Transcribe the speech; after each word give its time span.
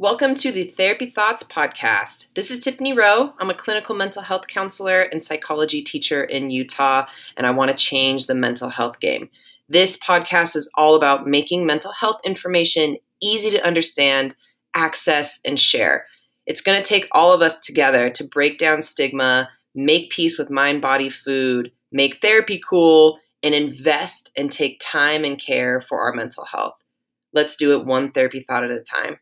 Welcome 0.00 0.34
to 0.36 0.50
the 0.50 0.64
Therapy 0.64 1.10
Thoughts 1.10 1.42
podcast. 1.42 2.28
This 2.34 2.50
is 2.50 2.60
Tiffany 2.60 2.94
Rowe. 2.94 3.34
I'm 3.38 3.50
a 3.50 3.54
clinical 3.54 3.94
mental 3.94 4.22
health 4.22 4.46
counselor 4.46 5.02
and 5.02 5.22
psychology 5.22 5.82
teacher 5.82 6.24
in 6.24 6.48
Utah, 6.48 7.04
and 7.36 7.46
I 7.46 7.50
want 7.50 7.70
to 7.70 7.76
change 7.76 8.24
the 8.24 8.34
mental 8.34 8.70
health 8.70 8.98
game. 9.00 9.28
This 9.68 9.98
podcast 9.98 10.56
is 10.56 10.70
all 10.74 10.94
about 10.94 11.26
making 11.26 11.66
mental 11.66 11.92
health 11.92 12.18
information 12.24 12.96
easy 13.20 13.50
to 13.50 13.62
understand, 13.62 14.34
access, 14.74 15.38
and 15.44 15.60
share. 15.60 16.06
It's 16.46 16.62
going 16.62 16.82
to 16.82 16.88
take 16.88 17.06
all 17.12 17.30
of 17.34 17.42
us 17.42 17.60
together 17.60 18.08
to 18.08 18.24
break 18.24 18.56
down 18.56 18.80
stigma, 18.80 19.50
make 19.74 20.08
peace 20.08 20.38
with 20.38 20.48
mind 20.48 20.80
body 20.80 21.10
food, 21.10 21.72
make 21.92 22.22
therapy 22.22 22.58
cool, 22.66 23.18
and 23.42 23.54
invest 23.54 24.30
and 24.34 24.50
take 24.50 24.80
time 24.80 25.24
and 25.24 25.38
care 25.38 25.82
for 25.82 26.00
our 26.00 26.14
mental 26.14 26.46
health. 26.46 26.76
Let's 27.34 27.54
do 27.54 27.78
it 27.78 27.84
one 27.84 28.12
therapy 28.12 28.46
thought 28.48 28.64
at 28.64 28.70
a 28.70 28.80
time. 28.80 29.18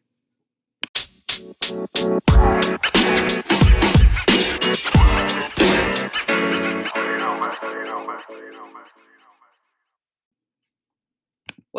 What 1.38 1.55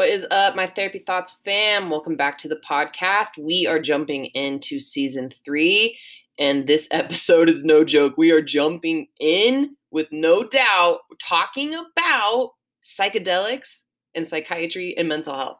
is 0.07 0.25
up, 0.31 0.55
my 0.55 0.71
therapy 0.73 0.99
thoughts 0.99 1.35
fam? 1.43 1.89
Welcome 1.89 2.15
back 2.15 2.37
to 2.37 2.47
the 2.47 2.61
podcast. 2.69 3.37
We 3.37 3.67
are 3.67 3.81
jumping 3.81 4.27
into 4.27 4.79
season 4.79 5.29
three, 5.43 5.99
and 6.37 6.65
this 6.65 6.87
episode 6.91 7.49
is 7.49 7.65
no 7.65 7.83
joke. 7.83 8.13
We 8.17 8.31
are 8.31 8.41
jumping 8.41 9.07
in 9.19 9.75
with 9.91 10.07
no 10.13 10.43
doubt 10.45 10.99
talking 11.21 11.73
about 11.73 12.51
psychedelics 12.81 13.81
and 14.15 14.25
psychiatry 14.25 14.95
and 14.97 15.09
mental 15.09 15.35
health. 15.35 15.59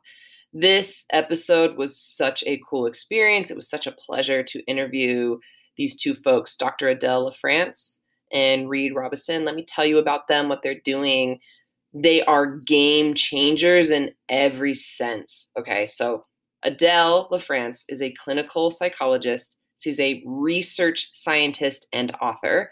This 0.52 1.06
episode 1.12 1.78
was 1.78 2.00
such 2.00 2.44
a 2.48 2.62
cool 2.68 2.88
experience. 2.88 3.52
It 3.52 3.56
was 3.56 3.70
such 3.70 3.86
a 3.86 3.92
pleasure 3.92 4.42
to 4.44 4.64
interview 4.66 5.38
these 5.78 5.96
two 5.96 6.16
folks, 6.16 6.56
Dr. 6.56 6.88
Adele 6.88 7.32
LaFrance 7.32 8.00
and 8.34 8.68
Reid 8.68 8.96
Robison. 8.96 9.46
Let 9.46 9.56
me 9.56 9.64
tell 9.64 9.86
you 9.86 10.00
about 10.00 10.28
them, 10.28 10.50
what 10.50 10.62
they're 10.64 10.82
doing. 10.84 11.40
They 11.94 12.24
are 12.24 12.58
game 12.58 13.14
changers 13.14 13.92
in 13.92 14.12
every 14.28 14.74
sense. 14.74 15.50
Okay, 15.58 15.88
so 15.88 16.26
Adele 16.64 17.30
LaFrance 17.32 17.84
is 17.88 18.02
a 18.02 18.14
clinical 18.24 18.72
psychologist. 18.72 19.58
She's 19.80 20.00
a 20.00 20.24
research 20.26 21.12
scientist 21.14 21.88
and 21.94 22.12
author. 22.22 22.72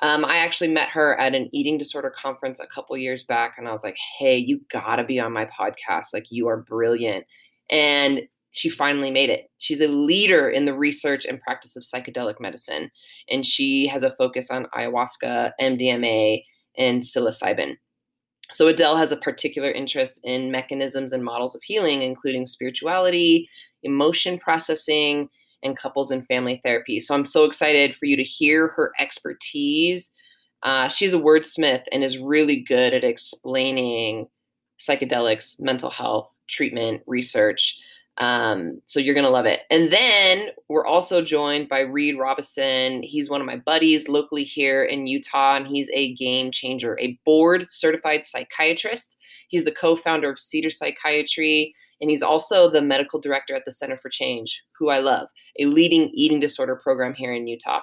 Um, 0.00 0.24
I 0.24 0.38
actually 0.38 0.68
met 0.68 0.88
her 0.90 1.18
at 1.18 1.34
an 1.34 1.48
eating 1.52 1.78
disorder 1.78 2.10
conference 2.10 2.60
a 2.60 2.66
couple 2.66 2.96
years 2.98 3.22
back, 3.22 3.54
and 3.56 3.66
I 3.66 3.72
was 3.72 3.82
like, 3.82 3.96
hey, 4.18 4.36
you 4.36 4.60
gotta 4.70 5.04
be 5.04 5.18
on 5.18 5.32
my 5.32 5.46
podcast. 5.46 6.08
Like, 6.12 6.26
you 6.30 6.48
are 6.48 6.58
brilliant. 6.58 7.26
And 7.70 8.28
she 8.52 8.68
finally 8.68 9.10
made 9.10 9.30
it. 9.30 9.50
She's 9.58 9.80
a 9.80 9.88
leader 9.88 10.48
in 10.48 10.64
the 10.64 10.76
research 10.76 11.24
and 11.24 11.40
practice 11.40 11.76
of 11.76 11.82
psychedelic 11.82 12.40
medicine, 12.40 12.90
and 13.30 13.44
she 13.44 13.86
has 13.86 14.02
a 14.02 14.14
focus 14.16 14.50
on 14.50 14.66
ayahuasca, 14.76 15.52
MDMA, 15.60 16.42
and 16.76 17.02
psilocybin. 17.02 17.76
So, 18.52 18.68
Adele 18.68 18.96
has 18.96 19.12
a 19.12 19.16
particular 19.16 19.70
interest 19.70 20.20
in 20.24 20.50
mechanisms 20.50 21.12
and 21.12 21.24
models 21.24 21.54
of 21.54 21.62
healing, 21.62 22.02
including 22.02 22.46
spirituality, 22.46 23.48
emotion 23.82 24.38
processing, 24.38 25.28
and 25.62 25.76
couples 25.76 26.10
and 26.10 26.26
family 26.26 26.60
therapy. 26.64 27.00
So 27.00 27.14
I'm 27.14 27.26
so 27.26 27.44
excited 27.44 27.96
for 27.96 28.06
you 28.06 28.16
to 28.16 28.24
hear 28.24 28.68
her 28.68 28.92
expertise. 28.98 30.12
Uh, 30.62 30.88
she's 30.88 31.14
a 31.14 31.18
wordsmith 31.18 31.84
and 31.92 32.02
is 32.02 32.18
really 32.18 32.60
good 32.60 32.92
at 32.92 33.04
explaining 33.04 34.28
psychedelics, 34.78 35.60
mental 35.60 35.90
health, 35.90 36.34
treatment, 36.48 37.02
research. 37.06 37.78
Um, 38.18 38.80
so 38.86 38.98
you're 38.98 39.14
going 39.14 39.24
to 39.24 39.30
love 39.30 39.44
it. 39.44 39.62
And 39.70 39.92
then 39.92 40.48
we're 40.68 40.86
also 40.86 41.22
joined 41.22 41.68
by 41.68 41.80
Reid 41.80 42.18
Robison. 42.18 43.02
He's 43.02 43.28
one 43.28 43.40
of 43.40 43.46
my 43.46 43.56
buddies 43.56 44.08
locally 44.08 44.44
here 44.44 44.84
in 44.84 45.06
Utah, 45.06 45.56
and 45.56 45.66
he's 45.66 45.88
a 45.92 46.14
game 46.14 46.50
changer, 46.50 46.98
a 46.98 47.18
board 47.26 47.66
certified 47.68 48.26
psychiatrist. 48.26 49.18
He's 49.48 49.64
the 49.64 49.72
co 49.72 49.96
founder 49.96 50.30
of 50.30 50.40
Cedar 50.40 50.70
Psychiatry 50.70 51.74
and 52.00 52.10
he's 52.10 52.22
also 52.22 52.70
the 52.70 52.82
medical 52.82 53.20
director 53.20 53.54
at 53.54 53.64
the 53.64 53.72
Center 53.72 53.96
for 53.96 54.08
Change, 54.08 54.62
who 54.78 54.88
I 54.88 54.98
love, 54.98 55.28
a 55.58 55.66
leading 55.66 56.10
eating 56.12 56.40
disorder 56.40 56.76
program 56.76 57.14
here 57.14 57.32
in 57.32 57.46
Utah. 57.46 57.80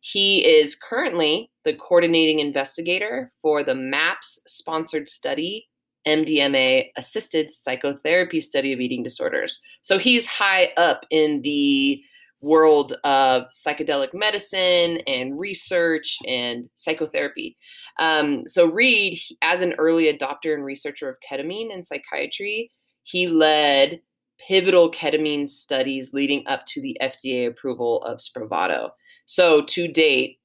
He 0.00 0.44
is 0.44 0.74
currently 0.74 1.50
the 1.64 1.74
coordinating 1.74 2.38
investigator 2.38 3.32
for 3.40 3.64
the 3.64 3.74
MAPS 3.74 4.38
sponsored 4.46 5.08
study, 5.08 5.66
MDMA 6.06 6.90
assisted 6.96 7.50
psychotherapy 7.50 8.40
study 8.40 8.74
of 8.74 8.80
eating 8.80 9.02
disorders. 9.02 9.60
So 9.80 9.98
he's 9.98 10.26
high 10.26 10.72
up 10.76 11.06
in 11.10 11.40
the 11.40 12.02
world 12.44 12.92
of 13.04 13.44
psychedelic 13.50 14.12
medicine 14.12 14.98
and 15.06 15.38
research 15.38 16.18
and 16.26 16.68
psychotherapy. 16.74 17.56
Um, 17.98 18.46
so, 18.46 18.66
Reid, 18.66 19.18
as 19.40 19.62
an 19.62 19.74
early 19.78 20.12
adopter 20.12 20.52
and 20.52 20.64
researcher 20.64 21.08
of 21.08 21.16
ketamine 21.28 21.72
and 21.72 21.86
psychiatry, 21.86 22.70
he 23.04 23.28
led 23.28 24.00
pivotal 24.46 24.90
ketamine 24.90 25.48
studies 25.48 26.12
leading 26.12 26.42
up 26.46 26.66
to 26.66 26.82
the 26.82 26.96
FDA 27.00 27.46
approval 27.46 28.02
of 28.02 28.18
Spravato. 28.18 28.90
So, 29.26 29.62
to 29.62 29.88
date, 29.88 30.40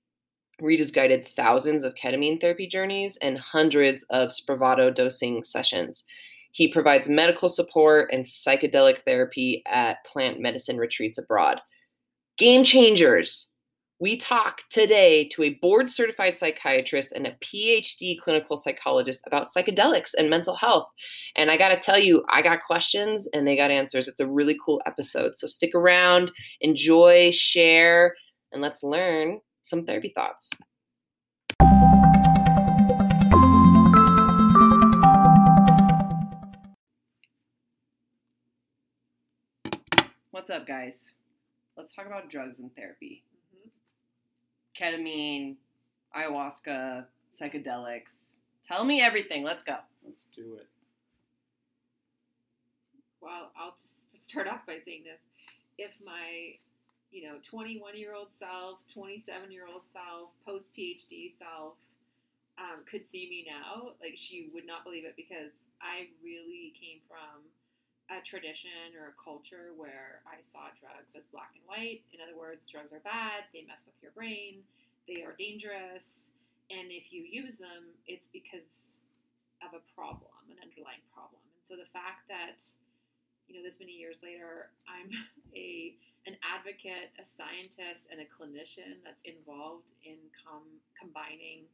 Reid 0.62 0.80
has 0.80 0.92
guided 0.92 1.28
thousands 1.30 1.84
of 1.84 1.96
ketamine 1.96 2.40
therapy 2.40 2.68
journeys 2.68 3.18
and 3.22 3.40
hundreds 3.40 4.04
of 4.10 4.30
Spravato 4.30 4.94
dosing 4.94 5.44
sessions. 5.44 6.04
He 6.52 6.72
provides 6.72 7.08
medical 7.08 7.48
support 7.48 8.10
and 8.12 8.26
psychedelic 8.26 9.00
therapy 9.00 9.64
at 9.66 10.04
plant 10.06 10.40
medicine 10.40 10.78
retreats 10.78 11.18
abroad. 11.18 11.62
Game 12.38 12.64
changers 12.64 13.48
we 14.02 14.16
talk 14.16 14.62
today 14.70 15.28
to 15.28 15.44
a 15.44 15.56
board 15.56 15.90
certified 15.90 16.38
psychiatrist 16.38 17.12
and 17.12 17.28
a 17.28 17.36
PhD 17.44 18.18
clinical 18.18 18.56
psychologist 18.56 19.22
about 19.28 19.48
psychedelics 19.48 20.12
and 20.18 20.30
mental 20.30 20.56
health. 20.56 20.88
And 21.36 21.52
I 21.52 21.58
got 21.58 21.70
to 21.70 21.78
tell 21.78 22.00
you, 22.00 22.24
I 22.30 22.42
got 22.42 22.64
questions 22.64 23.28
and 23.34 23.46
they 23.46 23.58
got 23.58 23.72
answers. 23.72 24.08
It's 24.08 24.22
a 24.22 24.28
really 24.28 24.58
cool 24.64 24.82
episode. 24.86 25.36
So 25.36 25.48
stick 25.48 25.76
around, 25.76 26.32
enjoy, 26.62 27.32
share, 27.34 28.16
and 28.54 28.62
let's 28.62 28.84
learn 28.84 29.42
some 29.66 29.86
therapy 29.86 30.14
thoughts. 30.16 30.50
What's 40.32 40.50
up, 40.50 40.66
guys? 40.66 41.12
Let's 41.76 41.94
talk 41.94 42.06
about 42.06 42.30
drugs 42.30 42.60
and 42.60 42.74
therapy 42.78 43.26
ketamine, 44.80 45.56
ayahuasca, 46.16 47.06
psychedelics. 47.40 48.34
Tell 48.68 48.84
me 48.84 49.02
everything. 49.02 49.44
Let's 49.44 49.64
go. 49.64 49.78
Let's 50.06 50.26
do 50.36 50.56
it. 50.60 50.68
Well, 53.22 53.52
I'll 53.58 53.76
just 53.78 54.30
start 54.30 54.48
off 54.48 54.66
by 54.66 54.78
saying 54.86 55.04
this. 55.04 55.20
If 55.78 55.92
my, 56.06 56.56
you 57.12 57.28
know, 57.28 57.38
21 57.50 57.98
year 57.98 58.14
old 58.14 58.28
self, 58.38 58.80
27 58.94 59.52
year 59.52 59.66
old 59.68 59.82
self, 59.92 60.30
post 60.46 60.70
PhD 60.78 61.34
self 61.38 61.74
um, 62.58 62.84
could 62.90 63.04
see 63.12 63.28
me 63.30 63.48
now, 63.48 63.92
like 64.02 64.16
she 64.16 64.50
would 64.54 64.68
not 64.68 64.84
believe 64.84 65.06
it 65.06 65.16
because 65.16 65.52
I 65.82 66.08
really 66.24 66.74
came 66.80 67.00
from 67.08 67.48
a 68.10 68.18
tradition 68.26 68.98
or 68.98 69.14
a 69.14 69.16
culture 69.22 69.70
where 69.78 70.26
I 70.26 70.42
saw 70.50 70.74
drugs 70.82 71.14
as 71.14 71.30
black 71.30 71.54
and 71.54 71.62
white. 71.70 72.02
In 72.10 72.18
other 72.18 72.34
words, 72.34 72.66
drugs 72.66 72.90
are 72.90 73.06
bad, 73.06 73.46
they 73.54 73.62
mess 73.70 73.86
with 73.86 73.98
your 74.02 74.12
brain, 74.18 74.66
they 75.06 75.22
are 75.22 75.38
dangerous, 75.38 76.30
and 76.74 76.90
if 76.90 77.14
you 77.14 77.22
use 77.22 77.62
them, 77.62 77.94
it's 78.10 78.26
because 78.34 78.70
of 79.62 79.78
a 79.78 79.84
problem, 79.94 80.34
an 80.50 80.58
underlying 80.62 81.06
problem. 81.14 81.42
And 81.54 81.62
so 81.66 81.78
the 81.78 81.90
fact 81.94 82.26
that 82.30 82.62
you 83.50 83.58
know 83.58 83.66
this 83.66 83.82
many 83.82 83.94
years 83.94 84.22
later, 84.22 84.74
I'm 84.90 85.10
a 85.54 85.94
an 86.28 86.36
advocate, 86.46 87.10
a 87.18 87.26
scientist, 87.26 88.10
and 88.14 88.22
a 88.22 88.28
clinician 88.30 89.02
that's 89.02 89.22
involved 89.26 89.90
in 90.06 90.20
com- 90.38 90.82
combining 90.94 91.66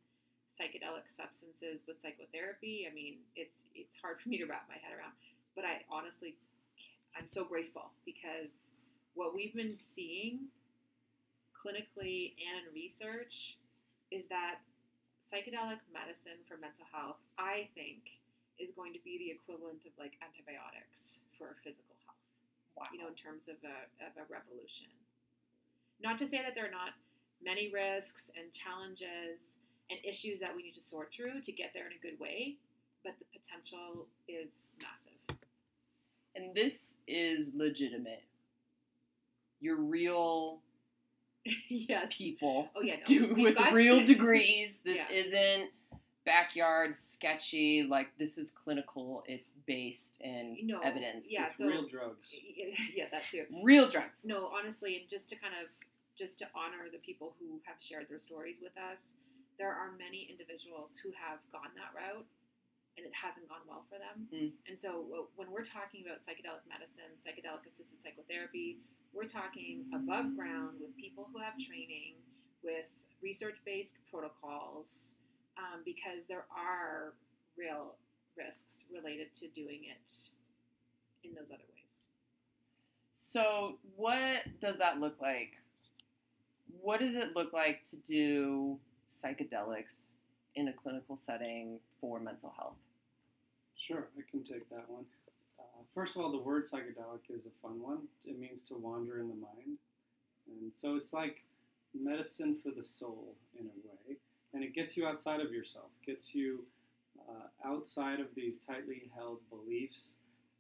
psychedelic 0.55 1.03
substances 1.11 1.83
with 1.83 1.99
psychotherapy. 1.99 2.87
I 2.87 2.91
mean, 2.95 3.23
it's 3.35 3.63
it's 3.75 3.95
hard 3.99 4.19
for 4.23 4.27
me 4.31 4.39
to 4.39 4.47
wrap 4.47 4.67
my 4.71 4.79
head 4.79 4.95
around 4.95 5.15
but 5.55 5.63
I 5.63 5.81
honestly, 5.89 6.35
I'm 7.15 7.27
so 7.27 7.43
grateful 7.43 7.91
because 8.05 8.51
what 9.15 9.33
we've 9.33 9.55
been 9.55 9.79
seeing 9.79 10.51
clinically 11.55 12.35
and 12.37 12.67
in 12.67 12.73
research 12.75 13.57
is 14.11 14.27
that 14.29 14.59
psychedelic 15.31 15.81
medicine 15.89 16.37
for 16.45 16.59
mental 16.59 16.85
health, 16.91 17.17
I 17.39 17.71
think, 17.73 18.21
is 18.59 18.71
going 18.75 18.93
to 18.93 19.01
be 19.03 19.17
the 19.17 19.31
equivalent 19.33 19.83
of 19.87 19.95
like 19.97 20.15
antibiotics 20.21 21.23
for 21.39 21.57
physical 21.63 21.95
health. 22.05 22.21
Wow. 22.77 22.91
You 22.93 22.99
know, 23.01 23.09
in 23.09 23.17
terms 23.17 23.47
of 23.47 23.57
a, 23.63 23.89
of 24.03 24.13
a 24.19 24.25
revolution. 24.27 24.91
Not 26.03 26.19
to 26.19 26.27
say 26.27 26.43
that 26.43 26.53
there 26.53 26.67
are 26.67 26.75
not 26.75 26.95
many 27.43 27.71
risks 27.71 28.31
and 28.35 28.51
challenges 28.51 29.59
and 29.89 29.99
issues 30.03 30.39
that 30.39 30.55
we 30.55 30.63
need 30.63 30.75
to 30.75 30.83
sort 30.83 31.11
through 31.13 31.41
to 31.41 31.51
get 31.51 31.71
there 31.73 31.87
in 31.87 31.93
a 31.93 32.01
good 32.01 32.19
way, 32.19 32.57
but 33.03 33.13
the 33.19 33.27
potential 33.31 34.07
is 34.27 34.49
massive. 34.81 35.04
And 36.35 36.53
this 36.53 36.97
is 37.07 37.51
legitimate. 37.55 38.23
your 39.61 39.77
real 39.77 40.59
yes. 41.69 42.13
people 42.15 42.69
Oh 42.75 42.81
yeah. 42.81 42.97
No. 42.97 43.05
do 43.05 43.33
with 43.35 43.55
got- 43.55 43.73
real 43.73 44.05
degrees. 44.13 44.79
This 44.83 44.97
Yeah. 44.97 45.09
isn't 45.15 45.71
backyard 46.25 46.93
sketchy. 46.95 47.83
Like 47.83 48.07
this 48.17 48.37
is 48.37 48.49
clinical. 48.51 49.23
It's 49.27 49.51
based 49.65 50.17
in 50.21 50.57
No, 50.63 50.79
evidence. 50.81 51.27
yeah. 51.29 51.47
It's 51.47 51.57
so- 51.59 51.67
real 51.67 51.87
drugs. 51.87 52.29
Yeah, 52.95 53.05
that 53.11 53.23
too. 53.31 53.45
real 53.63 53.87
drugs. 53.89 54.25
No, 54.25 54.47
honestly, 54.47 54.97
and 54.97 55.09
just 55.09 55.29
to 55.29 55.35
kind 55.35 55.53
of 55.61 55.69
just 56.17 56.39
to 56.39 56.45
honor 56.55 56.87
the 56.91 56.97
people 56.99 57.33
who 57.39 57.59
have 57.65 57.75
shared 57.79 58.07
their 58.09 58.19
stories 58.19 58.55
with 58.61 58.71
us, 58.77 59.01
there 59.59 59.71
are 59.71 59.91
many 59.99 60.27
individuals 60.29 60.91
who 61.03 61.11
have 61.11 61.39
gone 61.51 61.71
that 61.75 61.91
route 61.95 62.25
and 62.97 63.05
it 63.05 63.11
hasn't 63.11 63.47
gone 63.49 63.63
well 63.67 63.83
for 63.91 63.99
them. 63.99 64.27
Mm. 64.31 64.51
And 64.67 64.79
so 64.79 65.03
when 65.35 65.51
we're 65.51 65.67
talking 65.67 66.03
about 66.07 66.23
psychedelic 66.23 66.63
medicine, 66.67 67.11
psychedelic 67.19 67.67
assisted 67.67 67.99
psychotherapy, 67.99 68.79
we're 69.13 69.27
talking 69.27 69.85
above 69.93 70.35
ground 70.35 70.79
with 70.79 70.95
people 70.95 71.27
who 71.31 71.39
have 71.39 71.53
training, 71.59 72.15
with 72.63 72.87
research 73.21 73.57
based 73.65 73.95
protocols, 74.11 75.15
um, 75.57 75.83
because 75.83 76.27
there 76.27 76.45
are 76.51 77.13
real 77.57 77.95
risks 78.37 78.83
related 78.91 79.33
to 79.35 79.47
doing 79.49 79.87
it 79.87 80.11
in 81.23 81.33
those 81.33 81.47
other 81.47 81.63
ways. 81.71 81.75
So 83.13 83.77
what 83.95 84.43
does 84.59 84.77
that 84.77 84.99
look 84.99 85.21
like? 85.21 85.53
What 86.81 86.99
does 86.99 87.15
it 87.15 87.35
look 87.35 87.53
like 87.53 87.83
to 87.85 87.97
do 87.97 88.77
psychedelics 89.09 90.05
in 90.55 90.67
a 90.69 90.73
clinical 90.73 91.17
setting 91.17 91.79
for 92.05 92.19
mental 92.19 92.53
health? 92.55 92.77
Sure, 93.75 94.07
I 94.15 94.21
can 94.29 94.43
take 94.43 94.69
that 94.69 94.87
one. 94.87 95.05
Uh, 95.59 95.81
first 95.95 96.15
of 96.15 96.21
all, 96.21 96.31
the 96.31 96.37
word 96.37 96.65
psychedelic 96.65 97.33
is 97.33 97.47
a 97.47 97.67
fun 97.67 97.81
one. 97.81 98.03
It 98.25 98.37
means 98.37 98.61
to 98.63 98.75
wander 98.75 99.19
in 99.19 99.27
the 99.27 99.35
mind. 99.35 99.77
And 100.47 100.71
so 100.71 100.95
it's 100.95 101.13
like 101.13 101.41
medicine 101.99 102.57
for 102.61 102.69
the 102.69 102.83
soul 102.83 103.33
in 103.59 103.65
a 103.65 103.87
way. 103.87 104.17
And 104.53 104.63
it 104.63 104.75
gets 104.75 104.95
you 104.95 105.07
outside 105.07 105.41
of 105.41 105.51
yourself, 105.51 105.87
gets 106.05 106.35
you 106.35 106.59
uh, 107.27 107.67
outside 107.67 108.19
of 108.19 108.27
these 108.35 108.57
tightly 108.57 109.09
held 109.15 109.39
beliefs, 109.49 110.15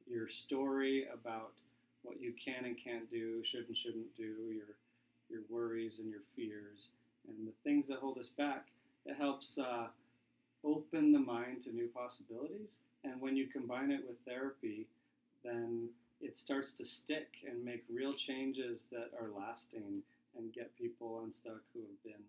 your 0.09 0.27
story 0.27 1.05
about 1.13 1.51
what 2.01 2.19
you 2.19 2.33
can 2.43 2.65
and 2.65 2.75
can't 2.83 3.09
do, 3.11 3.43
should 3.43 3.67
and 3.67 3.77
shouldn't 3.77 4.15
do, 4.17 4.51
your, 4.51 4.75
your 5.29 5.41
worries 5.49 5.99
and 5.99 6.09
your 6.09 6.21
fears, 6.35 6.89
and 7.27 7.47
the 7.47 7.53
things 7.63 7.87
that 7.87 7.99
hold 7.99 8.17
us 8.17 8.29
back. 8.29 8.65
It 9.05 9.15
helps 9.15 9.59
uh, 9.59 9.87
open 10.65 11.11
the 11.11 11.19
mind 11.19 11.61
to 11.63 11.73
new 11.73 11.87
possibilities. 11.87 12.77
And 13.03 13.21
when 13.21 13.35
you 13.35 13.47
combine 13.47 13.91
it 13.91 14.01
with 14.07 14.17
therapy, 14.25 14.87
then 15.43 15.89
it 16.21 16.35
starts 16.35 16.71
to 16.73 16.85
stick 16.85 17.27
and 17.47 17.63
make 17.63 17.83
real 17.93 18.13
changes 18.13 18.85
that 18.91 19.11
are 19.19 19.29
lasting 19.37 20.01
and 20.37 20.51
get 20.53 20.75
people 20.77 21.21
unstuck 21.23 21.61
who 21.73 21.81
have 21.81 22.03
been 22.03 22.23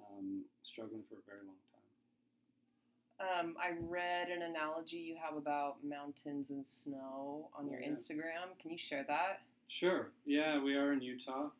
um, 0.00 0.42
struggling 0.62 1.02
for 1.08 1.16
a 1.16 1.24
very 1.26 1.40
long 1.44 1.56
time. 1.56 3.48
Um, 3.48 3.56
I 3.60 3.72
read 3.88 4.28
an 4.28 4.42
analogy 4.42 4.96
you 4.96 5.16
have 5.22 5.36
about 5.36 5.76
mountains 5.84 6.50
and 6.50 6.66
snow 6.66 7.48
on 7.56 7.68
your 7.68 7.80
Yeah. 7.80 7.88
Instagram. 7.90 8.58
Can 8.60 8.70
you 8.70 8.78
share 8.78 9.04
that? 9.04 9.42
Sure. 9.68 10.10
Yeah, 10.24 10.62
we 10.62 10.76
are 10.76 10.92
in 10.92 11.00
Utah. 11.02 11.50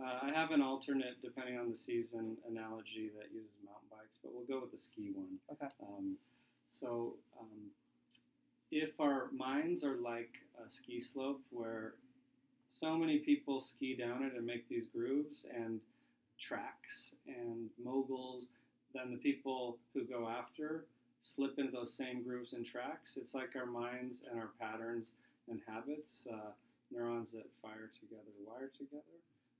Uh, 0.00 0.18
I 0.22 0.30
have 0.34 0.50
an 0.52 0.62
alternate, 0.62 1.20
depending 1.22 1.58
on 1.58 1.70
the 1.70 1.76
season, 1.76 2.36
analogy 2.48 3.10
that 3.18 3.32
uses 3.32 3.58
mountain 3.64 3.88
bikes, 3.90 4.18
but 4.22 4.32
we'll 4.34 4.46
go 4.46 4.60
with 4.60 4.72
the 4.72 4.78
ski 4.78 5.12
one. 5.14 5.38
Okay. 5.52 5.66
Um, 5.82 6.16
so, 6.66 7.14
um, 7.38 7.70
if 8.70 8.98
our 8.98 9.28
minds 9.32 9.84
are 9.84 9.96
like 9.96 10.30
a 10.66 10.70
ski 10.70 10.98
slope 10.98 11.42
where 11.50 11.94
so 12.68 12.96
many 12.96 13.18
people 13.18 13.60
ski 13.60 13.94
down 13.94 14.22
it 14.22 14.32
and 14.34 14.46
make 14.46 14.66
these 14.66 14.86
grooves 14.86 15.44
and 15.54 15.78
tracks 16.38 17.14
and 17.26 17.68
moguls, 17.82 18.46
then 18.94 19.10
the 19.10 19.18
people 19.18 19.76
who 19.92 20.04
go 20.04 20.26
after 20.26 20.86
slip 21.20 21.58
into 21.58 21.70
those 21.70 21.92
same 21.92 22.22
grooves 22.22 22.54
and 22.54 22.64
tracks. 22.64 23.18
It's 23.18 23.34
like 23.34 23.54
our 23.56 23.66
minds 23.66 24.22
and 24.28 24.40
our 24.40 24.50
patterns 24.58 25.12
and 25.50 25.60
habits, 25.68 26.26
uh, 26.32 26.50
neurons 26.90 27.32
that 27.32 27.46
fire 27.60 27.90
together, 28.00 28.32
wire 28.46 28.70
together. 28.76 29.02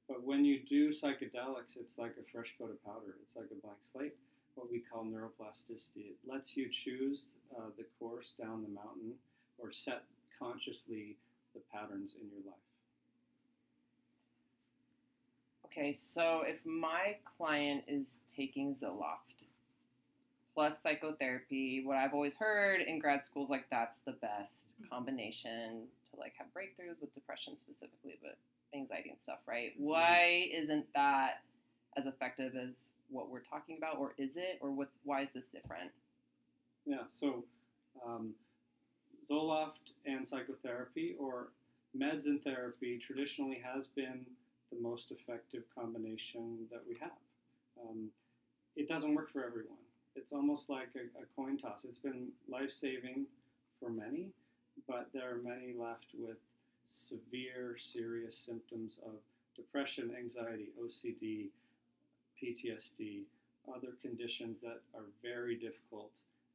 But 0.08 0.24
when 0.24 0.44
you 0.44 0.60
do 0.60 0.90
psychedelics, 0.90 1.76
it's 1.76 1.98
like 1.98 2.14
a 2.20 2.30
fresh 2.32 2.52
coat 2.58 2.70
of 2.70 2.84
powder. 2.84 3.16
It's 3.22 3.36
like 3.36 3.46
a 3.50 3.60
blank 3.60 3.78
slate, 3.80 4.16
what 4.54 4.70
we 4.70 4.80
call 4.80 5.04
neuroplasticity. 5.04 6.10
It 6.10 6.16
lets 6.26 6.56
you 6.56 6.68
choose 6.70 7.26
uh, 7.56 7.70
the 7.76 7.84
course 7.98 8.32
down 8.38 8.62
the 8.62 8.68
mountain 8.68 9.14
or 9.58 9.72
set 9.72 10.02
consciously 10.38 11.16
the 11.54 11.60
patterns 11.72 12.14
in 12.20 12.28
your 12.28 12.40
life. 12.46 12.58
Okay, 15.66 15.92
so 15.94 16.42
if 16.46 16.66
my 16.66 17.16
client 17.38 17.84
is 17.88 18.18
taking 18.34 18.74
Zoloft 18.74 19.32
plus 20.54 20.74
psychotherapy, 20.82 21.82
what 21.82 21.96
I've 21.96 22.12
always 22.12 22.36
heard 22.36 22.82
in 22.82 22.98
grad 22.98 23.24
schools, 23.24 23.48
like 23.48 23.64
that's 23.70 23.98
the 23.98 24.12
best 24.12 24.66
combination 24.90 25.84
to 26.10 26.20
like 26.20 26.34
have 26.36 26.48
breakthroughs 26.48 27.00
with 27.00 27.14
depression 27.14 27.56
specifically, 27.56 28.18
but 28.22 28.36
anxiety 28.74 29.10
and 29.10 29.20
stuff, 29.20 29.38
right? 29.46 29.72
Why 29.76 30.48
isn't 30.52 30.86
that 30.94 31.42
as 31.96 32.06
effective 32.06 32.54
as 32.56 32.84
what 33.10 33.30
we're 33.30 33.40
talking 33.40 33.76
about, 33.76 33.98
or 33.98 34.14
is 34.18 34.36
it, 34.36 34.58
or 34.60 34.70
what's 34.70 34.96
why 35.04 35.22
is 35.22 35.28
this 35.34 35.48
different? 35.48 35.90
Yeah, 36.86 37.04
so 37.08 37.44
um, 38.06 38.34
Zoloft 39.28 39.92
and 40.06 40.26
psychotherapy 40.26 41.14
or 41.18 41.48
meds 41.96 42.26
and 42.26 42.42
therapy 42.42 42.98
traditionally 42.98 43.60
has 43.62 43.86
been 43.86 44.24
the 44.72 44.80
most 44.80 45.12
effective 45.12 45.62
combination 45.74 46.66
that 46.70 46.82
we 46.88 46.96
have. 47.00 47.10
Um, 47.80 48.10
it 48.76 48.88
doesn't 48.88 49.14
work 49.14 49.30
for 49.32 49.44
everyone. 49.44 49.76
It's 50.16 50.32
almost 50.32 50.68
like 50.70 50.88
a, 50.96 51.22
a 51.22 51.26
coin 51.36 51.58
toss. 51.58 51.84
It's 51.84 51.98
been 51.98 52.28
life 52.48 52.72
saving 52.72 53.26
for 53.78 53.90
many, 53.90 54.30
but 54.88 55.08
there 55.12 55.30
are 55.30 55.42
many 55.42 55.74
left 55.78 56.06
with 56.18 56.38
severe, 56.84 57.76
serious 57.78 58.36
symptoms 58.36 59.00
of 59.04 59.14
depression, 59.56 60.12
anxiety, 60.18 60.68
OCD, 60.80 61.48
PTSD, 62.42 63.22
other 63.68 63.94
conditions 64.00 64.60
that 64.60 64.80
are 64.94 65.06
very 65.22 65.56
difficult 65.56 66.12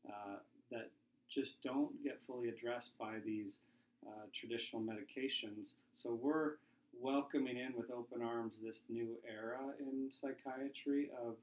uh, 0.08 0.38
that 0.72 0.90
just 1.30 1.62
don't 1.62 1.92
get 2.04 2.20
fully 2.26 2.50
addressed 2.50 2.98
by 2.98 3.16
these 3.26 3.60
uh, 4.06 4.26
traditional 4.34 4.82
medications. 4.82 5.74
So 5.94 6.18
we're 6.22 6.56
welcoming 7.00 7.58
in 7.58 7.74
with 7.76 7.92
open 7.92 8.22
arms 8.22 8.58
this 8.64 8.81
new 8.90 9.18
era 9.28 9.60
in 9.80 10.10
psychiatry 10.10 11.10
of, 11.26 11.36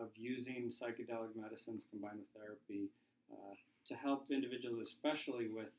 of 0.00 0.08
using 0.16 0.70
psychedelic 0.70 1.34
medicines 1.36 1.84
combined 1.90 2.18
with 2.18 2.42
therapy 2.42 2.88
uh, 3.32 3.54
to 3.86 3.94
help 3.94 4.26
individuals, 4.30 4.80
especially 4.82 5.48
with 5.48 5.72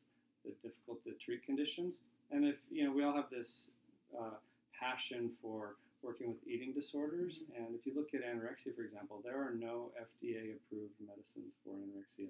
the 0.46 0.52
difficult 0.62 1.04
to 1.04 1.12
treat 1.14 1.44
conditions. 1.44 2.02
And 2.32 2.46
if, 2.46 2.56
you 2.70 2.84
know, 2.84 2.92
we 2.92 3.04
all 3.04 3.16
have 3.16 3.30
this 3.32 3.72
uh, 4.18 4.36
passion 4.78 5.32
for 5.42 5.78
working 6.04 6.28
with 6.28 6.46
eating 6.46 6.74
disorders. 6.74 7.42
And 7.56 7.74
if 7.74 7.86
you 7.86 7.94
look 7.96 8.14
at 8.14 8.22
anorexia, 8.22 8.76
for 8.76 8.84
example, 8.84 9.22
there 9.24 9.38
are 9.38 9.54
no 9.56 9.92
FDA 9.96 10.56
approved 10.56 10.94
medicines 11.02 11.56
for 11.64 11.74
anorexia 11.74 12.30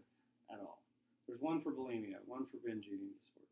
at 0.54 0.60
all. 0.60 0.84
There's 1.28 1.42
one 1.42 1.62
for 1.62 1.72
bulimia, 1.72 2.24
one 2.26 2.48
for 2.48 2.58
binge 2.64 2.88
eating 2.88 3.12
disorder. 3.20 3.52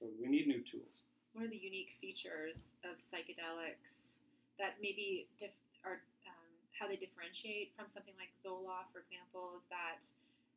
So 0.00 0.06
we 0.16 0.30
need 0.30 0.46
new 0.46 0.62
tools. 0.64 1.04
One 1.34 1.44
of 1.44 1.50
the 1.50 1.60
unique 1.60 1.98
features 2.00 2.78
of 2.88 2.96
psychedelics 2.96 4.22
that 4.58 4.80
maybe 4.80 5.28
dif- 5.38 5.54
are 5.84 6.00
um, 6.24 6.50
how 6.72 6.88
they 6.88 6.96
differentiate 6.96 7.74
from 7.76 7.86
something 7.90 8.14
like 8.16 8.32
Zoloft, 8.40 8.90
for 8.94 9.04
example, 9.04 9.60
is 9.60 9.66
that 9.68 10.00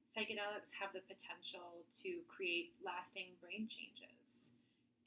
psychedelics 0.08 0.72
have 0.72 0.96
the 0.96 1.04
potential 1.12 1.84
to 2.06 2.24
create 2.32 2.72
lasting 2.80 3.36
brain 3.44 3.68
changes. 3.68 4.31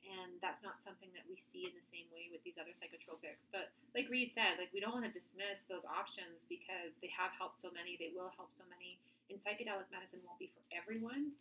And 0.04 0.36
that's 0.44 0.60
not 0.60 0.84
something 0.84 1.08
that 1.16 1.24
we 1.24 1.40
see 1.40 1.64
in 1.64 1.72
the 1.72 1.86
same 1.88 2.04
way 2.12 2.28
with 2.28 2.44
these 2.44 2.60
other 2.60 2.76
psychotropics. 2.76 3.40
But 3.48 3.72
like 3.96 4.12
Reid 4.12 4.36
said, 4.36 4.60
like 4.60 4.68
we 4.70 4.78
don't 4.78 4.92
want 4.92 5.08
to 5.08 5.14
dismiss 5.14 5.64
those 5.64 5.84
options 5.88 6.44
because 6.44 6.92
they 7.00 7.08
have 7.08 7.32
helped 7.34 7.64
so 7.64 7.72
many, 7.72 7.96
they 7.96 8.12
will 8.12 8.28
help 8.36 8.52
so 8.52 8.68
many. 8.68 9.00
And 9.32 9.40
psychedelic 9.40 9.88
medicine 9.88 10.20
won't 10.22 10.36
be 10.36 10.52
for 10.52 10.60
everyone. 10.76 11.32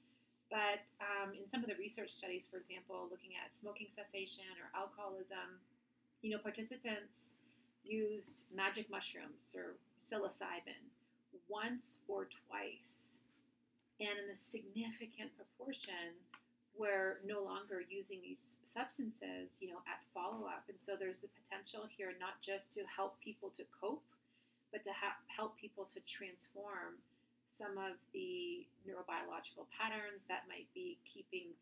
But 0.48 0.86
um, 1.03 1.36
in 1.36 1.43
some 1.50 1.60
of 1.60 1.67
the 1.67 1.75
research 1.75 2.13
studies, 2.13 2.48
for 2.48 2.62
example, 2.62 3.10
looking 3.12 3.36
at 3.36 3.51
smoking 3.58 3.91
cessation 3.91 4.48
or 4.62 4.72
alcoholism, 4.77 5.60
you 6.24 6.32
know, 6.32 6.39
participants 6.39 7.36
used 7.84 8.48
magic 8.53 8.88
mushrooms 8.88 9.51
or 9.58 9.75
psilocybin 10.00 10.79
once 11.50 12.00
or 12.08 12.29
twice, 12.48 13.20
and 14.00 14.13
in 14.13 14.29
a 14.32 14.38
significant 14.38 15.34
proportion 15.36 16.15
were 16.77 17.20
no 17.25 17.44
longer 17.44 17.82
using 17.89 18.20
these 18.22 18.42
substances, 18.63 19.53
you 19.62 19.70
know, 19.70 19.82
at 19.86 20.01
follow 20.13 20.46
up. 20.50 20.65
And 20.68 20.77
so 20.82 20.96
there's 20.98 21.20
the 21.20 21.30
potential 21.44 21.86
here 21.86 22.13
not 22.20 22.42
just 22.42 22.74
to 22.74 22.82
help 22.89 23.20
people 23.22 23.51
to 23.58 23.63
cope, 23.70 24.03
but 24.72 24.84
to 24.84 24.89
ha- 24.89 25.22
help 25.27 25.58
people 25.60 25.86
to 25.94 26.00
transform 26.10 26.98
some 27.58 27.77
of 27.77 27.94
the 28.13 28.65
neurobiological 28.88 29.70
patterns 29.70 30.25
that 30.27 30.50
might 30.50 30.65
be 30.74 30.98
keeping 31.06 31.53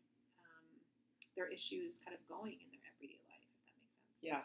um, 0.48 0.64
their 1.36 1.52
issues 1.52 2.00
kind 2.04 2.16
of 2.16 2.22
going 2.28 2.56
in 2.56 2.68
their 2.72 2.80
everyday 2.96 3.20
life, 3.28 3.44
if 3.44 3.68
that 3.68 3.76
makes 3.76 3.76
sense. 3.76 4.22
Yeah. 4.22 4.40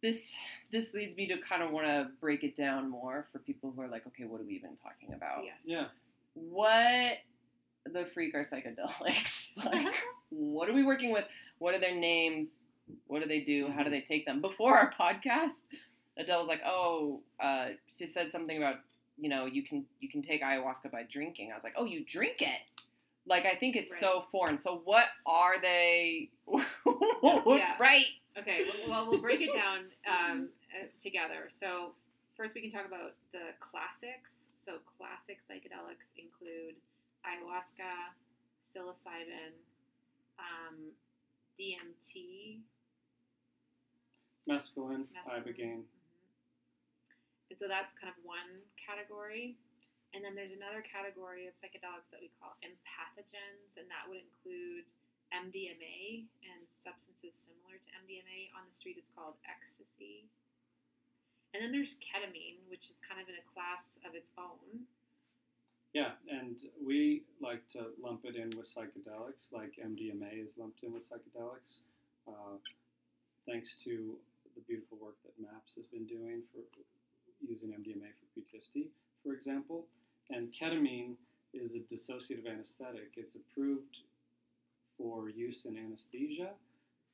This 0.00 0.36
this 0.70 0.94
leads 0.94 1.16
me 1.16 1.26
to 1.28 1.38
kind 1.38 1.62
of 1.62 1.72
want 1.72 1.86
to 1.86 2.10
break 2.20 2.44
it 2.44 2.54
down 2.54 2.88
more 2.88 3.26
for 3.32 3.38
people 3.40 3.72
who 3.74 3.80
are 3.80 3.88
like, 3.88 4.06
okay, 4.08 4.24
what 4.24 4.40
are 4.40 4.44
we 4.44 4.54
even 4.54 4.76
talking 4.82 5.14
about? 5.14 5.44
Yes. 5.44 5.62
Yeah. 5.64 5.86
What 6.34 7.18
the 7.84 8.04
freak 8.04 8.34
are 8.34 8.44
psychedelics? 8.44 9.37
like, 9.64 9.94
what 10.30 10.68
are 10.68 10.72
we 10.72 10.82
working 10.84 11.12
with? 11.12 11.24
What 11.58 11.74
are 11.74 11.80
their 11.80 11.94
names? 11.94 12.62
What 13.06 13.22
do 13.22 13.28
they 13.28 13.40
do? 13.40 13.68
How 13.74 13.82
do 13.82 13.90
they 13.90 14.00
take 14.00 14.24
them? 14.26 14.40
Before 14.40 14.76
our 14.76 14.92
podcast, 14.98 15.62
Adele 16.16 16.38
was 16.38 16.48
like, 16.48 16.62
"Oh, 16.64 17.20
uh, 17.40 17.68
she 17.90 18.06
said 18.06 18.30
something 18.32 18.56
about 18.56 18.76
you 19.18 19.28
know 19.28 19.46
you 19.46 19.62
can 19.62 19.84
you 20.00 20.08
can 20.08 20.22
take 20.22 20.42
ayahuasca 20.42 20.90
by 20.90 21.02
drinking." 21.04 21.50
I 21.52 21.54
was 21.54 21.64
like, 21.64 21.74
"Oh, 21.76 21.84
you 21.84 22.04
drink 22.04 22.40
it?" 22.40 22.60
Like 23.26 23.44
I 23.44 23.56
think 23.56 23.76
it's 23.76 23.98
so 23.98 24.24
foreign. 24.32 24.58
So 24.58 24.80
what 24.84 25.06
are 25.26 25.60
they? 25.60 26.30
Yeah. 27.46 27.74
Right. 27.78 28.06
Okay, 28.38 28.62
well, 28.68 28.90
well, 28.90 29.10
we'll 29.10 29.20
break 29.20 29.40
it 29.40 29.50
down 29.52 29.90
um, 30.06 30.48
uh, 30.72 30.86
together. 31.02 31.50
So, 31.58 31.92
first, 32.36 32.54
we 32.54 32.60
can 32.60 32.70
talk 32.70 32.86
about 32.86 33.14
the 33.32 33.50
classics. 33.58 34.30
So, 34.64 34.78
classic 34.96 35.40
psychedelics 35.50 36.06
include 36.16 36.76
ayahuasca, 37.26 38.14
psilocybin, 38.78 39.58
um, 40.38 40.94
DMT, 41.58 42.62
Mescaline, 44.46 45.06
mescaline. 45.10 45.42
ibogaine. 45.42 45.82
Mhm. 45.82 45.86
And 47.50 47.58
so 47.58 47.66
that's 47.66 47.92
kind 47.94 48.14
of 48.16 48.24
one 48.24 48.62
category. 48.76 49.58
And 50.14 50.24
then 50.24 50.34
there's 50.34 50.52
another 50.52 50.80
category 50.82 51.46
of 51.46 51.54
psychedelics 51.54 52.08
that 52.10 52.20
we 52.20 52.28
call 52.40 52.56
empathogens, 52.62 53.76
and 53.76 53.90
that 53.90 54.08
would 54.08 54.16
include 54.18 54.86
MDMA 55.32 56.26
and 56.42 56.68
substances 56.68 57.34
similar 57.44 57.76
to 57.76 57.90
MDMA. 57.92 58.50
On 58.54 58.64
the 58.66 58.72
street, 58.72 58.96
it's 58.96 59.10
called 59.10 59.36
ecstasy. 59.44 60.30
And 61.52 61.62
then 61.62 61.72
there's 61.72 61.98
ketamine, 62.00 62.66
which 62.68 62.88
is 62.90 62.98
kind 63.00 63.20
of 63.20 63.28
in 63.28 63.34
a 63.36 63.42
class 63.42 63.98
of 64.04 64.14
its 64.14 64.30
own. 64.38 64.86
Yeah, 65.98 66.14
and 66.30 66.54
we 66.86 67.24
like 67.42 67.68
to 67.72 67.86
lump 68.00 68.24
it 68.24 68.36
in 68.36 68.56
with 68.56 68.72
psychedelics, 68.72 69.50
like 69.50 69.72
MDMA 69.84 70.44
is 70.44 70.52
lumped 70.56 70.84
in 70.84 70.92
with 70.92 71.02
psychedelics, 71.02 71.80
uh, 72.28 72.54
thanks 73.48 73.74
to 73.82 74.14
the 74.54 74.60
beautiful 74.68 74.96
work 75.02 75.16
that 75.24 75.32
MAPS 75.42 75.74
has 75.74 75.86
been 75.86 76.06
doing 76.06 76.42
for 76.52 76.60
using 77.44 77.70
MDMA 77.70 78.10
for 78.14 78.26
PTSD, 78.38 78.90
for 79.24 79.32
example. 79.32 79.86
And 80.30 80.54
ketamine 80.54 81.14
is 81.52 81.74
a 81.74 81.80
dissociative 81.80 82.46
anesthetic. 82.48 83.14
It's 83.16 83.34
approved 83.34 83.96
for 84.96 85.28
use 85.30 85.64
in 85.64 85.76
anesthesia, 85.76 86.50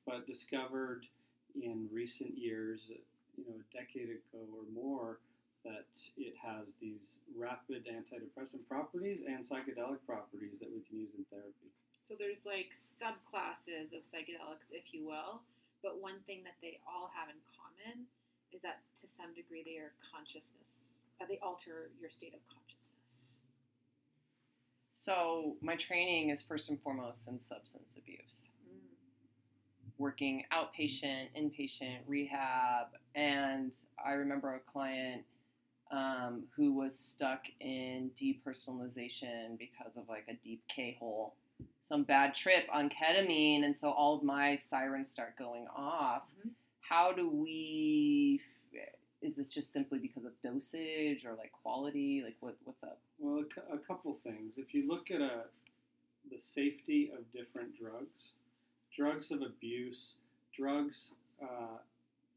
but 0.06 0.26
discovered 0.26 1.06
in 1.54 1.88
recent 1.90 2.36
years, 2.36 2.90
you 3.38 3.44
know, 3.48 3.54
a 3.56 3.74
decade 3.74 4.10
ago 4.10 4.44
or 4.52 4.64
more, 4.74 5.20
that 5.64 5.88
it 6.16 6.34
has 6.36 6.74
these 6.80 7.20
rapid 7.36 7.86
antidepressant 7.88 8.68
properties 8.68 9.20
and 9.26 9.44
psychedelic 9.44 9.98
properties 10.06 10.60
that 10.60 10.68
we 10.70 10.80
can 10.88 10.98
use 11.00 11.10
in 11.16 11.24
therapy. 11.30 11.72
So 12.04 12.14
there's 12.18 12.44
like 12.44 12.72
subclasses 13.00 13.96
of 13.96 14.04
psychedelics, 14.04 14.68
if 14.70 14.92
you 14.92 15.06
will. 15.06 15.40
But 15.82 16.00
one 16.00 16.20
thing 16.26 16.42
that 16.44 16.56
they 16.62 16.80
all 16.86 17.10
have 17.14 17.28
in 17.28 17.40
common 17.56 18.06
is 18.52 18.62
that 18.62 18.80
to 19.00 19.06
some 19.08 19.34
degree 19.34 19.62
they 19.64 19.78
are 19.78 19.92
consciousness, 20.12 21.02
uh, 21.20 21.24
they 21.28 21.38
alter 21.42 21.90
your 22.00 22.10
state 22.10 22.34
of 22.34 22.40
consciousness. 22.48 23.36
So 24.90 25.56
my 25.60 25.76
training 25.76 26.30
is 26.30 26.40
first 26.42 26.70
and 26.70 26.80
foremost 26.80 27.26
in 27.28 27.42
substance 27.42 27.96
abuse. 27.98 28.48
working 29.98 30.44
outpatient, 30.52 31.28
inpatient, 31.38 31.98
rehab, 32.06 32.86
and 33.14 33.72
I 34.04 34.12
remember 34.12 34.54
a 34.54 34.60
client 34.70 35.22
um, 35.90 36.44
who 36.56 36.72
was 36.72 36.98
stuck 36.98 37.42
in 37.60 38.10
depersonalization 38.20 39.58
because 39.58 39.96
of 39.96 40.08
like 40.08 40.24
a 40.28 40.34
deep 40.34 40.62
K 40.68 40.96
hole, 40.98 41.34
some 41.88 42.02
bad 42.04 42.34
trip 42.34 42.64
on 42.72 42.88
ketamine, 42.90 43.64
and 43.64 43.76
so 43.76 43.90
all 43.90 44.16
of 44.16 44.22
my 44.22 44.54
sirens 44.56 45.10
start 45.10 45.36
going 45.36 45.66
off. 45.74 46.24
Mhm. 46.44 46.50
How 46.80 47.12
do 47.12 47.28
we? 47.28 48.40
Is 49.22 49.34
this 49.34 49.48
just 49.48 49.72
simply 49.72 49.98
because 49.98 50.24
of 50.26 50.38
dosage 50.42 51.24
or 51.24 51.34
like 51.34 51.50
quality? 51.52 52.22
Like 52.22 52.36
what? 52.40 52.56
What's 52.64 52.82
up? 52.82 52.98
Well, 53.18 53.40
a, 53.40 53.44
cou- 53.44 53.72
a 53.74 53.78
couple 53.78 54.18
things. 54.22 54.58
If 54.58 54.74
you 54.74 54.86
look 54.86 55.10
at 55.10 55.20
a, 55.22 55.44
the 56.30 56.38
safety 56.38 57.10
of 57.16 57.30
different 57.32 57.78
drugs, 57.78 58.32
drugs 58.94 59.30
of 59.30 59.40
abuse, 59.42 60.16
drugs 60.54 61.14
uh, 61.42 61.78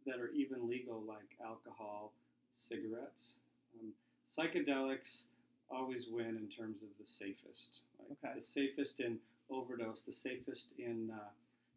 that 0.05 0.19
are 0.19 0.29
even 0.29 0.67
legal, 0.69 1.01
like 1.05 1.27
alcohol, 1.45 2.13
cigarettes, 2.57 3.35
um, 3.79 3.91
psychedelics 4.27 5.23
always 5.69 6.07
win 6.09 6.37
in 6.37 6.47
terms 6.47 6.81
of 6.81 6.89
the 6.99 7.05
safest. 7.05 7.81
Like 7.99 8.17
Okay. 8.23 8.35
The 8.35 8.45
safest 8.45 8.99
in 8.99 9.17
overdose, 9.49 10.01
the 10.01 10.11
safest 10.11 10.73
in 10.77 11.11
uh, 11.13 11.29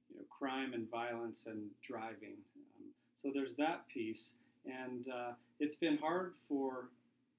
you 0.09 0.17
know 0.17 0.25
crime 0.31 0.73
and 0.75 0.91
violence 0.91 1.47
and 1.47 1.71
driving. 1.87 2.37
Um, 2.57 2.87
so 3.21 3.31
there's 3.33 3.55
that 3.57 3.87
piece, 3.89 4.33
and 4.65 5.09
uh, 5.09 5.33
it's 5.59 5.77
been 5.77 5.99
hard 5.99 6.35
for 6.49 6.89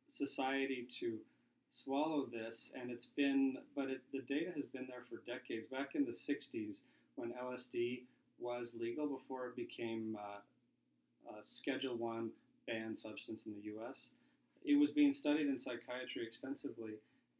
society 0.07 0.87
to 0.99 1.17
swallow 1.69 2.25
this, 2.25 2.73
and 2.79 2.91
it's 2.91 3.05
been, 3.05 3.57
but 3.75 3.89
it, 3.89 4.01
the 4.11 4.21
data 4.21 4.51
has 4.55 4.65
been 4.65 4.87
there 4.87 5.03
for 5.09 5.21
decades. 5.25 5.67
Back 5.71 5.95
in 5.95 6.05
the 6.05 6.11
60s, 6.11 6.81
when 7.15 7.31
LSD 7.31 8.01
was 8.39 8.75
legal 8.77 9.07
before 9.07 9.47
it 9.47 9.55
became 9.55 10.17
uh, 10.19 10.39
a 11.31 11.43
Schedule 11.43 11.95
One 11.95 12.29
banned 12.67 12.97
substance 12.97 13.43
in 13.45 13.53
the 13.53 13.61
U.S., 13.73 14.11
it 14.63 14.77
was 14.77 14.91
being 14.91 15.13
studied 15.13 15.47
in 15.47 15.59
psychiatry 15.59 16.25
extensively, 16.25 16.93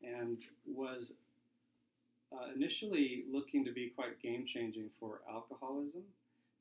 and 0.04 0.40
was 0.66 1.14
uh, 2.34 2.48
initially 2.56 3.26
looking 3.32 3.64
to 3.66 3.72
be 3.72 3.92
quite 3.96 4.20
game 4.22 4.46
changing 4.46 4.90
for 5.00 5.22
alcoholism. 5.30 6.04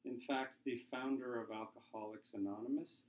In 0.05 0.19
fact, 0.21 0.57
the 0.65 0.83
founder 0.91 1.41
of 1.41 1.51
Alcoholics 1.51 2.35
Anonymous 2.35 3.03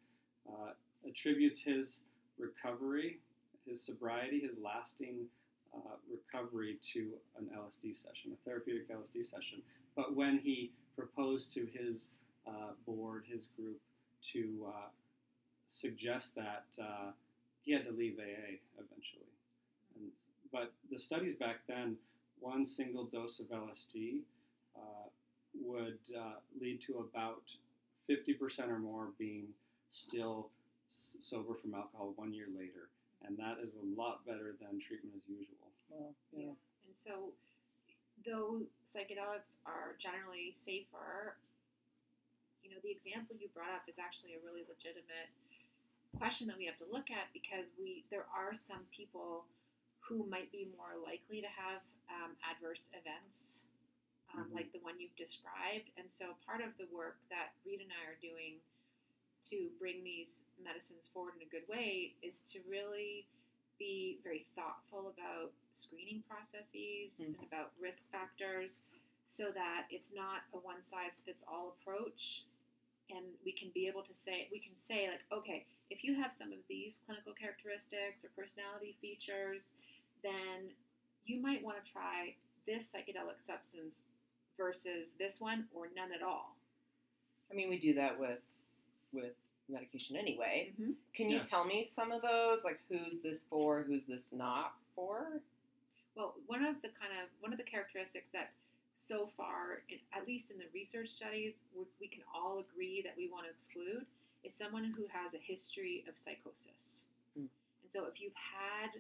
uh, 0.48 0.72
attributes 1.08 1.60
his 1.60 2.00
recovery, 2.38 3.20
his 3.66 3.82
sobriety, 3.82 4.40
his 4.40 4.56
lasting 4.64 5.26
uh, 5.74 5.96
recovery 6.10 6.78
to 6.94 7.14
an 7.38 7.50
LSD 7.56 7.96
session, 7.96 8.32
a 8.34 8.50
therapeutic 8.50 8.90
LSD 8.90 9.24
session. 9.26 9.62
But 9.96 10.16
when 10.16 10.40
he 10.40 10.72
proposed 10.98 11.54
to 11.54 11.68
his 11.74 12.10
uh, 12.48 12.74
board, 12.86 13.24
his 13.28 13.46
group, 13.58 13.80
to 14.34 14.68
uh, 14.68 14.90
suggest 15.72 16.36
that 16.36 16.66
uh, 16.82 17.12
he 17.64 17.72
had 17.72 17.86
to 17.86 17.92
leave 17.92 18.18
AA 18.20 18.60
eventually. 18.78 19.32
And, 19.96 20.12
but 20.52 20.74
the 20.92 21.00
studies 21.00 21.36
back 21.36 21.60
then, 21.68 21.96
one 22.40 22.66
single 22.66 23.06
dose 23.06 23.40
of 23.40 23.48
LSD 23.48 24.20
uh, 24.76 25.08
would 25.64 26.00
uh, 26.18 26.40
lead 26.60 26.82
to 26.88 27.08
about 27.10 27.44
50% 28.10 28.70
or 28.70 28.80
more 28.80 29.10
being 29.18 29.48
still 29.90 30.50
s- 30.90 31.16
sober 31.22 31.54
from 31.54 31.74
alcohol 31.74 32.14
one 32.16 32.34
year 32.34 32.48
later. 32.58 32.90
And 33.26 33.38
that 33.38 33.58
is 33.64 33.76
a 33.76 33.86
lot 34.00 34.26
better 34.26 34.56
than 34.60 34.82
treatment 34.82 35.16
as 35.16 35.30
usual. 35.30 35.70
Well, 35.90 36.14
Yeah. 36.34 36.58
And 36.88 36.96
so, 36.98 37.32
though 38.26 38.66
psychedelics 38.90 39.56
are 39.66 39.96
generally 40.02 40.56
safer, 40.66 41.38
you 42.66 42.72
know, 42.74 42.82
the 42.84 42.92
example 42.92 43.38
you 43.38 43.48
brought 43.54 43.72
up 43.72 43.86
is 43.88 44.02
actually 44.02 44.34
a 44.34 44.42
really 44.42 44.66
legitimate 44.66 45.30
question 46.18 46.48
that 46.48 46.58
we 46.58 46.66
have 46.66 46.78
to 46.78 46.88
look 46.92 47.10
at 47.12 47.32
because 47.34 47.66
we 47.80 48.04
there 48.12 48.28
are 48.36 48.54
some 48.54 48.84
people 48.96 49.46
who 50.02 50.28
might 50.28 50.52
be 50.52 50.68
more 50.76 51.00
likely 51.00 51.40
to 51.42 51.48
have 51.48 51.80
um, 52.12 52.36
adverse 52.44 52.84
events 52.92 53.64
um, 54.36 54.50
Mhm. 54.50 54.54
like 54.56 54.72
the 54.72 54.80
one 54.80 55.00
you've 55.00 55.16
described. 55.16 55.92
And 55.98 56.10
so, 56.12 56.36
part 56.46 56.62
of 56.62 56.76
the 56.78 56.88
work 56.88 57.20
that 57.30 57.54
Reid 57.66 57.82
and 57.82 57.92
I 57.92 58.06
are 58.12 58.16
doing 58.22 58.62
to 59.50 59.70
bring 59.80 60.04
these 60.04 60.42
medicines 60.62 61.08
forward 61.14 61.36
in 61.36 61.42
a 61.42 61.50
good 61.50 61.68
way 61.68 62.16
is 62.22 62.42
to 62.52 62.62
really 62.68 63.28
be 63.78 64.20
very 64.24 64.46
thoughtful 64.56 65.10
about 65.10 65.52
screening 65.74 66.22
processes 66.24 67.18
Mm. 67.20 67.36
and 67.40 67.44
about 67.44 67.74
risk 67.80 68.04
factors 68.12 68.84
so 69.26 69.52
that 69.52 69.88
it's 69.90 70.12
not 70.12 70.44
a 70.54 70.58
one 70.60 70.86
size 70.86 71.20
fits 71.26 71.44
all 71.48 71.70
approach 71.82 72.46
and 73.10 73.38
we 73.44 73.52
can 73.52 73.70
be 73.72 73.88
able 73.88 74.04
to 74.04 74.14
say 74.14 74.48
we 74.52 74.60
can 74.60 74.76
say 74.78 75.10
like 75.10 75.24
okay 75.32 75.66
if 75.92 76.04
you 76.04 76.16
have 76.16 76.32
some 76.40 76.52
of 76.52 76.60
these 76.68 76.94
clinical 77.06 77.34
characteristics 77.34 78.24
or 78.24 78.30
personality 78.36 78.96
features 79.02 79.70
then 80.24 80.72
you 81.26 81.42
might 81.42 81.64
want 81.64 81.78
to 81.84 81.92
try 81.92 82.34
this 82.66 82.86
psychedelic 82.90 83.38
substance 83.46 84.02
versus 84.58 85.14
this 85.20 85.40
one 85.40 85.68
or 85.76 85.88
none 85.96 86.12
at 86.12 86.24
all 86.24 86.56
I 87.52 87.54
mean, 87.54 87.70
we 87.70 87.78
do 87.78 87.94
that 87.96 88.18
with 88.18 88.40
with 89.12 89.34
medication 89.68 90.16
anyway. 90.16 90.72
mm-hmm. 90.80 90.92
Can 91.14 91.30
you 91.30 91.38
Yeah. 91.38 91.44
tell 91.44 91.66
me 91.66 91.84
some 91.84 92.14
of 92.14 92.22
those? 92.22 92.64
Like, 92.64 92.80
who's 92.88 93.20
this 93.20 93.44
for? 93.50 93.84
Who's 93.84 94.04
this 94.04 94.32
not 94.32 94.76
for? 94.96 95.42
Well, 96.16 96.36
one 96.48 96.64
of 96.64 96.82
the 96.82 96.90
kind 96.90 97.12
of 97.22 97.28
one 97.42 97.52
of 97.52 97.58
the 97.60 97.66
characteristics 97.66 98.30
that 98.32 98.54
so 98.96 99.30
far, 99.36 99.84
in, 99.90 100.00
at 100.14 100.26
least 100.26 100.50
in 100.52 100.58
the 100.60 100.70
research 100.74 101.10
studies, 101.10 101.56
we, 101.76 101.84
we 102.00 102.08
can 102.08 102.24
all 102.34 102.60
agree 102.60 103.02
that 103.02 103.16
we 103.18 103.30
want 103.30 103.44
to 103.46 103.52
exclude 103.52 104.06
is 104.44 104.54
someone 104.54 104.94
who 104.96 105.06
has 105.12 105.34
a 105.34 105.42
history 105.42 106.04
of 106.10 106.18
psychosis. 106.18 107.06
Mm. 107.38 107.50
And 107.50 107.90
so, 107.90 108.06
if 108.06 108.22
you've 108.22 108.38
had 108.38 108.98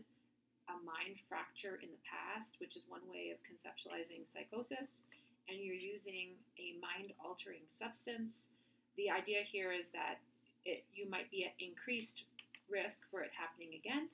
a 0.69 0.75
mind 0.86 1.17
fracture 1.27 1.81
in 1.81 1.89
the 1.89 2.03
past, 2.05 2.55
which 2.62 2.77
is 2.77 2.83
one 2.88 3.03
way 3.10 3.33
of 3.33 3.41
conceptualizing 3.43 4.29
psychosis, 4.29 5.01
and 5.50 5.57
you're 5.60 5.75
using 5.75 6.38
a 6.62 6.77
mind 6.79 7.12
altering 7.19 7.65
substance, 7.67 8.48
the 8.95 9.10
idea 9.10 9.41
here 9.41 9.71
is 9.71 9.89
that 9.91 10.21
it, 10.63 10.86
you 10.93 11.10
might 11.10 11.31
be 11.31 11.45
at 11.45 11.57
increased 11.57 12.24
risk 12.69 13.03
for 13.10 13.25
it 13.25 13.33
happening 13.33 13.74
again, 13.75 14.07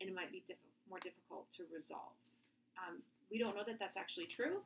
and 0.00 0.08
it 0.08 0.16
might 0.16 0.32
be 0.32 0.42
diff- 0.48 0.64
more 0.88 0.98
difficult 0.98 1.46
to 1.54 1.68
resolve. 1.68 2.16
Um, 2.80 3.04
we 3.30 3.38
don't 3.38 3.54
know 3.54 3.62
that 3.62 3.78
that's 3.78 3.96
actually 3.96 4.26
true, 4.26 4.64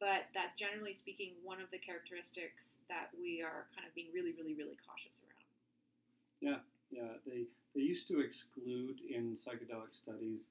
but 0.00 0.30
that's 0.32 0.54
generally 0.54 0.94
speaking 0.94 1.34
one 1.42 1.60
of 1.60 1.68
the 1.74 1.78
characteristics 1.78 2.78
that 2.88 3.10
we 3.18 3.42
are 3.42 3.66
kind 3.74 3.84
of 3.84 3.92
being 3.92 4.08
really, 4.14 4.32
really, 4.38 4.54
really 4.54 4.78
cautious 4.86 5.18
around. 5.20 5.37
Yeah, 6.40 6.58
yeah. 6.90 7.18
they 7.26 7.44
they 7.74 7.82
used 7.82 8.08
to 8.08 8.20
exclude 8.20 9.00
in 9.08 9.36
psychedelic 9.36 9.92
studies 9.92 10.48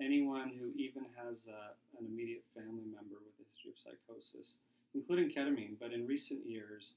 anyone 0.00 0.50
who 0.58 0.70
even 0.76 1.04
has 1.16 1.46
uh, 1.48 1.72
an 1.98 2.06
immediate 2.06 2.44
family 2.54 2.84
member 2.86 3.16
with 3.20 3.34
a 3.40 3.44
history 3.52 3.70
of 3.70 3.78
psychosis, 3.78 4.56
including 4.94 5.30
ketamine. 5.30 5.76
But 5.78 5.92
in 5.92 6.06
recent 6.06 6.46
years, 6.46 6.94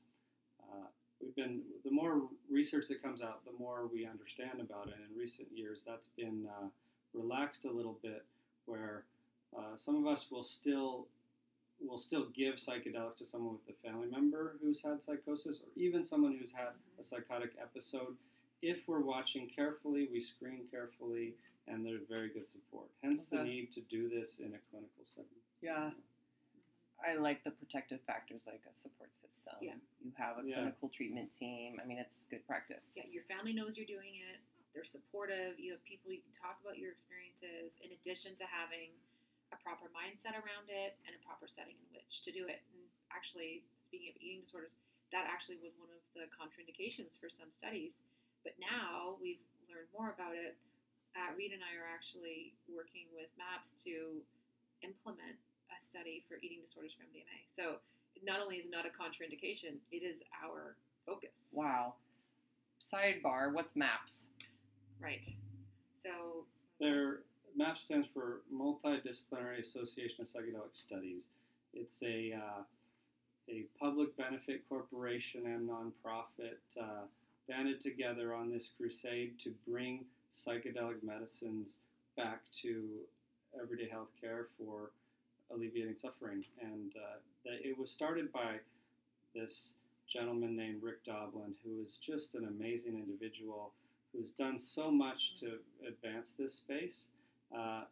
uh, 0.64 0.88
we've 1.22 1.36
been 1.36 1.62
the 1.84 1.92
more 1.92 2.24
research 2.50 2.88
that 2.90 3.02
comes 3.04 3.22
out, 3.22 3.44
the 3.46 3.58
more 3.60 3.88
we 3.92 4.06
understand 4.06 4.62
about 4.62 4.88
it. 4.88 4.96
In 5.10 5.18
recent 5.18 5.48
years, 5.54 5.84
that's 5.86 6.08
been 6.18 6.48
uh, 6.50 6.68
relaxed 7.14 7.66
a 7.66 7.72
little 7.72 7.98
bit, 8.02 8.24
where 8.66 9.04
uh, 9.58 9.76
some 9.76 9.96
of 9.96 10.08
us 10.12 10.28
will 10.32 10.44
still 10.44 11.08
will 11.88 11.98
still 11.98 12.28
give 12.36 12.56
psychedelics 12.56 13.16
to 13.18 13.26
someone 13.26 13.54
with 13.66 13.76
a 13.76 13.88
family 13.88 14.08
member 14.10 14.56
who's 14.62 14.82
had 14.82 15.02
psychosis, 15.02 15.58
or 15.58 15.68
even 15.76 16.04
someone 16.04 16.38
who's 16.40 16.52
had 16.52 16.70
a 17.00 17.04
psychotic 17.04 17.52
episode. 17.62 18.16
If 18.62 18.88
we're 18.88 19.02
watching 19.02 19.50
carefully, 19.50 20.08
we 20.12 20.22
screen 20.22 20.62
carefully, 20.72 21.34
and 21.68 21.86
there's 21.86 22.04
very 22.10 22.30
good 22.30 22.48
support. 22.48 22.88
Hence 23.04 23.28
the 23.28 23.44
need 23.44 23.72
to 23.74 23.82
do 23.82 24.10
this 24.10 24.40
in 24.40 24.54
a 24.56 24.62
clinical 24.72 25.04
setting. 25.04 25.42
Yeah. 25.62 25.92
I 27.06 27.16
like 27.16 27.44
the 27.44 27.52
protective 27.52 28.00
factors 28.08 28.40
like 28.48 28.62
a 28.72 28.74
support 28.74 29.10
system. 29.20 29.56
Yeah. 29.62 29.76
You 30.04 30.12
have 30.16 30.40
a 30.40 30.48
Yeah. 30.48 30.56
clinical 30.56 30.88
treatment 30.90 31.36
team. 31.36 31.80
I 31.84 31.86
mean, 31.86 31.98
it's 31.98 32.26
good 32.32 32.46
practice. 32.48 32.94
Yeah, 32.96 33.04
your 33.12 33.24
family 33.24 33.52
knows 33.52 33.76
you're 33.76 33.86
doing 33.86 34.16
it. 34.16 34.40
They're 34.74 34.86
supportive. 34.86 35.60
You 35.60 35.74
have 35.74 35.84
people 35.84 36.12
you 36.14 36.22
can 36.22 36.32
talk 36.32 36.62
about 36.62 36.78
your 36.78 36.92
experiences, 36.92 37.78
in 37.82 37.92
addition 37.92 38.36
to 38.38 38.46
having 38.46 38.90
a 39.54 39.58
proper 39.62 39.88
mindset 39.94 40.34
around 40.34 40.68
it 40.68 40.98
and 41.06 41.14
a 41.14 41.22
proper 41.22 41.46
setting 41.46 41.78
in 41.78 41.88
which 41.94 42.26
to 42.26 42.34
do 42.34 42.50
it. 42.50 42.66
And 42.74 42.82
actually, 43.14 43.62
speaking 43.86 44.10
of 44.10 44.18
eating 44.18 44.42
disorders, 44.42 44.74
that 45.14 45.30
actually 45.30 45.62
was 45.62 45.78
one 45.78 45.94
of 45.94 46.02
the 46.18 46.26
contraindications 46.34 47.14
for 47.22 47.30
some 47.30 47.54
studies. 47.54 47.94
But 48.42 48.58
now 48.58 49.22
we've 49.22 49.42
learned 49.70 49.90
more 49.94 50.10
about 50.10 50.34
it. 50.34 50.58
Uh, 51.14 51.30
Reid 51.38 51.54
and 51.54 51.62
I 51.62 51.78
are 51.78 51.86
actually 51.86 52.58
working 52.66 53.06
with 53.14 53.30
MAPS 53.38 53.78
to 53.86 54.26
implement 54.82 55.38
a 55.70 55.78
study 55.78 56.26
for 56.26 56.42
eating 56.42 56.66
disorders 56.66 56.98
for 56.98 57.06
MDMA. 57.06 57.46
So 57.54 57.78
not 58.26 58.42
only 58.42 58.58
is 58.58 58.66
it 58.66 58.74
not 58.74 58.90
a 58.90 58.94
contraindication, 58.94 59.78
it 59.94 60.02
is 60.02 60.18
our 60.42 60.76
focus. 61.06 61.54
Wow. 61.54 61.94
Sidebar, 62.82 63.54
what's 63.54 63.76
MAPS? 63.78 64.34
Right. 65.00 65.30
So 66.02 66.46
Their 66.80 67.22
MAP 67.56 67.78
stands 67.78 68.08
for 68.14 68.42
Multidisciplinary 68.54 69.60
Association 69.62 70.22
of 70.22 70.28
Psychedelic 70.28 70.74
Studies. 70.74 71.28
It's 71.74 72.02
a 72.04 72.34
uh, 72.34 72.64
a 73.50 73.66
public 73.80 74.16
benefit 74.16 74.68
corporation 74.70 75.46
and 75.46 75.70
nonprofit 75.70 76.60
uh, 76.80 77.06
banded 77.48 77.82
together 77.82 78.34
on 78.34 78.50
this 78.50 78.70
crusade 78.78 79.34
to 79.44 79.54
bring 79.68 80.06
psychedelic 80.34 81.04
medicines 81.04 81.78
back 82.16 82.42
to 82.62 82.86
everyday 83.62 83.90
health 83.90 84.10
care 84.20 84.48
for 84.58 84.92
alleviating 85.54 85.96
suffering. 85.98 86.46
And 86.62 86.94
uh, 86.96 87.18
it 87.46 87.78
was 87.78 87.92
started 87.92 88.32
by 88.32 88.58
this 89.36 89.74
gentleman 90.12 90.56
named 90.56 90.82
Rick 90.82 91.04
Doblin, 91.06 91.54
who 91.64 91.82
is 91.82 91.98
just 91.98 92.36
an 92.36 92.46
amazing 92.46 92.98
individual 92.98 93.74
who's 94.14 94.30
done 94.32 94.58
so 94.58 94.90
much 94.90 95.36
to 95.40 95.58
advance 95.88 96.34
this 96.38 96.54
space. 96.54 97.08
Uh, 97.56 97.84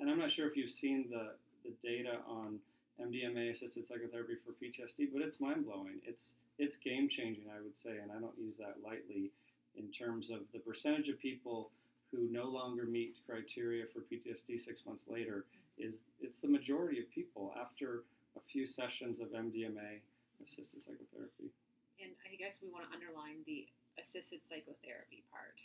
and 0.00 0.10
I'm 0.10 0.18
not 0.18 0.30
sure 0.30 0.48
if 0.48 0.56
you've 0.56 0.70
seen 0.70 1.06
the, 1.10 1.32
the 1.64 1.74
data 1.82 2.18
on 2.28 2.58
MDMA 3.00 3.50
assisted 3.50 3.86
psychotherapy 3.86 4.34
for 4.44 4.52
PTSD, 4.52 5.08
but 5.12 5.22
it's 5.22 5.40
mind 5.40 5.64
blowing. 5.64 6.00
It's 6.04 6.34
it's 6.58 6.74
game 6.76 7.08
changing, 7.08 7.44
I 7.56 7.62
would 7.62 7.76
say, 7.76 7.98
and 8.02 8.10
I 8.10 8.18
don't 8.18 8.36
use 8.36 8.56
that 8.58 8.76
lightly 8.84 9.30
in 9.76 9.92
terms 9.92 10.30
of 10.30 10.40
the 10.52 10.58
percentage 10.58 11.08
of 11.08 11.18
people 11.20 11.70
who 12.10 12.26
no 12.30 12.46
longer 12.46 12.84
meet 12.84 13.14
criteria 13.26 13.84
for 13.92 14.00
PTSD 14.00 14.58
six 14.58 14.84
months 14.84 15.04
later 15.08 15.44
is 15.78 16.00
it's 16.20 16.38
the 16.38 16.48
majority 16.48 16.98
of 16.98 17.08
people 17.10 17.54
after 17.60 18.02
a 18.36 18.40
few 18.50 18.66
sessions 18.66 19.20
of 19.20 19.28
MDMA 19.28 20.02
assisted 20.42 20.82
psychotherapy. 20.82 21.54
and 22.02 22.10
I 22.26 22.34
guess 22.34 22.58
we 22.62 22.70
want 22.70 22.86
to 22.88 22.94
underline 22.94 23.42
the 23.46 23.66
assisted 24.02 24.40
psychotherapy 24.46 25.22
part 25.30 25.58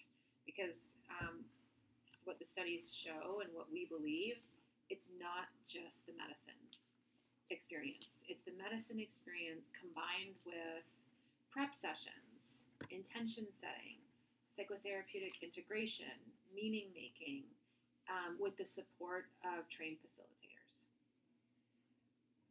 because 0.46 0.94
um, 1.22 1.46
what 2.26 2.40
the 2.40 2.46
studies 2.46 2.94
show 2.94 3.42
and 3.42 3.50
what 3.54 3.68
we 3.72 3.86
believe, 3.86 4.40
it's 4.90 5.08
not 5.20 5.50
just 5.68 6.06
the 6.06 6.14
medicine 6.14 6.60
experience. 7.50 8.24
It's 8.28 8.44
the 8.44 8.54
medicine 8.58 9.00
experience 9.00 9.70
combined 9.74 10.36
with 10.46 10.84
prep 11.52 11.74
sessions, 11.74 12.66
intention 12.90 13.46
setting, 13.54 14.02
psychotherapeutic 14.54 15.42
integration, 15.42 16.14
meaning 16.56 16.88
making, 16.94 17.44
um, 18.10 18.38
with 18.40 18.58
the 18.58 18.66
support 18.66 19.26
of 19.44 19.68
trained 19.70 19.98
facilitators. 19.98 20.86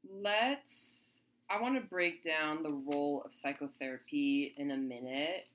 Let's. 0.08 1.18
I 1.50 1.60
want 1.60 1.74
to 1.74 1.86
break 1.86 2.22
down 2.22 2.62
the 2.62 2.72
role 2.72 3.22
of 3.24 3.34
psychotherapy 3.34 4.54
in 4.56 4.70
a 4.70 4.76
minute. 4.76 5.46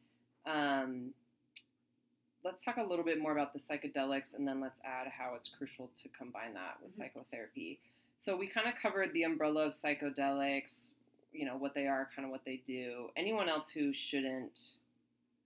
Um, 0.45 1.13
let's 2.43 2.63
talk 2.63 2.77
a 2.77 2.83
little 2.83 3.05
bit 3.05 3.19
more 3.19 3.31
about 3.31 3.53
the 3.53 3.59
psychedelics 3.59 4.33
and 4.33 4.47
then 4.47 4.59
let's 4.61 4.79
add 4.85 5.07
how 5.07 5.33
it's 5.35 5.49
crucial 5.49 5.89
to 6.01 6.09
combine 6.09 6.53
that 6.53 6.81
with 6.81 6.91
Mhm. 6.91 6.97
psychotherapy. 6.97 7.79
So, 8.19 8.35
we 8.35 8.47
kind 8.47 8.67
of 8.67 8.75
covered 8.75 9.13
the 9.13 9.23
umbrella 9.23 9.67
of 9.67 9.73
psychedelics, 9.73 10.91
you 11.31 11.45
know, 11.45 11.57
what 11.57 11.73
they 11.73 11.87
are, 11.87 12.09
kind 12.15 12.25
of 12.25 12.31
what 12.31 12.43
they 12.45 12.57
do. 12.57 13.11
Anyone 13.15 13.47
else 13.49 13.69
who 13.69 13.93
shouldn't, 13.93 14.71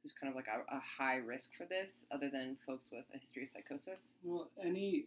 who's 0.01 0.13
kind 0.13 0.29
of 0.29 0.35
like 0.35 0.47
a, 0.47 0.63
a 0.73 0.79
high 0.79 1.17
risk 1.17 1.53
for 1.55 1.65
this, 1.65 2.05
other 2.11 2.29
than 2.29 2.55
folks 2.65 2.89
with 2.91 3.05
a 3.13 3.17
history 3.17 3.43
of 3.43 3.49
psychosis? 3.49 4.13
Well, 4.23 4.49
any 4.61 5.05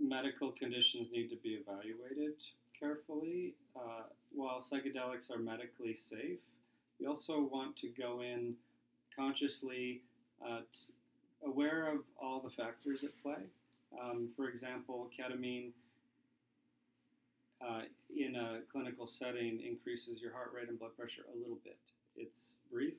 medical 0.00 0.50
conditions 0.52 1.10
need 1.12 1.28
to 1.30 1.36
be 1.36 1.54
evaluated 1.54 2.34
carefully. 2.78 3.54
Uh, 3.76 4.02
while 4.32 4.60
psychedelics 4.60 5.30
are 5.30 5.38
medically 5.38 5.94
safe, 5.94 6.38
we 6.98 7.06
also 7.06 7.42
want 7.42 7.76
to 7.76 7.88
go 7.88 8.20
in 8.22 8.56
consciously 9.14 10.02
uh, 10.44 10.60
t- 10.72 10.92
aware 11.46 11.92
of 11.92 12.00
all 12.20 12.40
the 12.40 12.50
factors 12.50 13.04
at 13.04 13.10
play. 13.22 13.42
Um, 14.00 14.28
for 14.36 14.48
example, 14.48 15.08
ketamine 15.16 15.70
uh, 17.64 17.82
in 18.16 18.36
a 18.36 18.60
clinical 18.70 19.06
setting 19.06 19.60
increases 19.60 20.20
your 20.20 20.32
heart 20.32 20.52
rate 20.54 20.68
and 20.68 20.78
blood 20.78 20.96
pressure 20.96 21.22
a 21.32 21.38
little 21.38 21.58
bit. 21.64 21.78
It's 22.16 22.54
brief, 22.70 22.94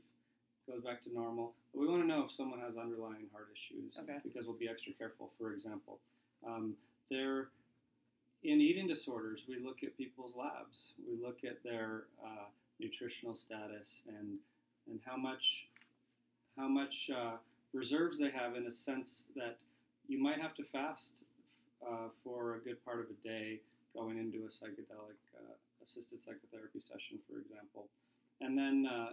goes 0.69 0.81
back 0.84 1.03
to 1.03 1.13
normal. 1.13 1.53
But 1.73 1.81
we 1.81 1.88
want 1.88 2.01
to 2.03 2.08
know 2.08 2.23
if 2.23 2.31
someone 2.31 2.60
has 2.60 2.77
underlying 2.77 3.27
heart 3.31 3.49
issues 3.53 3.97
Okay. 3.99 4.19
because 4.23 4.45
we'll 4.47 4.58
be 4.58 4.69
extra 4.69 4.93
careful. 4.93 5.31
For 5.38 5.51
example, 5.51 5.99
um, 6.45 6.75
there 7.10 7.49
in 8.43 8.62
eating 8.62 8.88
disorders, 8.88 9.41
we 9.49 9.58
look 9.60 9.84
at 9.84 9.97
people's 9.97 10.36
labs. 10.36 10.91
We 11.10 11.21
look 11.21 11.39
at 11.43 11.63
their 11.63 12.03
uh, 12.23 12.45
nutritional 12.79 13.34
status 13.36 14.01
and 14.08 14.38
and 14.88 14.99
how 15.03 15.17
much 15.17 15.65
how 16.58 16.67
much 16.67 17.10
uh, 17.13 17.38
reserves 17.75 18.17
they 18.17 18.31
have 18.31 18.55
in 18.55 18.65
a 18.67 18.71
sense 18.71 19.25
that 19.35 19.57
you 20.07 20.21
might 20.21 20.39
have 20.39 20.55
to 20.55 20.63
fast 20.63 21.25
uh, 21.85 22.07
for 22.23 22.55
a 22.55 22.59
good 22.59 22.83
part 22.85 22.99
of 22.99 23.07
a 23.11 23.27
day 23.27 23.59
going 23.93 24.17
into 24.17 24.39
a 24.45 24.49
psychedelic 24.49 25.19
uh, 25.35 25.53
assisted 25.83 26.23
psychotherapy 26.23 26.79
session, 26.79 27.19
for 27.29 27.39
example. 27.39 27.88
And 28.41 28.57
then 28.57 28.88
uh, 28.89 29.09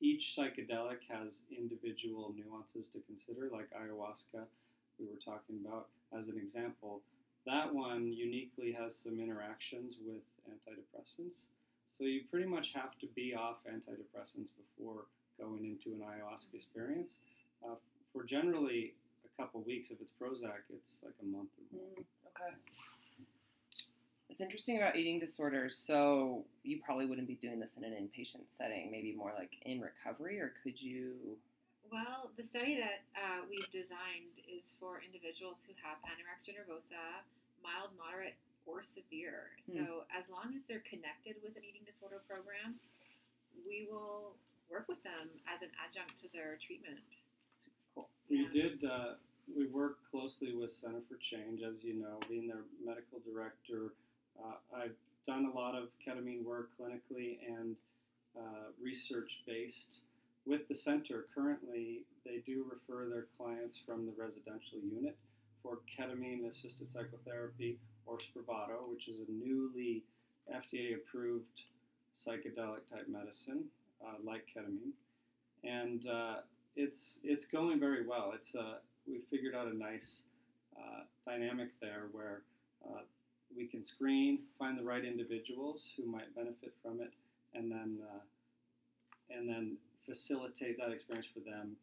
each 0.00 0.34
psychedelic 0.36 1.00
has 1.08 1.40
individual 1.50 2.34
nuances 2.36 2.88
to 2.88 2.98
consider, 3.06 3.48
like 3.52 3.70
ayahuasca, 3.70 4.44
we 4.98 5.06
were 5.06 5.20
talking 5.24 5.56
about 5.64 5.88
as 6.16 6.28
an 6.28 6.36
example. 6.36 7.00
That 7.46 7.74
one 7.74 8.12
uniquely 8.12 8.72
has 8.72 8.94
some 8.94 9.20
interactions 9.20 9.96
with 10.06 10.22
antidepressants. 10.46 11.46
So 11.88 12.04
you 12.04 12.22
pretty 12.30 12.46
much 12.46 12.72
have 12.74 12.98
to 13.00 13.06
be 13.14 13.34
off 13.34 13.58
antidepressants 13.68 14.50
before 14.56 15.06
going 15.40 15.64
into 15.64 15.96
an 15.96 16.02
ayahuasca 16.02 16.54
experience. 16.54 17.16
Uh, 17.64 17.74
for 18.12 18.24
generally 18.24 18.94
a 19.24 19.42
couple 19.42 19.62
weeks, 19.62 19.90
if 19.90 20.00
it's 20.00 20.12
Prozac, 20.20 20.68
it's 20.72 21.00
like 21.02 21.14
a 21.22 21.26
month 21.26 21.48
or 21.58 21.78
more. 21.78 21.88
okay. 21.96 22.54
It's 24.28 24.40
interesting 24.40 24.78
about 24.78 24.96
eating 24.96 25.18
disorders. 25.18 25.76
So 25.76 26.44
you 26.64 26.80
probably 26.84 27.04
wouldn't 27.04 27.28
be 27.28 27.36
doing 27.36 27.60
this 27.60 27.76
in 27.76 27.84
an 27.84 27.92
inpatient 27.92 28.48
setting, 28.48 28.90
maybe 28.90 29.12
more 29.12 29.32
like 29.36 29.52
in 29.66 29.80
recovery, 29.80 30.40
or 30.40 30.54
could 30.64 30.80
you? 30.80 31.36
Well, 31.92 32.32
the 32.40 32.44
study 32.44 32.80
that 32.80 33.04
uh, 33.12 33.44
we've 33.44 33.68
designed 33.68 34.40
is 34.48 34.72
for 34.80 35.04
individuals 35.04 35.68
who 35.68 35.76
have 35.84 36.00
anorexia 36.08 36.56
nervosa, 36.56 37.20
mild, 37.60 37.92
moderate, 38.00 38.40
or 38.64 38.80
severe. 38.80 39.52
Hmm. 39.68 39.84
So 39.84 40.08
as 40.08 40.24
long 40.32 40.56
as 40.56 40.64
they're 40.64 40.84
connected 40.88 41.36
with 41.44 41.52
an 41.60 41.64
eating 41.68 41.84
disorder 41.84 42.24
program, 42.24 42.80
we 43.68 43.84
will 43.84 44.32
work 44.72 44.88
with 44.88 45.04
them 45.04 45.28
as 45.44 45.60
an 45.60 45.68
adjunct 45.76 46.16
to 46.24 46.32
their 46.32 46.56
treatment. 46.56 47.04
Cool. 47.94 48.08
We 48.28 48.48
did. 48.52 48.84
Uh, 48.84 49.14
we 49.56 49.66
work 49.66 49.98
closely 50.10 50.54
with 50.54 50.70
Center 50.70 51.00
for 51.08 51.16
Change, 51.16 51.62
as 51.62 51.82
you 51.82 51.94
know, 51.94 52.18
being 52.28 52.48
their 52.48 52.64
medical 52.84 53.18
director. 53.26 53.92
Uh, 54.38 54.54
I've 54.76 54.94
done 55.26 55.50
a 55.52 55.56
lot 55.56 55.74
of 55.74 55.88
ketamine 56.06 56.44
work 56.44 56.70
clinically 56.78 57.38
and 57.46 57.76
uh, 58.36 58.70
research 58.82 59.40
based. 59.46 60.00
With 60.46 60.66
the 60.68 60.74
center, 60.74 61.26
currently, 61.34 62.04
they 62.24 62.42
do 62.44 62.64
refer 62.68 63.08
their 63.08 63.26
clients 63.36 63.78
from 63.84 64.06
the 64.06 64.12
residential 64.16 64.78
unit 64.80 65.16
for 65.62 65.78
ketamine 65.96 66.48
assisted 66.50 66.90
psychotherapy 66.90 67.78
or 68.06 68.18
Spravato, 68.18 68.90
which 68.90 69.06
is 69.08 69.20
a 69.20 69.30
newly 69.30 70.02
FDA 70.52 70.96
approved 70.96 71.62
psychedelic 72.16 72.86
type 72.90 73.06
medicine 73.08 73.64
uh, 74.04 74.14
like 74.24 74.46
ketamine. 74.54 74.92
And 75.64 76.06
uh, 76.08 76.36
it's 76.76 77.18
it's 77.22 77.44
going 77.44 77.78
very 77.80 78.06
well. 78.06 78.32
It's 78.34 78.54
uh, 78.54 78.78
we 79.06 79.20
figured 79.30 79.54
out 79.54 79.66
a 79.66 79.76
nice 79.76 80.22
uh, 80.76 81.02
dynamic 81.26 81.68
there 81.80 82.08
where 82.12 82.42
uh, 82.84 83.00
we 83.56 83.66
can 83.66 83.84
screen, 83.84 84.40
find 84.58 84.78
the 84.78 84.82
right 84.82 85.04
individuals 85.04 85.90
who 85.96 86.06
might 86.10 86.34
benefit 86.34 86.72
from 86.82 87.00
it, 87.00 87.12
and 87.54 87.70
then 87.70 87.98
uh, 88.02 88.20
and 89.30 89.48
then 89.48 89.76
facilitate 90.06 90.78
that 90.78 90.90
experience 90.90 91.26
for 91.32 91.40
them 91.40 91.76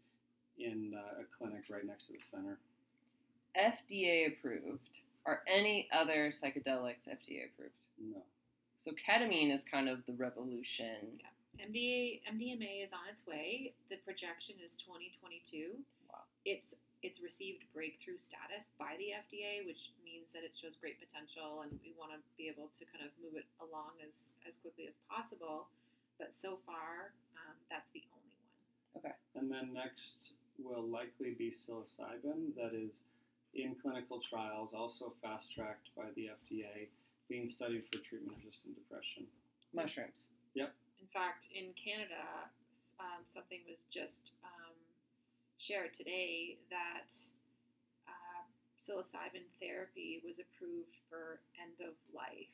in 0.58 0.93
uh, 0.95 1.21
a 1.21 1.38
clinic 1.38 1.63
right 1.69 1.86
next 1.86 2.08
to 2.08 2.13
the 2.13 2.19
center. 2.19 2.58
FDA 3.58 4.28
approved. 4.28 4.89
Are 5.25 5.41
any 5.47 5.88
other 5.91 6.30
psychedelics 6.30 7.08
FDA 7.08 7.45
approved? 7.45 7.73
No, 8.02 8.21
So 8.80 8.91
ketamine 8.91 9.52
is 9.54 9.63
kind 9.63 9.89
of 9.89 10.06
the 10.06 10.13
revolution. 10.13 11.19
MDA 11.60 12.24
MDMA 12.24 12.84
is 12.84 12.95
on 12.95 13.06
its 13.12 13.22
way. 13.28 13.76
The 13.91 14.00
projection 14.08 14.56
is 14.63 14.74
2022. 14.80 15.76
Wow. 16.08 16.24
It's 16.48 16.76
it's 17.00 17.24
received 17.24 17.63
breakthrough 17.72 18.19
status 18.19 18.67
by 18.76 19.00
the 19.00 19.15
FDA, 19.15 19.63
which 19.63 19.95
means 20.04 20.28
that 20.36 20.43
it 20.43 20.52
shows 20.52 20.76
great 20.76 21.00
potential, 21.00 21.63
and 21.63 21.72
we 21.80 21.95
want 21.95 22.12
to 22.12 22.19
be 22.36 22.52
able 22.52 22.67
to 22.76 22.84
kind 22.91 23.08
of 23.08 23.12
move 23.19 23.36
it 23.36 23.48
along 23.60 24.00
as 24.04 24.15
as 24.48 24.56
quickly 24.63 24.88
as 24.88 24.95
possible. 25.08 25.67
But 26.19 26.36
so 26.36 26.60
far, 26.67 27.15
um, 27.39 27.56
that's 27.72 27.88
the 27.95 28.04
only 28.12 28.36
one. 28.36 28.56
Okay. 29.00 29.15
And 29.36 29.48
then 29.48 29.72
next 29.72 30.36
will 30.60 30.84
likely 30.84 31.36
be 31.39 31.52
psilocybin 31.52 32.56
that 32.60 32.76
is 32.76 33.08
in 33.56 33.76
clinical 33.82 34.19
trials, 34.19 34.74
also 34.74 35.13
fast 35.24 35.52
tracked 35.56 35.89
by 35.95 36.12
the 36.15 36.30
FDA, 36.36 36.91
being 37.30 37.48
studied 37.48 37.84
for 37.88 38.00
treatment 38.04 38.36
resistant 38.43 38.76
depression. 38.76 39.24
Mushrooms. 39.74 40.28
In 41.01 41.07
fact, 41.09 41.47
in 41.55 41.71
Canada, 41.79 42.47
um, 42.99 43.23
something 43.31 43.63
was 43.65 43.88
just 43.88 44.35
um, 44.43 44.75
shared 45.57 45.93
today 45.95 46.59
that 46.69 47.09
uh, 48.07 48.43
psilocybin 48.77 49.47
therapy 49.59 50.21
was 50.21 50.38
approved 50.39 50.99
for 51.09 51.39
end 51.57 51.79
of 51.81 51.95
life 52.12 52.51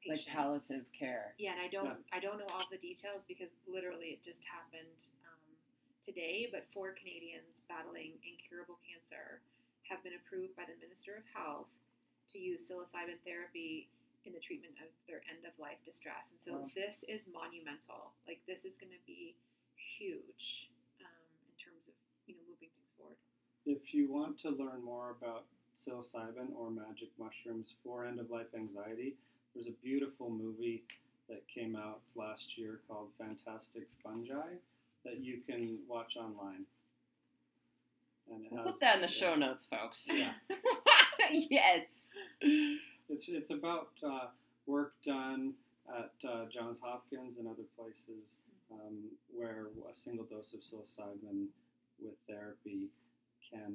Patients. 0.00 0.32
Like 0.32 0.32
palliative 0.32 0.88
care. 0.96 1.36
Yeah, 1.36 1.52
and 1.52 1.60
I 1.60 1.68
don't 1.68 2.00
I 2.08 2.24
don't 2.24 2.40
know 2.40 2.48
all 2.56 2.64
the 2.72 2.80
details 2.80 3.20
because 3.28 3.52
literally 3.68 4.16
it 4.16 4.24
just 4.24 4.40
happened 4.48 4.96
um, 5.28 5.44
today. 6.00 6.48
But 6.48 6.64
four 6.72 6.96
Canadians 6.96 7.60
battling 7.68 8.16
incurable 8.24 8.80
cancer 8.80 9.44
have 9.84 10.00
been 10.00 10.16
approved 10.16 10.56
by 10.56 10.64
the 10.64 10.72
Minister 10.80 11.20
of 11.20 11.28
Health 11.36 11.68
to 12.32 12.40
use 12.40 12.64
psilocybin 12.64 13.20
therapy 13.28 13.92
in 14.26 14.32
the 14.32 14.40
treatment 14.40 14.74
of 14.82 14.88
their 15.08 15.22
end 15.30 15.44
of 15.46 15.52
life 15.58 15.78
distress. 15.84 16.30
And 16.30 16.40
so 16.44 16.52
Wow. 16.62 16.70
this 16.74 17.04
is 17.08 17.24
monumental. 17.32 18.12
Like 18.26 18.40
this 18.46 18.64
is 18.64 18.76
going 18.76 18.92
to 18.92 19.04
be 19.06 19.36
huge 19.76 20.70
um, 21.00 21.24
in 21.48 21.54
terms 21.56 21.88
of 21.88 21.94
you 22.26 22.34
know 22.34 22.42
moving 22.48 22.68
things 22.76 22.92
forward. 22.96 23.16
If 23.66 23.94
you 23.94 24.10
want 24.12 24.38
to 24.40 24.50
learn 24.50 24.82
more 24.84 25.10
about 25.10 25.44
psilocybin 25.76 26.52
or 26.56 26.70
magic 26.70 27.08
mushrooms 27.18 27.74
for 27.82 28.04
end 28.04 28.20
of 28.20 28.30
life 28.30 28.52
anxiety, 28.54 29.14
there's 29.54 29.66
a 29.68 29.76
beautiful 29.82 30.30
movie 30.30 30.84
that 31.28 31.46
came 31.48 31.76
out 31.76 32.00
last 32.16 32.58
year 32.58 32.80
called 32.88 33.08
Fantastic 33.18 33.86
Fungi 34.02 34.58
that 35.04 35.20
you 35.20 35.40
can 35.46 35.78
watch 35.88 36.16
online. 36.16 36.66
And 38.30 38.44
it 38.44 38.52
We'll 38.52 38.62
has- 38.64 38.72
put 38.72 38.80
that 38.80 38.96
in 38.96 39.00
the 39.02 39.06
yeah. 39.06 39.12
show 39.12 39.34
notes, 39.34 39.64
folks. 39.64 40.08
Yeah. 40.12 40.32
yes. 41.30 41.86
It's 43.10 43.28
it's 43.28 43.50
about 43.50 43.90
uh, 44.06 44.28
work 44.66 44.94
done 45.04 45.54
at 45.88 46.12
uh, 46.28 46.44
Johns 46.52 46.78
Hopkins 46.80 47.38
and 47.38 47.48
other 47.48 47.64
places 47.76 48.38
um, 48.72 48.96
where 49.34 49.66
a 49.90 49.94
single 49.94 50.24
dose 50.24 50.54
of 50.54 50.60
psilocybin 50.60 51.46
with 52.00 52.14
therapy 52.28 52.88
can 53.50 53.74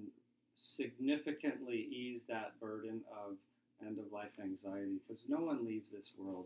significantly 0.56 1.88
ease 1.92 2.22
that 2.30 2.58
burden 2.62 3.02
of 3.12 3.36
end 3.86 4.00
of 4.00 4.06
life 4.12 4.32
anxiety 4.42 5.00
because 5.06 5.24
no 5.28 5.40
one 5.40 5.66
leaves 5.66 5.90
this 5.90 6.12
world 6.18 6.46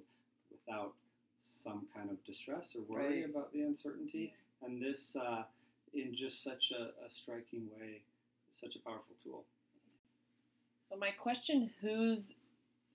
without 0.51 0.93
some 1.37 1.85
kind 1.95 2.09
of 2.09 2.21
distress 2.25 2.75
or 2.75 2.81
worry 2.91 3.21
Right. 3.21 3.29
about 3.29 3.53
the 3.53 3.61
uncertainty. 3.61 4.33
And 4.63 4.81
this 4.81 5.15
uh, 5.15 5.43
in 5.93 6.13
just 6.15 6.43
such 6.43 6.71
a, 6.71 7.05
a 7.05 7.09
striking 7.09 7.67
way 7.79 8.01
such 8.49 8.75
a 8.75 8.79
powerful 8.79 9.15
tool. 9.23 9.43
So 10.81 10.95
my 10.97 11.11
question: 11.11 11.69
Who's 11.81 12.33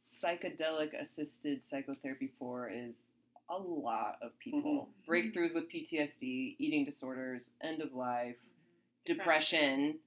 psychedelic 0.05 0.99
assisted 1.01 1.63
psychotherapy 1.63 2.31
for? 2.39 2.69
Is 2.69 3.07
a 3.49 3.59
lot 3.59 4.19
of 4.23 4.39
people. 4.39 4.89
Mhm. 4.89 5.07
Breakthroughs 5.07 5.55
with 5.55 5.69
PTSD, 5.69 6.57
eating 6.59 6.85
disorders, 6.85 7.51
end 7.61 7.83
of 7.83 7.93
life, 7.95 8.37
Mhm. 8.37 9.05
depression. 9.05 9.81
Mhm. 9.95 10.01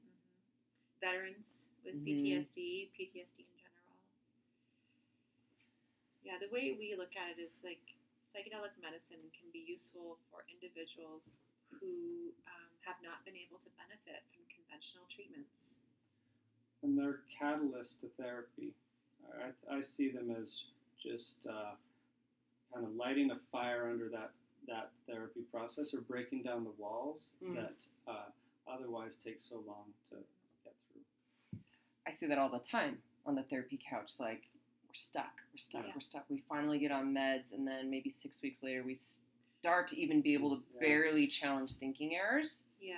Veterans 1.01 1.67
with 1.83 1.95
Mhm. 1.95 2.03
PTSD, 2.05 2.91
PTSD 2.93 3.43
in 3.43 3.57
general. 3.57 3.93
Yeah, 6.23 6.37
the 6.39 6.49
way 6.49 6.73
we 6.73 6.95
look 6.95 7.15
at 7.15 7.37
it 7.37 7.39
is 7.39 7.63
like 7.63 7.93
psychedelic 8.33 8.75
medicine 8.81 9.29
can 9.31 9.49
be 9.51 9.59
useful 9.59 10.17
for 10.29 10.45
individuals 10.49 11.23
who 11.79 12.33
um, 12.47 12.69
have 12.81 13.01
not 13.03 13.23
been 13.25 13.35
able 13.35 13.59
to 13.59 13.69
benefit 13.71 14.23
from 14.33 14.45
conventional 14.47 15.05
treatments. 15.07 15.73
and 16.83 16.97
they're 16.97 17.23
catalysts 17.41 17.99
to 17.99 18.07
therapy. 18.09 18.73
I, 19.69 19.75
I 19.77 19.81
see 19.81 20.09
them 20.09 20.35
as 20.39 20.63
just 21.01 21.47
uh, 21.49 21.71
kind 22.73 22.85
of 22.85 22.93
lighting 22.95 23.31
a 23.31 23.37
fire 23.51 23.89
under 23.91 24.09
that 24.09 24.31
that 24.67 24.89
therapy 25.07 25.41
process 25.51 25.93
or 25.93 26.01
breaking 26.01 26.43
down 26.43 26.63
the 26.65 26.73
walls 26.77 27.31
Mm. 27.43 27.55
that 27.55 27.73
uh, 28.11 28.25
otherwise 28.69 29.15
take 29.23 29.39
so 29.39 29.55
long 29.65 29.85
to 30.09 30.15
get 30.65 30.73
through. 30.91 31.59
I 32.05 32.11
see 32.11 32.25
that 32.27 32.37
all 32.37 32.49
the 32.49 32.59
time 32.59 32.97
on 33.25 33.35
the 33.35 33.43
therapy 33.43 33.79
couch. 33.89 34.11
Like 34.19 34.41
we're 34.87 34.93
stuck, 34.95 35.31
we're 35.53 35.57
stuck, 35.57 35.85
Yeah. 35.85 35.91
we're 35.95 36.01
stuck. 36.01 36.25
We 36.29 36.43
finally 36.49 36.79
get 36.79 36.91
on 36.91 37.13
meds, 37.13 37.53
and 37.53 37.65
then 37.65 37.89
maybe 37.89 38.09
six 38.09 38.41
weeks 38.41 38.61
later, 38.61 38.83
we 38.83 38.95
start 39.61 39.87
to 39.89 39.97
even 39.99 40.21
be 40.21 40.33
able 40.33 40.57
to 40.57 40.63
Yeah. 40.73 40.79
barely 40.81 41.27
challenge 41.27 41.75
thinking 41.75 42.15
errors. 42.15 42.63
Yeah. 42.81 42.95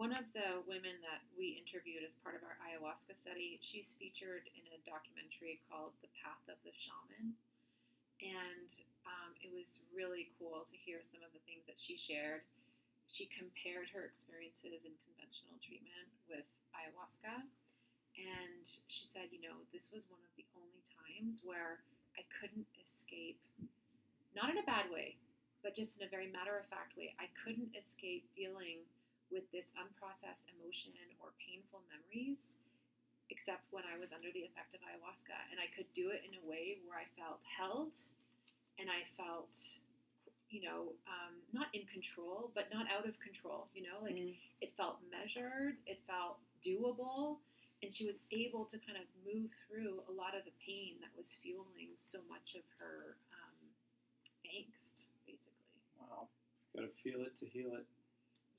One 0.00 0.16
of 0.16 0.24
the 0.32 0.64
women 0.64 0.96
that 1.04 1.20
we 1.36 1.60
interviewed 1.60 2.00
as 2.00 2.16
part 2.24 2.32
of 2.32 2.40
our 2.40 2.56
ayahuasca 2.64 3.20
study, 3.20 3.60
she's 3.60 3.92
featured 4.00 4.48
in 4.56 4.64
a 4.72 4.80
documentary 4.88 5.60
called 5.68 5.92
The 6.00 6.08
Path 6.16 6.40
of 6.48 6.56
the 6.64 6.72
Shaman. 6.72 7.36
And 8.24 8.70
um, 9.04 9.36
it 9.44 9.52
was 9.52 9.84
really 9.92 10.32
cool 10.40 10.64
to 10.64 10.76
hear 10.80 11.04
some 11.04 11.20
of 11.20 11.28
the 11.36 11.44
things 11.44 11.68
that 11.68 11.76
she 11.76 12.00
shared. 12.00 12.48
She 13.12 13.28
compared 13.28 13.92
her 13.92 14.08
experiences 14.08 14.88
in 14.88 14.96
conventional 15.04 15.60
treatment 15.60 16.08
with 16.32 16.48
ayahuasca. 16.72 17.44
And 18.16 18.64
she 18.88 19.04
said, 19.12 19.28
you 19.28 19.44
know, 19.44 19.68
this 19.68 19.92
was 19.92 20.08
one 20.08 20.24
of 20.24 20.32
the 20.40 20.48
only 20.56 20.80
times 20.96 21.44
where 21.44 21.84
I 22.16 22.24
couldn't 22.40 22.72
escape, 22.80 23.36
not 24.32 24.48
in 24.48 24.56
a 24.56 24.64
bad 24.64 24.88
way, 24.88 25.20
but 25.60 25.76
just 25.76 26.00
in 26.00 26.08
a 26.08 26.10
very 26.10 26.32
matter 26.32 26.56
of 26.56 26.64
fact 26.72 26.96
way. 26.96 27.12
I 27.20 27.28
couldn't 27.44 27.76
escape 27.76 28.24
dealing 28.32 28.88
with 29.30 29.46
this 29.54 29.72
unprocessed 29.78 30.46
emotion 30.52 30.92
or 31.22 31.32
painful 31.38 31.80
memories 31.88 32.54
except 33.30 33.62
when 33.70 33.86
I 33.86 33.94
was 33.94 34.10
under 34.10 34.26
the 34.34 34.42
effect 34.42 34.74
of 34.74 34.82
ayahuasca. 34.82 35.38
And 35.54 35.62
I 35.62 35.70
could 35.70 35.86
do 35.94 36.10
it 36.10 36.26
in 36.26 36.34
a 36.34 36.42
way 36.42 36.82
where 36.82 36.98
I 36.98 37.06
felt 37.14 37.38
held 37.46 37.94
and 38.74 38.90
I 38.90 39.06
felt, 39.14 39.54
you 40.50 40.66
know, 40.66 40.98
um, 41.06 41.38
not 41.54 41.70
in 41.70 41.86
control, 41.86 42.50
but 42.58 42.66
not 42.74 42.90
out 42.90 43.06
of 43.06 43.14
control, 43.22 43.70
you 43.70 43.86
know, 43.86 44.02
like 44.02 44.18
Mm. 44.18 44.34
it 44.60 44.74
felt 44.76 44.98
measured, 45.10 45.78
it 45.86 46.02
felt 46.10 46.38
doable. 46.62 47.38
and 47.82 47.88
she 47.94 48.04
was 48.04 48.20
able 48.30 48.66
to 48.66 48.76
kind 48.84 48.98
of 48.98 49.06
move 49.24 49.48
through 49.64 50.02
a 50.06 50.12
lot 50.12 50.34
of 50.36 50.44
the 50.44 50.52
pain 50.60 51.00
that 51.00 51.08
was 51.16 51.32
fueling 51.40 51.96
so 51.96 52.20
much 52.28 52.54
of 52.54 52.60
her 52.76 53.16
um, 53.32 53.56
angst, 54.44 55.06
basically. 55.24 55.80
Wow. 55.98 56.28
Got 56.76 56.82
to 56.82 56.92
feel 57.02 57.22
it 57.22 57.38
to 57.38 57.46
heal 57.46 57.72
it. 57.76 57.86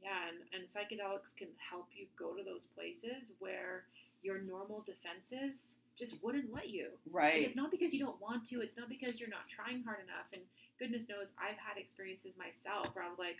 Yeah, 0.01 0.17
and, 0.33 0.41
and 0.53 0.65
psychedelics 0.65 1.29
can 1.37 1.49
help 1.61 1.87
you 1.93 2.07
go 2.17 2.33
to 2.33 2.43
those 2.43 2.65
places 2.73 3.33
where 3.39 3.85
your 4.23 4.39
normal 4.39 4.81
defenses 4.85 5.75
just 5.97 6.17
wouldn't 6.23 6.51
let 6.53 6.69
you. 6.69 6.89
And 7.05 7.13
Right. 7.13 7.43
it's 7.45 7.55
not 7.55 7.69
because 7.69 7.93
you 7.93 7.99
don't 7.99 8.19
want 8.19 8.45
to, 8.47 8.61
it's 8.61 8.77
not 8.77 8.89
because 8.89 9.19
you're 9.19 9.29
not 9.29 9.47
trying 9.47 9.83
hard 9.83 9.99
enough. 10.01 10.25
And 10.33 10.41
goodness 10.79 11.07
knows 11.07 11.27
I've 11.37 11.57
had 11.57 11.77
experiences 11.77 12.33
myself 12.37 12.95
where 12.95 13.05
I'm 13.05 13.17
like, 13.17 13.37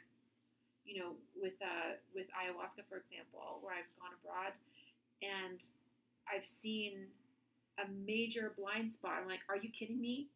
you 0.86 1.00
know, 1.02 1.14
with 1.40 1.54
uh 1.62 1.98
with 2.14 2.28
ayahuasca 2.34 2.86
for 2.90 2.98
example, 2.98 3.60
where 3.62 3.74
I've 3.74 3.90
gone 4.02 4.14
abroad 4.22 4.54
and 5.22 5.60
I've 6.30 6.46
seen 6.46 7.06
a 7.80 7.90
major 8.06 8.54
blind 8.58 8.92
spot. 8.94 9.20
I'm 9.22 9.28
like, 9.28 9.42
are 9.50 9.58
you 9.58 9.70
kidding 9.70 10.02
me? 10.02 10.28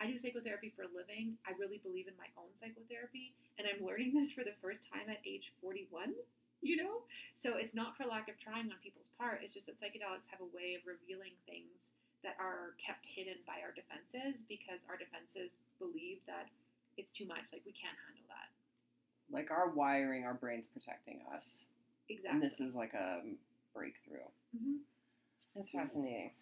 I 0.00 0.06
do 0.06 0.16
psychotherapy 0.16 0.70
for 0.74 0.82
a 0.86 0.92
living. 0.94 1.34
I 1.42 1.58
really 1.58 1.78
believe 1.82 2.06
in 2.06 2.14
my 2.14 2.30
own 2.38 2.50
psychotherapy, 2.54 3.34
and 3.58 3.66
I'm 3.66 3.82
learning 3.82 4.14
this 4.14 4.30
for 4.30 4.44
the 4.46 4.54
first 4.62 4.86
time 4.86 5.10
at 5.10 5.18
age 5.26 5.52
41. 5.60 6.14
You 6.60 6.74
know, 6.74 7.06
so 7.38 7.54
it's 7.54 7.74
not 7.74 7.94
for 7.96 8.02
lack 8.02 8.26
of 8.26 8.34
trying 8.38 8.66
on 8.66 8.82
people's 8.82 9.10
part. 9.14 9.46
It's 9.46 9.54
just 9.54 9.66
that 9.70 9.78
psychedelics 9.78 10.26
have 10.26 10.42
a 10.42 10.50
way 10.50 10.74
of 10.74 10.82
revealing 10.86 11.38
things 11.46 11.94
that 12.26 12.34
are 12.42 12.74
kept 12.82 13.06
hidden 13.06 13.38
by 13.46 13.62
our 13.62 13.70
defenses 13.70 14.42
because 14.50 14.82
our 14.90 14.98
defenses 14.98 15.54
believe 15.78 16.18
that 16.26 16.50
it's 16.98 17.12
too 17.14 17.26
much. 17.30 17.54
Like 17.54 17.62
we 17.62 17.70
can't 17.70 17.94
handle 18.10 18.26
that. 18.26 18.50
Like 19.30 19.52
our 19.54 19.70
wiring, 19.70 20.26
our 20.26 20.34
brain's 20.34 20.66
protecting 20.66 21.22
us. 21.30 21.62
Exactly. 22.10 22.30
And 22.34 22.42
this 22.42 22.58
is 22.58 22.74
like 22.74 22.94
a 22.94 23.22
breakthrough. 23.72 24.26
Mhm. 24.50 24.82
That's 25.54 25.70
fascinating. 25.70 26.32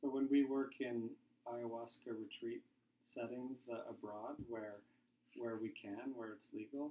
So 0.00 0.08
when 0.08 0.28
we 0.30 0.44
work 0.44 0.80
in 0.80 1.10
ayahuasca 1.52 2.10
retreat 2.18 2.62
settings 3.02 3.68
uh, 3.72 3.90
abroad, 3.90 4.36
where 4.48 4.76
where 5.36 5.56
we 5.56 5.68
can, 5.68 6.12
where 6.16 6.32
it's 6.32 6.48
legal, 6.52 6.90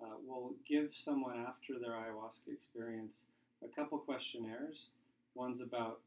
uh, 0.00 0.14
we'll 0.24 0.52
give 0.68 0.90
someone 0.92 1.38
after 1.38 1.78
their 1.78 1.92
ayahuasca 1.92 2.52
experience 2.52 3.22
a 3.64 3.68
couple 3.68 3.98
questionnaires. 3.98 4.86
One's 5.34 5.60
about 5.60 6.00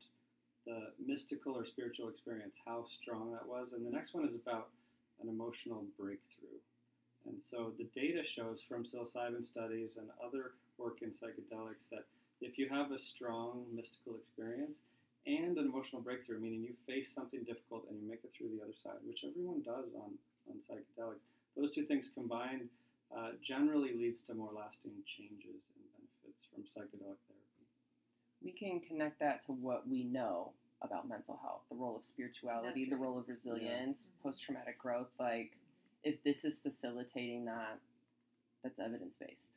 the 0.65 0.91
mystical 1.05 1.57
or 1.57 1.65
spiritual 1.65 2.07
experience, 2.07 2.55
how 2.65 2.85
strong 3.01 3.31
that 3.31 3.45
was, 3.45 3.73
and 3.73 3.85
the 3.85 3.91
next 3.91 4.13
one 4.13 4.25
is 4.25 4.35
about 4.35 4.69
an 5.21 5.27
emotional 5.27 5.83
breakthrough. 5.99 6.59
And 7.25 7.41
so 7.41 7.71
the 7.77 7.87
data 7.99 8.23
shows 8.23 8.61
from 8.67 8.83
psilocybin 8.83 9.45
studies 9.45 9.97
and 9.97 10.09
other 10.23 10.53
work 10.77 11.01
in 11.01 11.09
psychedelics 11.09 11.89
that 11.91 12.05
if 12.41 12.57
you 12.57 12.67
have 12.69 12.91
a 12.91 12.97
strong 12.97 13.65
mystical 13.73 14.15
experience, 14.15 14.79
and 15.25 15.57
an 15.57 15.65
emotional 15.65 16.01
breakthrough, 16.01 16.39
meaning 16.39 16.61
you 16.61 16.73
face 16.85 17.13
something 17.13 17.43
difficult 17.43 17.85
and 17.89 17.99
you 18.01 18.07
make 18.09 18.23
it 18.23 18.31
through 18.35 18.49
the 18.55 18.61
other 18.63 18.73
side, 18.75 18.99
which 19.05 19.23
everyone 19.27 19.61
does 19.61 19.87
on, 19.95 20.11
on 20.49 20.57
psychedelics. 20.59 21.23
Those 21.55 21.71
two 21.71 21.85
things 21.85 22.09
combined 22.13 22.69
uh, 23.15 23.31
generally 23.41 23.93
leads 23.95 24.19
to 24.21 24.33
more 24.33 24.51
lasting 24.55 24.91
changes 25.05 25.61
and 25.75 25.85
benefits 25.95 26.47
from 26.51 26.63
psychedelic 26.63 27.19
therapy. 27.27 27.63
We 28.43 28.51
can 28.51 28.81
connect 28.81 29.19
that 29.19 29.45
to 29.45 29.53
what 29.53 29.87
we 29.87 30.03
know 30.03 30.51
about 30.81 31.07
mental 31.07 31.39
health, 31.41 31.61
the 31.69 31.75
role 31.77 31.95
of 31.95 32.03
spirituality, 32.03 32.85
That's 32.85 32.91
the 32.91 32.97
role 32.97 33.17
of 33.17 33.27
resilience, 33.29 34.07
Mhm. 34.07 34.23
post 34.23 34.43
traumatic 34.43 34.77
growth. 34.77 35.07
Like, 35.17 35.55
if 36.03 36.21
this 36.23 36.43
is 36.43 36.59
facilitating 36.59 37.45
that, 37.45 37.79
that's 38.63 38.79
evidence 38.79 39.15
based. 39.17 39.53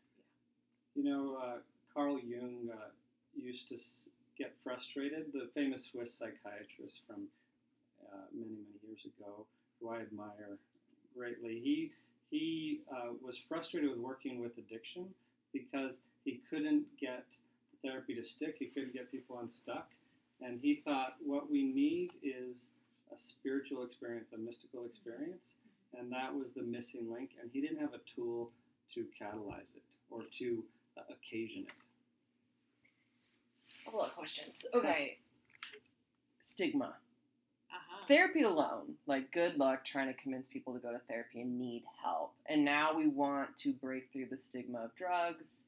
You 0.94 1.02
know, 1.04 1.34
uh, 1.36 1.58
Carl 1.92 2.20
Jung 2.20 2.70
uh, 2.70 2.90
used 3.34 3.68
to 3.70 3.74
s- 3.74 4.08
get 4.38 4.54
frustrated, 4.62 5.26
the 5.32 5.48
famous 5.54 5.88
Swiss 5.90 6.12
psychiatrist 6.12 7.00
from 7.06 7.26
uh, 8.12 8.26
many, 8.32 8.50
many 8.50 8.78
years 8.86 9.06
ago, 9.06 9.46
who 9.80 9.90
I 9.90 10.00
admire 10.00 10.58
greatly. 11.16 11.60
He 11.62 11.92
he 12.30 12.80
uh, 12.90 13.12
was 13.22 13.38
frustrated 13.48 13.90
with 13.90 14.00
working 14.00 14.40
with 14.40 14.58
addiction 14.58 15.06
because 15.52 15.98
he 16.24 16.40
couldn't 16.50 16.84
get 17.00 17.24
the 17.70 17.88
therapy 17.88 18.14
to 18.14 18.22
stick. 18.22 18.56
He 18.58 18.66
couldn't 18.66 18.92
get 18.92 19.10
people 19.10 19.38
unstuck, 19.38 19.88
and 20.42 20.60
he 20.60 20.82
thought 20.84 21.16
what 21.24 21.50
we 21.50 21.62
need 21.62 22.10
is 22.22 22.70
a 23.14 23.18
spiritual 23.18 23.84
experience, 23.84 24.28
a 24.34 24.38
mystical 24.38 24.84
experience, 24.84 25.54
and 25.96 26.10
that 26.12 26.34
was 26.34 26.50
the 26.50 26.62
missing 26.62 27.10
link. 27.12 27.30
And 27.40 27.50
he 27.52 27.60
didn't 27.60 27.80
have 27.80 27.94
a 27.94 28.00
tool 28.14 28.50
to 28.94 29.06
catalyze 29.20 29.76
it 29.76 29.82
or 30.10 30.22
to 30.38 30.64
uh, 30.98 31.02
occasion 31.10 31.62
it. 31.62 31.85
A 33.92 33.96
lot 33.96 34.08
of 34.08 34.14
questions. 34.14 34.64
Okay. 34.74 35.18
Stigma. 36.40 36.94
Uh-huh. 37.70 38.04
Therapy 38.08 38.42
alone, 38.42 38.94
like, 39.06 39.32
good 39.32 39.58
luck 39.58 39.84
trying 39.84 40.06
to 40.06 40.14
convince 40.14 40.46
people 40.48 40.72
to 40.72 40.78
go 40.78 40.92
to 40.92 41.00
therapy 41.08 41.40
and 41.40 41.58
need 41.58 41.82
help. 42.02 42.32
And 42.46 42.64
now 42.64 42.96
we 42.96 43.08
want 43.08 43.56
to 43.58 43.72
break 43.72 44.12
through 44.12 44.26
the 44.30 44.36
stigma 44.36 44.78
of 44.78 44.94
drugs, 44.96 45.64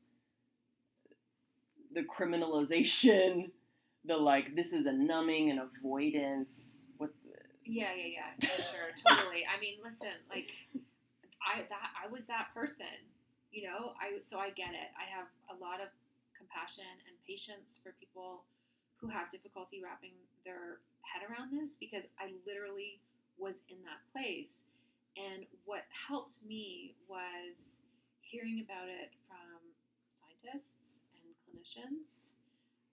the 1.93 2.03
criminalization, 2.03 3.51
the 4.05 4.17
like, 4.17 4.55
this 4.55 4.73
is 4.73 4.87
a 4.87 4.93
numbing 4.93 5.51
and 5.51 5.61
avoidance. 5.61 6.85
What 6.99 7.11
the, 7.25 7.35
Yeah, 7.65 7.89
yeah, 7.97 8.23
yeah, 8.41 8.49
for 8.57 8.63
sure, 8.63 8.91
totally. 9.07 9.45
I 9.45 9.61
mean, 9.61 9.79
listen, 9.83 10.15
like, 10.31 10.49
I 11.45 11.63
that 11.69 11.91
I 12.03 12.11
was 12.11 12.25
that 12.27 12.49
person, 12.55 12.87
you 13.53 13.65
know. 13.65 13.93
I 14.01 14.19
so 14.27 14.39
I 14.39 14.51
get 14.51 14.71
it. 14.71 14.91
I 14.97 15.05
have 15.17 15.27
a 15.51 15.63
lot 15.63 15.81
of 15.81 15.89
compassion 16.39 16.89
and 17.11 17.15
patience 17.27 17.83
for 17.83 17.93
people 17.99 18.47
who 19.03 19.11
have 19.11 19.31
difficulty 19.31 19.83
wrapping 19.83 20.15
their 20.47 20.81
head 21.03 21.27
around 21.27 21.51
this 21.51 21.75
because 21.75 22.07
I 22.19 22.35
literally 22.47 23.03
was 23.39 23.59
in 23.71 23.79
that 23.87 24.03
place. 24.15 24.63
And 25.19 25.47
what 25.67 25.87
helped 25.91 26.39
me 26.47 26.95
was 27.11 27.83
hearing 28.23 28.63
about 28.63 28.87
it 28.87 29.15
from 29.27 29.59
scientists 30.15 31.03
and 31.19 31.27
clinicians. 31.43 32.35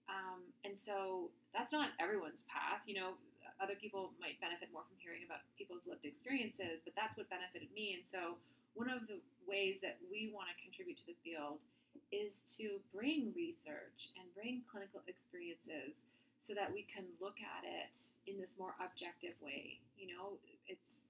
Um, 0.06 0.46
and 0.62 0.74
so 0.78 1.30
that's 1.54 1.70
not 1.74 1.94
everyone's 1.98 2.46
path. 2.46 2.82
You 2.86 2.98
know, 2.98 3.10
other 3.58 3.74
people 3.74 4.12
might 4.20 4.38
benefit 4.40 4.70
more 4.72 4.86
from 4.86 4.98
hearing 5.02 5.26
about 5.26 5.42
people's 5.58 5.86
lived 5.86 6.04
experiences, 6.04 6.82
but 6.84 6.94
that's 6.94 7.16
what 7.16 7.30
benefited 7.30 7.70
me. 7.74 7.98
And 7.98 8.04
so, 8.06 8.38
one 8.76 8.92
of 8.92 9.08
the 9.08 9.24
ways 9.48 9.80
that 9.80 9.96
we 10.12 10.28
want 10.36 10.52
to 10.52 10.56
contribute 10.60 11.00
to 11.00 11.06
the 11.08 11.16
field 11.24 11.64
is 12.12 12.44
to 12.58 12.80
bring 12.94 13.32
research 13.36 14.14
and 14.16 14.26
bring 14.34 14.62
clinical 14.70 15.02
experiences 15.06 15.98
so 16.38 16.54
that 16.54 16.70
we 16.70 16.86
can 16.86 17.08
look 17.18 17.40
at 17.42 17.66
it 17.66 17.94
in 18.30 18.38
this 18.38 18.54
more 18.54 18.76
objective 18.78 19.34
way. 19.42 19.80
You 19.98 20.14
know, 20.14 20.38
it's 20.68 21.02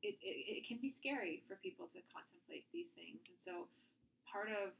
it, 0.00 0.14
it, 0.22 0.62
it 0.62 0.62
can 0.66 0.78
be 0.78 0.94
scary 0.94 1.42
for 1.50 1.58
people 1.58 1.90
to 1.90 1.98
contemplate 2.14 2.64
these 2.70 2.94
things. 2.94 3.18
And 3.26 3.38
so, 3.42 3.66
part 4.30 4.48
of 4.48 4.70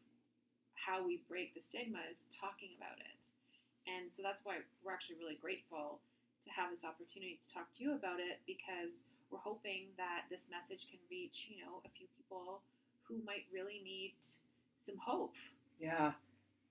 how 0.79 1.03
we 1.03 1.27
break 1.27 1.53
the 1.59 1.63
stigma 1.65 1.99
is 2.07 2.23
talking 2.31 2.71
about 2.79 3.03
it. 3.03 3.19
And 3.91 4.13
so 4.15 4.23
that's 4.23 4.45
why 4.45 4.63
we're 4.85 4.95
actually 4.95 5.19
really 5.19 5.41
grateful 5.41 5.99
to 6.47 6.51
have 6.55 6.71
this 6.71 6.87
opportunity 6.87 7.41
to 7.41 7.49
talk 7.51 7.67
to 7.77 7.81
you 7.83 7.99
about 7.99 8.23
it 8.23 8.39
because 8.47 8.95
we're 9.29 9.43
hoping 9.43 9.93
that 9.99 10.29
this 10.31 10.45
message 10.49 10.87
can 10.89 11.01
reach, 11.11 11.51
you 11.51 11.61
know, 11.61 11.83
a 11.85 11.91
few 11.93 12.07
people 12.17 12.63
who 13.05 13.21
might 13.25 13.49
really 13.53 13.81
need 13.83 14.17
some 14.81 14.97
hope. 15.05 15.35
yeah. 15.81 16.13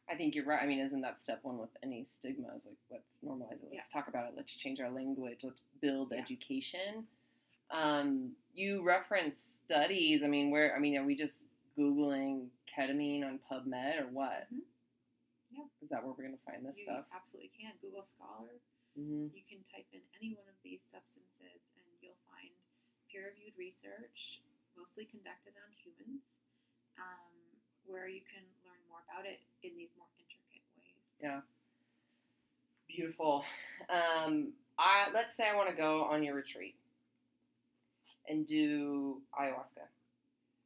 I 0.09 0.15
think 0.15 0.35
you're 0.35 0.45
right. 0.45 0.63
I 0.63 0.65
mean, 0.65 0.79
isn't 0.79 1.01
that 1.01 1.19
step 1.19 1.39
one 1.43 1.57
with 1.57 1.69
any 1.83 2.05
stigma? 2.05 2.47
Is 2.55 2.65
like, 2.65 2.77
let's 2.89 3.17
normalize 3.25 3.59
it. 3.61 3.69
Let's 3.73 3.89
talk 3.89 4.07
about 4.07 4.27
it. 4.29 4.33
Let's 4.37 4.53
change 4.55 4.79
our 4.79 4.89
language. 4.89 5.39
Let's 5.43 5.59
build 5.81 6.13
Yeah. 6.15 6.21
education. 6.21 7.05
Um, 7.71 8.31
you 8.55 8.83
reference 8.83 9.57
studies. 9.65 10.23
I 10.23 10.27
mean, 10.27 10.49
where? 10.49 10.73
I 10.73 10.79
mean, 10.79 10.95
are 10.97 11.03
we 11.03 11.15
just 11.15 11.41
googling 11.77 12.47
ketamine 12.71 13.25
on 13.27 13.39
PubMed 13.51 13.99
or 14.01 14.07
what? 14.07 14.47
Mhm. 14.53 14.63
Yeah. 15.51 15.65
Is 15.81 15.89
that 15.89 16.03
where 16.03 16.13
we're 16.13 16.23
gonna 16.23 16.37
find 16.45 16.65
this 16.65 16.77
you 16.77 16.85
stuff? 16.85 17.05
absolutely 17.11 17.49
can. 17.59 17.73
Google 17.81 18.03
Scholar, 18.03 18.61
hmm 18.95 19.27
you 19.35 19.43
can 19.49 19.61
type 19.63 19.87
in 19.91 20.01
any 20.21 20.33
one 20.35 20.47
of 20.47 20.55
these 20.63 20.81
substances 20.89 21.61
and 21.75 21.85
you'll 22.01 22.15
find 22.31 22.51
peer 23.11 23.25
reviewed 23.35 23.57
research, 23.57 24.41
mostly 24.77 25.03
conducted 25.05 25.53
on 25.59 25.71
humans, 25.75 26.23
um, 26.97 27.31
where 27.87 28.07
you 28.07 28.21
can 28.23 28.43
learn 28.67 28.79
more 28.91 29.01
about 29.07 29.25
it 29.25 29.39
in 29.63 29.71
these 29.75 29.91
more 29.97 30.07
intricate 30.19 30.63
ways. 30.77 31.11
Yeah. 31.19 31.41
Beautiful. 32.87 33.43
Um, 33.89 34.53
I 34.79 35.09
let's 35.13 35.35
say 35.35 35.47
I 35.49 35.55
want 35.55 35.69
to 35.69 35.75
go 35.75 36.03
on 36.03 36.23
your 36.23 36.35
retreat 36.35 36.75
and 38.27 38.45
do 38.45 39.21
ayahuasca. 39.33 39.87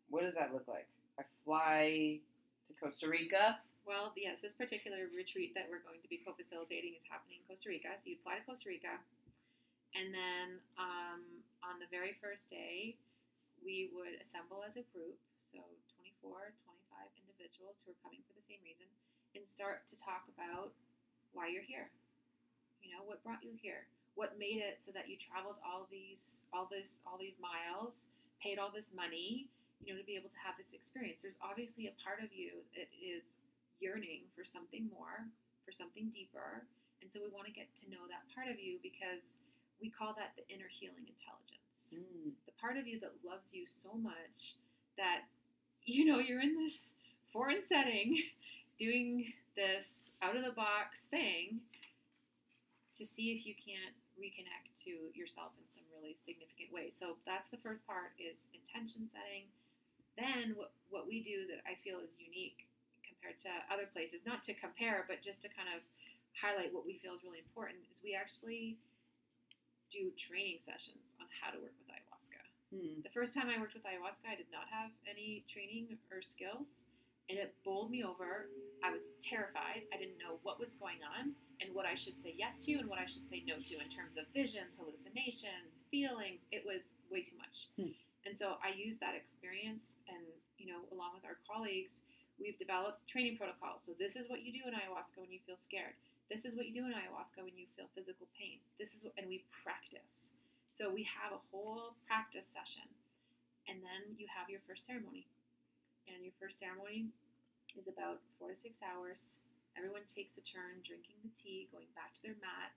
What 0.09 0.23
does 0.23 0.35
that 0.35 0.53
look 0.53 0.67
like? 0.67 0.87
I 1.19 1.23
fly 1.45 2.19
to 2.67 2.73
Costa 2.75 3.07
Rica. 3.07 3.57
Well, 3.85 4.13
yes, 4.15 4.37
this 4.41 4.53
particular 4.53 5.09
retreat 5.09 5.53
that 5.55 5.65
we're 5.65 5.81
going 5.81 6.01
to 6.01 6.09
be 6.09 6.21
co-facilitating 6.21 6.93
is 6.93 7.03
happening 7.09 7.41
in 7.41 7.45
Costa 7.49 7.69
Rica. 7.69 7.89
So 7.97 8.13
you'd 8.13 8.21
fly 8.21 8.37
to 8.37 8.45
Costa 8.45 8.69
Rica, 8.69 8.93
and 9.95 10.13
then 10.13 10.47
um, 10.77 11.21
on 11.65 11.81
the 11.81 11.89
very 11.89 12.15
first 12.21 12.47
day, 12.47 12.95
we 13.59 13.91
would 13.93 14.15
assemble 14.21 14.63
as 14.63 14.77
a 14.79 14.85
group, 14.95 15.17
so 15.43 15.59
24, 16.23 16.55
25 16.63 16.70
individuals 17.41 17.81
who 17.81 17.97
are 17.97 18.01
coming 18.05 18.21
for 18.29 18.37
the 18.37 18.45
same 18.45 18.61
reason, 18.61 18.85
and 19.33 19.41
start 19.49 19.89
to 19.89 19.97
talk 19.97 20.29
about 20.29 20.77
why 21.33 21.49
you're 21.49 21.65
here. 21.65 21.89
You 22.85 22.93
know, 22.93 23.01
what 23.01 23.25
brought 23.25 23.41
you 23.41 23.57
here? 23.57 23.89
What 24.13 24.37
made 24.37 24.61
it 24.61 24.77
so 24.85 24.93
that 24.93 25.09
you 25.09 25.17
traveled 25.17 25.57
all 25.65 25.89
these 25.89 26.45
all 26.53 26.69
this 26.69 27.01
all 27.09 27.17
these 27.17 27.41
miles, 27.41 28.05
paid 28.37 28.61
all 28.61 28.69
this 28.69 28.93
money, 28.93 29.49
you 29.81 29.89
know, 29.89 29.97
to 29.97 30.05
be 30.05 30.13
able 30.13 30.29
to 30.29 30.41
have 30.45 30.53
this 30.61 30.77
experience. 30.77 31.25
There's 31.25 31.39
obviously 31.41 31.89
a 31.89 31.95
part 31.97 32.21
of 32.21 32.29
you 32.29 32.61
that 32.77 32.93
is 32.93 33.25
yearning 33.81 34.29
for 34.37 34.45
something 34.45 34.85
more, 34.93 35.25
for 35.65 35.73
something 35.73 36.13
deeper. 36.13 36.69
And 37.01 37.09
so 37.09 37.17
we 37.17 37.33
want 37.33 37.49
to 37.49 37.55
get 37.55 37.73
to 37.81 37.89
know 37.89 38.05
that 38.13 38.29
part 38.29 38.45
of 38.45 38.61
you 38.61 38.77
because 38.85 39.25
we 39.81 39.89
call 39.89 40.13
that 40.13 40.37
the 40.37 40.45
inner 40.53 40.69
healing 40.69 41.09
intelligence. 41.09 41.89
Mm. 41.89 42.37
The 42.45 42.53
part 42.61 42.77
of 42.77 42.85
you 42.85 43.01
that 43.01 43.17
loves 43.25 43.55
you 43.57 43.65
so 43.65 43.97
much 43.97 44.53
that 45.01 45.25
you 45.81 46.05
know 46.05 46.19
you're 46.19 46.43
in 46.43 46.53
this 46.61 46.93
foreign 47.31 47.63
setting 47.67 48.21
doing 48.79 49.33
this 49.55 50.11
out 50.21 50.35
of 50.35 50.43
the 50.43 50.51
box 50.51 51.07
thing 51.09 51.59
to 52.91 53.03
see 53.05 53.31
if 53.31 53.47
you 53.47 53.55
can't 53.55 53.95
reconnect 54.19 54.75
to 54.83 55.09
yourself 55.15 55.55
in 55.57 55.65
some 55.71 55.87
really 55.95 56.15
significant 56.21 56.69
ways. 56.69 56.93
So 56.93 57.17
that's 57.25 57.47
the 57.49 57.61
first 57.63 57.87
part 57.87 58.13
is 58.19 58.37
intention 58.51 59.07
setting. 59.09 59.47
Then 60.19 60.53
what, 60.59 60.75
what 60.91 61.07
we 61.07 61.23
do 61.23 61.47
that 61.47 61.63
I 61.63 61.79
feel 61.81 62.03
is 62.03 62.19
unique 62.19 62.67
compared 63.01 63.39
to 63.47 63.51
other 63.71 63.87
places, 63.87 64.27
not 64.27 64.43
to 64.49 64.53
compare, 64.53 65.07
but 65.07 65.23
just 65.23 65.41
to 65.47 65.49
kind 65.49 65.71
of 65.71 65.81
highlight 66.35 66.75
what 66.75 66.83
we 66.83 66.99
feel 66.99 67.15
is 67.15 67.23
really 67.23 67.39
important, 67.41 67.79
is 67.87 68.03
we 68.03 68.13
actually 68.13 68.75
do 69.87 70.11
training 70.15 70.59
sessions 70.63 71.15
on 71.19 71.27
how 71.31 71.51
to 71.51 71.59
work 71.59 71.75
with 71.79 71.91
ayahuasca. 71.91 72.43
Mm. 72.71 73.03
The 73.03 73.13
first 73.15 73.35
time 73.35 73.51
I 73.51 73.59
worked 73.59 73.75
with 73.75 73.87
ayahuasca, 73.87 74.27
I 74.27 74.39
did 74.39 74.51
not 74.51 74.67
have 74.71 74.91
any 75.07 75.43
training 75.47 75.95
or 76.11 76.23
skills, 76.23 76.67
and 77.29 77.37
it 77.37 77.55
bowled 77.63 77.91
me 77.91 78.03
over. 78.03 78.49
I 78.83 78.89
was 78.89 79.05
terrified. 79.21 79.85
I 79.93 79.97
didn't 79.97 80.17
know 80.17 80.41
what 80.41 80.59
was 80.59 80.73
going 80.81 80.99
on 81.05 81.37
and 81.61 81.69
what 81.77 81.85
I 81.85 81.93
should 81.93 82.17
say 82.17 82.33
yes 82.33 82.57
to 82.65 82.73
and 82.81 82.89
what 82.89 82.97
I 82.97 83.05
should 83.05 83.29
say 83.29 83.45
no 83.45 83.61
to 83.61 83.73
in 83.77 83.89
terms 83.93 84.17
of 84.17 84.25
visions, 84.33 84.75
hallucinations, 84.75 85.85
feelings. 85.93 86.41
It 86.49 86.65
was 86.65 86.81
way 87.13 87.21
too 87.21 87.37
much. 87.37 87.69
Hmm. 87.77 87.93
And 88.25 88.33
so 88.37 88.57
I 88.61 88.73
used 88.77 89.01
that 89.01 89.17
experience, 89.17 89.81
and 90.05 90.21
you 90.57 90.69
know, 90.69 90.85
along 90.93 91.17
with 91.17 91.25
our 91.25 91.41
colleagues, 91.45 91.97
we've 92.37 92.57
developed 92.57 93.05
training 93.09 93.37
protocols. 93.37 93.81
So 93.85 93.93
this 93.97 94.13
is 94.13 94.29
what 94.29 94.45
you 94.45 94.53
do 94.53 94.65
in 94.69 94.73
ayahuasca 94.77 95.17
when 95.17 95.33
you 95.33 95.41
feel 95.45 95.57
scared. 95.57 95.97
This 96.29 96.45
is 96.45 96.53
what 96.53 96.69
you 96.69 96.73
do 96.73 96.85
in 96.85 96.93
ayahuasca 96.93 97.41
when 97.41 97.57
you 97.57 97.65
feel 97.73 97.89
physical 97.97 98.29
pain. 98.37 98.61
This 98.77 98.93
is 98.93 99.01
what, 99.01 99.13
and 99.17 99.25
we 99.25 99.45
practice. 99.49 100.29
So 100.69 100.89
we 100.89 101.05
have 101.05 101.33
a 101.33 101.41
whole 101.49 101.97
practice 102.05 102.49
session, 102.53 102.85
and 103.69 103.81
then 103.81 104.17
you 104.17 104.29
have 104.29 104.49
your 104.49 104.61
first 104.65 104.85
ceremony. 104.85 105.25
And 106.07 106.23
your 106.23 106.33
first 106.39 106.57
ceremony 106.57 107.09
is 107.77 107.87
about 107.87 108.21
four 108.37 108.53
to 108.53 108.57
six 108.57 108.77
hours. 108.81 109.41
Everyone 109.77 110.03
takes 110.09 110.35
a 110.35 110.43
turn 110.43 110.83
drinking 110.83 111.17
the 111.23 111.31
tea, 111.31 111.71
going 111.71 111.87
back 111.95 112.11
to 112.19 112.21
their 112.21 112.39
mat, 112.43 112.75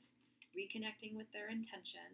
reconnecting 0.54 1.18
with 1.18 1.26
their 1.34 1.50
intention, 1.50 2.06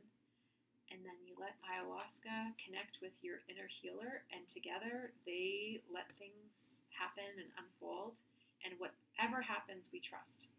and 0.90 1.04
then 1.06 1.14
you 1.22 1.38
let 1.38 1.54
ayahuasca 1.62 2.56
connect 2.58 2.98
with 2.98 3.14
your 3.22 3.44
inner 3.46 3.70
healer, 3.70 4.26
and 4.34 4.42
together 4.50 5.14
they 5.22 5.78
let 5.86 6.10
things 6.18 6.80
happen 6.90 7.30
and 7.38 7.50
unfold. 7.60 8.18
And 8.66 8.76
whatever 8.76 9.40
happens, 9.40 9.88
we 9.94 10.02
trust. 10.02 10.50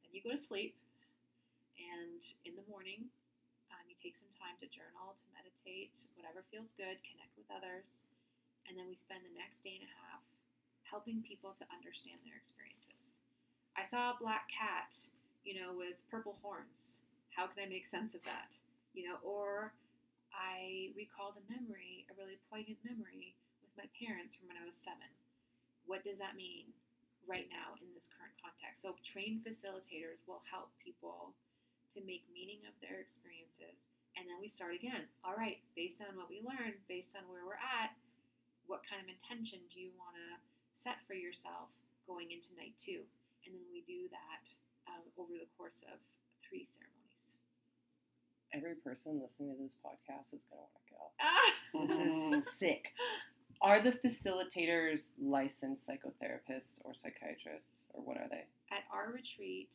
Then 0.00 0.14
you 0.14 0.22
go 0.22 0.32
to 0.32 0.40
sleep, 0.40 0.78
and 1.76 2.22
in 2.48 2.54
the 2.54 2.64
morning, 2.70 3.10
um, 3.74 3.84
you 3.84 3.98
take 3.98 4.16
some 4.16 4.30
time 4.32 4.56
to 4.62 4.68
journal, 4.70 5.12
to 5.18 5.26
meditate, 5.34 5.92
whatever 6.16 6.46
feels 6.48 6.72
good, 6.78 6.96
connect 7.04 7.34
with 7.36 7.50
others, 7.52 7.98
and 8.68 8.76
then 8.76 8.84
we 8.86 8.94
spend 8.94 9.24
the 9.24 9.32
next 9.32 9.64
day 9.64 9.80
and 9.80 9.88
a 9.88 9.94
half 10.04 10.22
helping 10.84 11.24
people 11.24 11.56
to 11.56 11.64
understand 11.72 12.20
their 12.24 12.36
experiences. 12.36 13.20
I 13.76 13.84
saw 13.84 14.12
a 14.12 14.20
black 14.20 14.48
cat, 14.52 14.92
you 15.44 15.56
know, 15.56 15.72
with 15.72 15.96
purple 16.12 16.36
horns. 16.44 17.00
How 17.32 17.48
can 17.48 17.64
I 17.64 17.68
make 17.68 17.88
sense 17.88 18.12
of 18.12 18.22
that? 18.28 18.52
You 18.92 19.08
know, 19.08 19.20
or 19.24 19.72
I 20.32 20.92
recalled 20.96 21.40
a 21.40 21.44
memory, 21.48 22.08
a 22.08 22.14
really 22.16 22.40
poignant 22.52 22.80
memory 22.84 23.36
with 23.64 23.72
my 23.76 23.88
parents 23.96 24.36
from 24.36 24.52
when 24.52 24.60
I 24.60 24.68
was 24.68 24.76
seven. 24.84 25.08
What 25.88 26.04
does 26.04 26.20
that 26.20 26.36
mean 26.36 26.72
right 27.24 27.48
now 27.48 27.76
in 27.80 27.88
this 27.96 28.08
current 28.12 28.36
context? 28.36 28.84
So, 28.84 28.98
trained 29.00 29.44
facilitators 29.44 30.24
will 30.28 30.44
help 30.44 30.74
people 30.82 31.32
to 31.96 32.04
make 32.04 32.28
meaning 32.28 32.60
of 32.68 32.76
their 32.84 33.00
experiences. 33.00 33.88
And 34.18 34.26
then 34.26 34.42
we 34.42 34.50
start 34.50 34.74
again. 34.74 35.06
All 35.22 35.38
right, 35.38 35.62
based 35.78 36.02
on 36.02 36.18
what 36.18 36.28
we 36.28 36.42
learned, 36.42 36.82
based 36.90 37.14
on 37.14 37.24
where 37.30 37.46
we're 37.46 37.62
at, 37.62 37.94
what 38.68 38.84
kind 38.84 39.00
of 39.00 39.08
intention 39.08 39.64
do 39.72 39.80
you 39.80 39.90
want 39.96 40.14
to 40.14 40.28
set 40.76 41.00
for 41.08 41.16
yourself 41.16 41.72
going 42.04 42.30
into 42.30 42.52
night 42.54 42.76
two? 42.76 43.02
And 43.48 43.56
then 43.56 43.64
we 43.72 43.80
do 43.88 44.12
that 44.12 44.44
um, 44.86 45.02
over 45.16 45.34
the 45.34 45.48
course 45.56 45.80
of 45.88 45.96
three 46.44 46.68
ceremonies. 46.68 47.40
Every 48.52 48.76
person 48.76 49.20
listening 49.24 49.56
to 49.56 49.58
this 49.60 49.80
podcast 49.80 50.36
is 50.36 50.44
going 50.48 50.60
to 50.60 50.68
want 50.68 50.76
to 50.76 50.84
go. 50.92 51.02
Ah! 51.18 51.50
This 51.88 52.44
is 52.44 52.44
sick. 52.56 52.92
Are 53.60 53.80
the 53.82 53.92
facilitators 53.92 55.12
licensed 55.20 55.84
psychotherapists 55.84 56.80
or 56.84 56.94
psychiatrists, 56.94 57.82
or 57.92 58.00
what 58.00 58.16
are 58.16 58.28
they? 58.30 58.46
At 58.72 58.88
our 58.88 59.12
retreat, 59.12 59.74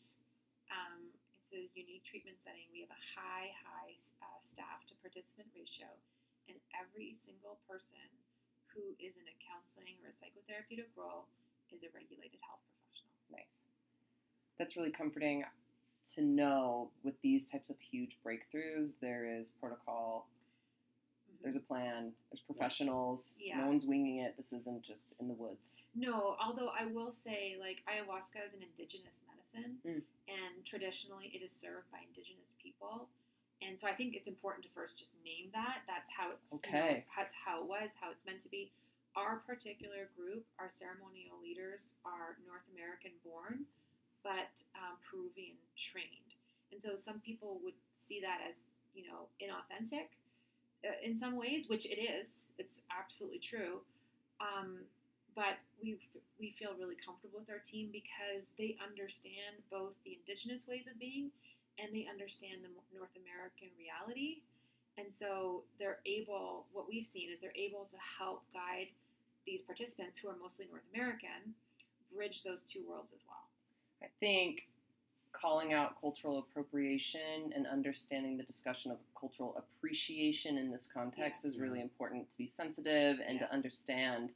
um, 0.73 1.05
it's 1.37 1.51
a 1.53 1.67
unique 1.77 2.01
treatment 2.07 2.39
setting. 2.41 2.65
We 2.73 2.81
have 2.81 2.93
a 2.95 3.03
high, 3.13 3.53
high 3.61 3.93
uh, 4.25 4.39
staff 4.41 4.81
to 4.89 4.93
participant 5.03 5.51
ratio, 5.53 5.91
and 6.47 6.57
every 6.73 7.19
single 7.27 7.61
person 7.67 8.07
who 8.75 8.81
is 8.99 9.13
in 9.17 9.25
a 9.29 9.35
counseling 9.41 9.95
or 10.03 10.09
a 10.09 10.15
psychotherapeutic 10.17 10.89
role 10.95 11.25
is 11.71 11.81
a 11.83 11.89
regulated 11.93 12.39
health 12.41 12.61
professional. 12.69 13.13
Nice. 13.31 13.65
That's 14.57 14.75
really 14.77 14.91
comforting 14.91 15.43
to 16.15 16.21
know 16.21 16.89
with 17.03 17.15
these 17.21 17.45
types 17.45 17.69
of 17.69 17.79
huge 17.79 18.17
breakthroughs, 18.25 18.93
there 19.01 19.25
is 19.25 19.49
protocol, 19.59 20.27
there's 21.41 21.55
a 21.55 21.59
plan, 21.59 22.11
there's 22.31 22.41
professionals, 22.41 23.37
Yeah. 23.39 23.59
no 23.61 23.67
one's 23.67 23.85
winging 23.85 24.19
it. 24.19 24.35
This 24.37 24.53
isn't 24.53 24.83
just 24.83 25.13
in 25.19 25.27
the 25.27 25.33
woods. 25.33 25.69
No, 25.95 26.35
although 26.43 26.69
I 26.69 26.85
will 26.85 27.11
say, 27.11 27.55
like, 27.59 27.83
ayahuasca 27.87 28.47
is 28.47 28.53
an 28.53 28.63
indigenous 28.63 29.19
medicine, 29.27 29.79
Mm. 29.85 30.03
and 30.27 30.65
traditionally 30.65 31.27
it 31.33 31.41
is 31.41 31.51
served 31.51 31.89
by 31.91 31.99
indigenous 32.01 32.53
people. 32.61 33.07
And 33.61 33.79
so 33.79 33.87
I 33.87 33.93
think 33.93 34.15
it's 34.15 34.27
important 34.27 34.65
to 34.65 34.71
first 34.73 34.99
just 34.99 35.13
name 35.23 35.51
that. 35.53 35.83
That's 35.87 36.09
how 36.11 36.31
it's, 36.31 36.47
you 36.51 36.71
know, 36.71 36.79
Okay. 36.79 37.05
that's 37.15 37.33
how 37.33 37.61
it 37.63 37.67
was, 37.67 37.91
how 37.99 38.11
it's 38.11 38.25
meant 38.25 38.41
to 38.41 38.49
be. 38.49 38.71
Our 39.15 39.37
particular 39.45 40.09
group, 40.17 40.43
our 40.57 40.71
ceremonial 40.73 41.37
leaders, 41.41 41.93
are 42.03 42.35
North 42.47 42.65
American 42.73 43.11
born, 43.23 43.65
but 44.23 44.49
um, 44.75 44.97
Peruvian 45.05 45.55
trained. 45.77 46.33
And 46.73 46.81
so 46.81 46.97
some 46.97 47.21
people 47.21 47.61
would 47.63 47.77
see 47.95 48.19
that 48.21 48.41
as, 48.41 48.55
you 48.95 49.05
know, 49.05 49.29
inauthentic 49.37 50.09
uh, 50.83 50.97
in 51.05 51.17
some 51.17 51.37
ways, 51.37 51.69
which 51.69 51.85
it 51.85 52.01
is. 52.01 52.47
It's 52.57 52.81
absolutely 52.89 53.39
true. 53.39 53.85
Um, 54.41 54.81
but 55.35 55.61
we 55.81 55.97
we 56.39 56.53
feel 56.57 56.73
really 56.77 56.97
comfortable 56.97 57.39
with 57.39 57.49
our 57.49 57.61
team 57.61 57.89
because 57.93 58.49
they 58.57 58.77
understand 58.81 59.61
both 59.71 59.93
the 60.05 60.17
indigenous 60.21 60.67
ways 60.67 60.85
of 60.89 60.99
being 60.99 61.29
and 61.79 61.93
they 61.93 62.07
understand 62.09 62.61
the 62.63 62.69
North 62.95 63.13
American 63.17 63.69
reality. 63.77 64.41
And 64.97 65.07
so 65.09 65.63
they're 65.79 65.99
able, 66.05 66.65
what 66.71 66.87
we've 66.87 67.05
seen 67.05 67.29
is 67.31 67.39
they're 67.41 67.55
able 67.55 67.85
to 67.89 67.97
help 67.97 68.43
guide 68.53 68.87
these 69.45 69.61
participants 69.61 70.19
who 70.19 70.29
are 70.29 70.35
mostly 70.41 70.67
North 70.69 70.85
American 70.93 71.53
bridge 72.15 72.43
those 72.43 72.61
two 72.63 72.81
worlds 72.87 73.11
as 73.11 73.19
well. 73.27 73.49
I 74.03 74.07
think 74.19 74.67
calling 75.31 75.73
out 75.73 75.99
cultural 75.99 76.37
appropriation 76.39 77.51
and 77.55 77.65
understanding 77.65 78.37
the 78.37 78.43
discussion 78.43 78.91
of 78.91 78.97
cultural 79.19 79.55
appreciation 79.57 80.59
in 80.59 80.71
this 80.71 80.87
context 80.93 81.43
is 81.43 81.57
really 81.57 81.81
important 81.81 82.29
to 82.29 82.37
be 82.37 82.47
sensitive 82.47 83.19
and 83.27 83.39
Yeah. 83.39 83.47
to 83.47 83.53
understand 83.53 84.33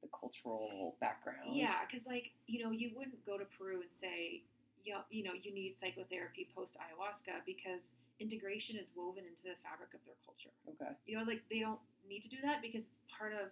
the 0.00 0.08
cultural 0.18 0.96
background. 0.98 1.54
Yeah, 1.54 1.84
because 1.84 2.06
like 2.06 2.30
you 2.46 2.64
know, 2.64 2.70
you 2.70 2.90
wouldn't 2.96 3.24
go 3.26 3.36
to 3.36 3.44
Peru 3.44 3.82
and 3.82 3.90
say, 4.00 4.42
you 4.84 4.94
know, 4.94 5.02
you 5.10 5.22
know, 5.24 5.32
you 5.34 5.52
need 5.52 5.76
psychotherapy 5.80 6.48
post 6.54 6.76
ayahuasca 6.76 7.44
because 7.46 7.82
integration 8.20 8.76
is 8.76 8.92
woven 8.94 9.24
into 9.24 9.42
the 9.42 9.56
fabric 9.64 9.92
of 9.96 10.00
their 10.04 10.18
culture. 10.24 10.52
Okay. 10.68 10.92
You 11.06 11.18
know, 11.18 11.24
like 11.24 11.42
they 11.50 11.60
don't 11.60 11.80
need 12.08 12.20
to 12.22 12.30
do 12.30 12.36
that 12.44 12.60
because 12.60 12.84
it's 12.84 13.04
part 13.08 13.32
of 13.32 13.48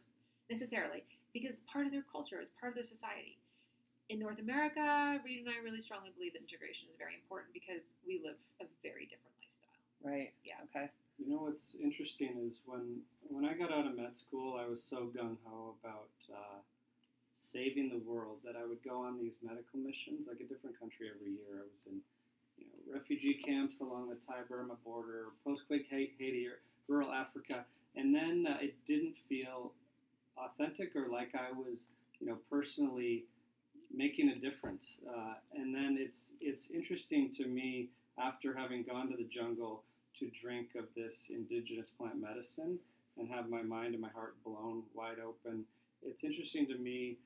necessarily 0.51 1.05
because 1.33 1.57
it's 1.57 1.65
part 1.69 1.87
of 1.87 1.93
their 1.93 2.05
culture, 2.11 2.41
it's 2.41 2.53
part 2.61 2.73
of 2.73 2.77
their 2.77 2.89
society. 2.89 3.41
In 4.09 4.19
North 4.19 4.41
America, 4.41 5.21
Reid 5.21 5.45
and 5.45 5.53
I 5.53 5.61
really 5.61 5.85
strongly 5.85 6.09
believe 6.17 6.33
that 6.33 6.41
integration 6.41 6.89
is 6.89 6.97
very 6.97 7.13
important 7.13 7.53
because 7.53 7.85
we 8.09 8.21
live 8.25 8.41
a 8.61 8.65
very 8.81 9.05
different 9.05 9.37
lifestyle. 9.37 9.77
Right. 10.01 10.33
Yeah. 10.45 10.65
Okay. 10.73 10.89
You 11.21 11.29
know 11.29 11.45
what's 11.45 11.77
interesting 11.77 12.41
is 12.41 12.65
when 12.65 13.05
when 13.29 13.45
I 13.45 13.53
got 13.53 13.73
out 13.73 13.85
of 13.85 13.97
med 13.97 14.17
school, 14.17 14.57
I 14.57 14.65
was 14.65 14.83
so 14.83 15.13
gung 15.13 15.37
ho 15.45 15.77
about 15.83 16.09
uh, 16.33 16.65
saving 17.39 17.89
the 17.89 18.11
world 18.11 18.39
that 18.45 18.57
I 18.57 18.67
would 18.67 18.83
go 18.85 19.03
on 19.05 19.19
these 19.19 19.37
medical 19.43 19.79
missions, 19.79 20.27
like 20.27 20.41
a 20.41 20.45
different 20.45 20.79
country 20.79 21.07
every 21.15 21.31
year. 21.31 21.63
I 21.63 21.67
was 21.71 21.87
in 21.87 22.01
you 22.59 22.67
know 22.67 22.95
refugee 22.95 23.41
camps 23.45 23.81
along 23.81 24.09
the 24.09 24.17
Thai 24.27 24.43
Burma 24.49 24.75
border, 24.85 25.27
post 25.45 25.63
quake 25.69 25.87
Haiti, 25.89 26.47
or 26.47 26.59
rural 26.89 27.13
Africa, 27.13 27.65
and 27.97 28.15
then 28.15 28.47
uh, 28.49 28.59
it 28.61 28.75
didn't 28.87 29.15
feel 29.29 29.73
authentic 30.37 30.95
or 30.95 31.09
like 31.09 31.35
I 31.35 31.53
was 31.53 31.87
you 32.21 32.27
know 32.27 32.39
personally 32.51 33.25
making 33.95 34.31
a 34.31 34.35
difference. 34.35 34.99
Uh, 35.09 35.35
and 35.55 35.75
then 35.75 35.97
it's 35.99 36.31
it's 36.41 36.71
interesting 36.71 37.31
to 37.35 37.47
me 37.47 37.89
after 38.19 38.53
having 38.55 38.83
gone 38.83 39.09
to 39.11 39.17
the 39.17 39.29
jungle 39.33 39.85
to 40.19 40.31
drink 40.43 40.71
of 40.77 40.87
this 40.97 41.31
indigenous 41.31 41.91
plant 41.91 42.21
medicine 42.21 42.79
and 43.17 43.29
have 43.29 43.49
my 43.49 43.63
mind 43.63 43.95
and 43.95 44.01
my 44.01 44.09
heart 44.11 44.35
blown 44.45 44.83
wide 44.95 45.19
open. 45.25 45.65
It's 46.03 46.25
interesting 46.25 46.67
to 46.69 46.77
me 46.77 47.19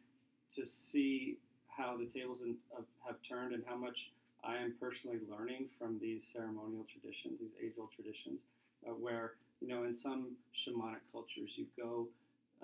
to 0.56 0.66
see 0.66 1.36
how 1.68 1.96
the 1.96 2.06
tables 2.06 2.42
in, 2.42 2.56
uh, 2.76 2.82
have 3.06 3.16
turned 3.28 3.54
and 3.54 3.62
how 3.66 3.76
much 3.76 4.10
I 4.44 4.56
am 4.56 4.74
personally 4.80 5.18
learning 5.30 5.68
from 5.78 5.98
these 6.00 6.28
ceremonial 6.32 6.84
traditions, 6.90 7.38
these 7.40 7.54
age-old 7.62 7.90
traditions, 7.94 8.42
uh, 8.86 8.90
where 8.90 9.32
you 9.60 9.68
know 9.68 9.84
in 9.84 9.96
some 9.96 10.32
shamanic 10.52 11.00
cultures 11.12 11.52
you 11.56 11.66
go 11.78 12.08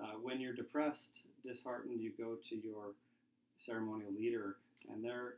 uh, 0.01 0.12
when 0.22 0.41
you're 0.41 0.55
depressed, 0.55 1.22
disheartened, 1.45 2.01
you 2.01 2.12
go 2.18 2.36
to 2.49 2.57
your 2.57 2.95
ceremonial 3.57 4.12
leader, 4.12 4.57
and 4.93 5.05
they're 5.05 5.34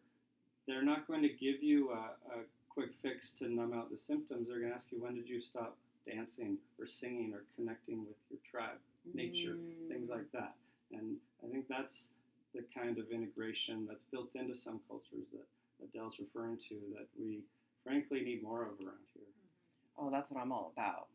they're 0.67 0.85
not 0.85 1.07
going 1.07 1.23
to 1.23 1.29
give 1.29 1.63
you 1.63 1.91
a, 1.91 2.39
a 2.39 2.43
quick 2.69 2.91
fix 3.03 3.33
to 3.33 3.49
numb 3.49 3.73
out 3.73 3.91
the 3.91 3.97
symptoms. 3.97 4.49
They're 4.49 4.59
going 4.59 4.71
to 4.71 4.77
ask 4.77 4.89
you 4.91 5.03
when 5.03 5.15
did 5.15 5.29
you 5.29 5.41
stop 5.41 5.77
dancing 6.07 6.57
or 6.79 6.87
singing 6.87 7.33
or 7.35 7.45
connecting 7.57 8.01
with 8.01 8.17
your 8.31 8.41
tribe, 8.51 8.79
nature, 9.15 9.57
mm. 9.57 9.89
things 9.89 10.09
like 10.09 10.31
that. 10.33 10.55
And 10.93 11.17
I 11.45 11.51
think 11.51 11.67
that's 11.69 12.09
the 12.55 12.65
kind 12.77 12.99
of 12.99 13.11
integration 13.11 13.87
that's 13.89 14.05
built 14.11 14.31
into 14.35 14.55
some 14.55 14.81
cultures 14.89 15.27
that, 15.33 15.47
that 15.81 15.93
Dell's 15.93 16.17
referring 16.19 16.59
to 16.69 16.75
that 16.95 17.07
we 17.19 17.41
frankly 17.85 18.21
need 18.23 18.43
more 18.43 18.63
of 18.63 18.73
around 18.85 19.07
here. 19.15 19.23
Mm-hmm. 19.23 20.07
Oh, 20.07 20.11
that's 20.11 20.31
what 20.31 20.41
I'm 20.41 20.53
all 20.53 20.73
about, 20.77 21.09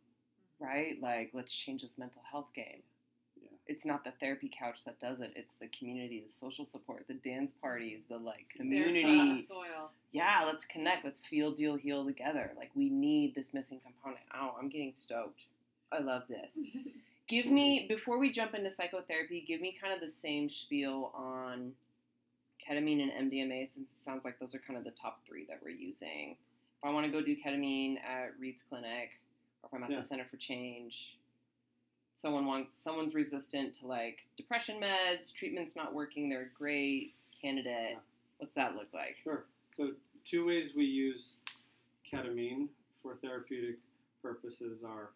mm-hmm. 0.61 0.65
right? 0.65 1.01
Like, 1.01 1.31
let's 1.33 1.53
change 1.53 1.81
this 1.81 1.97
mental 1.97 2.21
health 2.29 2.47
game 2.55 2.81
Yeah. 3.41 3.49
it's 3.67 3.85
not 3.85 4.03
the 4.03 4.11
therapy 4.19 4.49
couch 4.49 4.79
that 4.85 4.99
does 4.99 5.19
it. 5.19 5.33
It's 5.35 5.55
the 5.55 5.67
community, 5.67 6.23
the 6.25 6.31
social 6.31 6.65
support, 6.65 7.05
the 7.07 7.15
dance 7.15 7.51
parties, 7.61 8.03
the 8.09 8.17
like 8.17 8.45
community. 8.55 9.41
The 9.41 9.43
soil. 9.45 9.91
Yeah, 10.11 10.43
let's 10.45 10.65
connect. 10.65 11.03
Let's 11.03 11.19
feel, 11.19 11.51
deal, 11.51 11.75
heal 11.75 12.05
together. 12.05 12.51
Like 12.57 12.71
we 12.75 12.89
need 12.89 13.35
this 13.35 13.53
missing 13.53 13.81
component. 13.83 14.25
Oh, 14.33 14.55
I'm 14.59 14.69
getting 14.69 14.93
stoked. 14.93 15.41
I 15.91 15.99
love 15.99 16.23
this. 16.29 16.57
give 17.27 17.47
me 17.47 17.85
before 17.87 18.17
we 18.17 18.31
jump 18.31 18.53
into 18.53 18.69
psychotherapy. 18.69 19.43
Give 19.47 19.61
me 19.61 19.77
kind 19.79 19.93
of 19.93 19.99
the 19.99 20.07
same 20.07 20.49
spiel 20.49 21.11
on 21.15 21.73
ketamine 22.67 23.01
and 23.01 23.31
MDMA, 23.31 23.67
since 23.67 23.91
it 23.91 24.03
sounds 24.03 24.25
like 24.25 24.39
those 24.39 24.55
are 24.55 24.59
kind 24.59 24.77
of 24.77 24.83
the 24.83 24.91
top 24.91 25.19
three 25.27 25.45
that 25.47 25.59
we're 25.63 25.69
using. 25.69 26.35
If 26.81 26.87
I 26.87 26.91
want 26.91 27.05
to 27.05 27.11
go 27.11 27.21
do 27.21 27.35
ketamine 27.35 27.97
at 28.03 28.31
Reid's 28.39 28.63
clinic, 28.67 29.11
or 29.61 29.67
if 29.67 29.73
I'm 29.73 29.83
at 29.83 29.91
yeah. 29.91 29.97
the 29.97 30.01
Center 30.01 30.25
for 30.29 30.37
Change, 30.37 31.17
someone 32.21 32.45
wants 32.45 32.77
someone's 32.77 33.13
resistant 33.13 33.73
to 33.75 33.87
like 33.87 34.19
depression 34.37 34.81
meds, 34.81 35.33
treatment's 35.33 35.75
not 35.75 35.93
working, 35.93 36.29
they're 36.29 36.43
a 36.43 36.57
great 36.57 37.13
candidate. 37.39 37.91
Yeah. 37.91 37.97
What's 38.37 38.55
that 38.55 38.75
look 38.75 38.87
like? 38.93 39.17
Sure. 39.23 39.45
So 39.75 39.91
two 40.29 40.45
ways 40.47 40.71
we 40.75 40.85
use 40.85 41.33
ketamine 42.11 42.67
for 43.01 43.15
therapeutic 43.15 43.77
purposes 44.21 44.83
are 44.83 45.11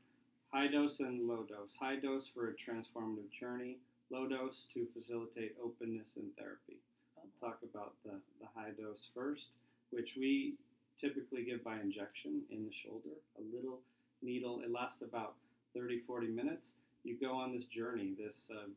high 0.51 0.67
dose 0.67 0.99
and 0.99 1.27
low 1.27 1.43
dose. 1.43 1.75
High 1.79 1.97
dose 1.97 2.27
for 2.27 2.49
a 2.49 2.53
transformative 2.53 3.29
journey, 3.39 3.77
low 4.11 4.27
dose 4.27 4.65
to 4.73 4.87
facilitate 4.93 5.55
openness 5.63 6.17
in 6.17 6.29
therapy. 6.37 6.77
I'll 7.17 7.49
talk 7.49 7.59
about 7.63 7.93
the, 8.03 8.19
the 8.39 8.47
high 8.55 8.71
dose 8.71 9.07
first, 9.13 9.47
which 9.91 10.15
we 10.17 10.55
typically 10.99 11.43
give 11.43 11.63
by 11.63 11.79
injection 11.79 12.41
in 12.49 12.65
the 12.65 12.71
shoulder, 12.71 13.15
a 13.37 13.55
little 13.55 13.79
needle. 14.21 14.61
It 14.63 14.71
lasts 14.71 15.01
about 15.01 15.35
30, 15.75 16.01
40 16.07 16.27
minutes 16.27 16.71
you 17.03 17.15
go 17.19 17.33
on 17.33 17.53
this 17.53 17.65
journey, 17.65 18.13
this 18.17 18.49
uh, 18.51 18.67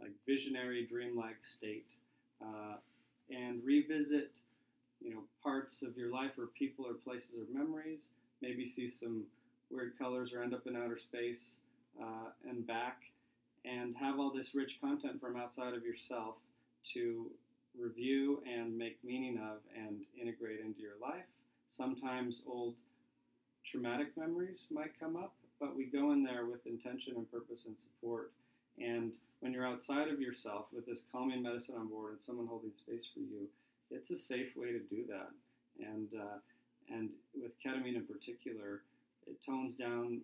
like 0.00 0.12
visionary, 0.26 0.86
dreamlike 0.86 1.44
state, 1.44 1.90
uh, 2.42 2.76
and 3.30 3.62
revisit, 3.64 4.30
you 5.00 5.10
know, 5.14 5.22
parts 5.42 5.82
of 5.82 5.96
your 5.96 6.10
life 6.10 6.32
or 6.38 6.46
people 6.58 6.86
or 6.86 6.94
places 6.94 7.34
or 7.36 7.58
memories. 7.58 8.08
Maybe 8.40 8.66
see 8.66 8.88
some 8.88 9.24
weird 9.70 9.98
colors 9.98 10.32
or 10.32 10.42
end 10.42 10.54
up 10.54 10.66
in 10.66 10.76
outer 10.76 10.98
space 10.98 11.56
uh, 12.00 12.30
and 12.48 12.66
back, 12.66 13.02
and 13.64 13.94
have 13.96 14.18
all 14.18 14.32
this 14.32 14.54
rich 14.54 14.78
content 14.80 15.20
from 15.20 15.36
outside 15.36 15.74
of 15.74 15.82
yourself 15.82 16.36
to 16.92 17.26
review 17.78 18.42
and 18.46 18.76
make 18.76 18.98
meaning 19.04 19.38
of 19.38 19.58
and 19.76 20.00
integrate 20.20 20.60
into 20.60 20.80
your 20.80 20.98
life. 21.00 21.26
Sometimes 21.68 22.42
old 22.46 22.76
traumatic 23.64 24.16
memories 24.16 24.66
might 24.70 24.98
come 24.98 25.16
up 25.16 25.32
but 25.60 25.76
we 25.76 25.84
go 25.84 26.12
in 26.12 26.22
there 26.22 26.46
with 26.46 26.66
intention 26.66 27.14
and 27.16 27.30
purpose 27.30 27.66
and 27.66 27.76
support. 27.78 28.32
And 28.78 29.14
when 29.40 29.52
you're 29.52 29.66
outside 29.66 30.08
of 30.08 30.20
yourself 30.20 30.66
with 30.72 30.86
this 30.86 31.02
calming 31.10 31.42
medicine 31.42 31.74
on 31.76 31.88
board 31.88 32.12
and 32.12 32.20
someone 32.20 32.46
holding 32.46 32.72
space 32.74 33.06
for 33.12 33.20
you, 33.20 33.48
it's 33.90 34.10
a 34.10 34.16
safe 34.16 34.56
way 34.56 34.72
to 34.72 34.78
do 34.78 35.04
that. 35.08 35.30
And 35.84 36.08
uh, 36.14 36.38
and 36.90 37.10
with 37.40 37.52
ketamine 37.62 37.96
in 37.96 38.04
particular, 38.04 38.82
it 39.28 39.44
tones 39.44 39.74
down 39.74 40.20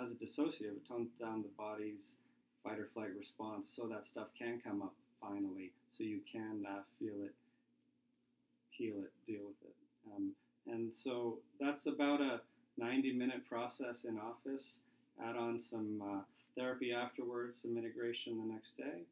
as 0.00 0.10
a 0.12 0.14
dissociative. 0.14 0.76
It 0.76 0.88
tones 0.88 1.10
down 1.20 1.42
the 1.42 1.50
body's 1.56 2.14
fight 2.62 2.78
or 2.78 2.88
flight 2.92 3.10
response, 3.18 3.68
so 3.74 3.86
that 3.88 4.04
stuff 4.04 4.28
can 4.38 4.60
come 4.62 4.82
up 4.82 4.94
finally, 5.20 5.72
so 5.88 6.04
you 6.04 6.20
can 6.30 6.64
uh, 6.68 6.80
feel 6.98 7.22
it, 7.24 7.34
heal 8.70 8.96
it, 8.98 9.12
deal 9.26 9.42
with 9.46 9.56
it. 9.62 9.74
Um, 10.14 10.32
and 10.66 10.92
so 10.92 11.38
that's 11.58 11.86
about 11.86 12.20
a 12.20 12.40
90 12.78 13.12
minute 13.12 13.46
process 13.48 14.04
in 14.04 14.18
office, 14.18 14.80
add 15.22 15.36
on 15.36 15.60
some 15.60 16.02
uh, 16.02 16.20
therapy 16.56 16.92
afterwards, 16.92 17.62
some 17.62 17.76
integration 17.76 18.38
the 18.38 18.52
next 18.52 18.76
day, 18.76 19.02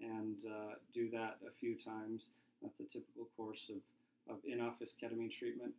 and 0.00 0.36
uh, 0.46 0.74
do 0.94 1.10
that 1.10 1.38
a 1.46 1.50
few 1.60 1.76
times. 1.76 2.28
That's 2.62 2.80
a 2.80 2.84
typical 2.84 3.28
course 3.36 3.70
of, 3.70 4.34
of 4.34 4.40
in 4.46 4.60
office 4.60 4.94
ketamine 5.00 5.32
treatment. 5.36 5.72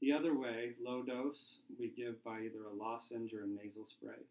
The 0.00 0.12
other 0.12 0.36
way, 0.36 0.72
low 0.82 1.02
dose, 1.02 1.58
we 1.78 1.88
give 1.88 2.22
by 2.24 2.40
either 2.40 2.64
a 2.70 2.74
lozenge 2.74 3.32
or 3.32 3.44
a 3.44 3.46
nasal 3.46 3.86
spray. 3.86 4.22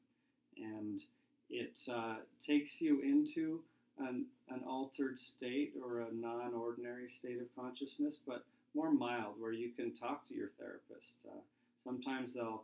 And 0.57 1.03
it 1.49 1.79
uh, 1.91 2.17
takes 2.45 2.79
you 2.79 3.01
into 3.01 3.61
an, 3.99 4.25
an 4.49 4.61
altered 4.67 5.17
state 5.17 5.73
or 5.83 6.01
a 6.01 6.13
non 6.13 6.53
ordinary 6.53 7.09
state 7.09 7.41
of 7.41 7.47
consciousness, 7.55 8.17
but 8.25 8.43
more 8.75 8.91
mild, 8.91 9.35
where 9.39 9.51
you 9.51 9.69
can 9.69 9.93
talk 9.93 10.27
to 10.27 10.35
your 10.35 10.49
therapist. 10.59 11.15
Uh, 11.27 11.39
Sometimes 11.83 12.33
they'll 12.33 12.63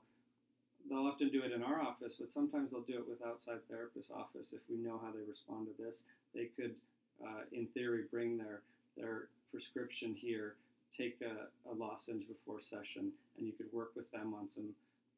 they'll 0.89 1.05
often 1.07 1.29
do 1.29 1.43
it 1.43 1.51
in 1.51 1.61
our 1.61 1.81
office, 1.81 2.15
but 2.19 2.31
sometimes 2.31 2.71
they'll 2.71 2.81
do 2.81 2.97
it 2.97 3.07
with 3.07 3.21
outside 3.25 3.59
therapist 3.69 4.11
office 4.11 4.53
if 4.53 4.61
we 4.69 4.77
know 4.77 4.99
how 5.03 5.11
they 5.11 5.29
respond 5.29 5.67
to 5.67 5.83
this. 5.83 6.03
They 6.33 6.45
could, 6.55 6.73
uh, 7.21 7.41
in 7.51 7.67
theory, 7.67 8.03
bring 8.09 8.37
their 8.37 8.61
their 8.97 9.27
prescription 9.51 10.15
here, 10.15 10.55
take 10.95 11.19
a, 11.21 11.47
a 11.69 11.73
lozenge 11.73 12.25
before 12.27 12.61
session, 12.61 13.11
and 13.37 13.45
you 13.45 13.53
could 13.53 13.71
work 13.71 13.91
with 13.95 14.09
them 14.11 14.33
on 14.33 14.49
some 14.49 14.69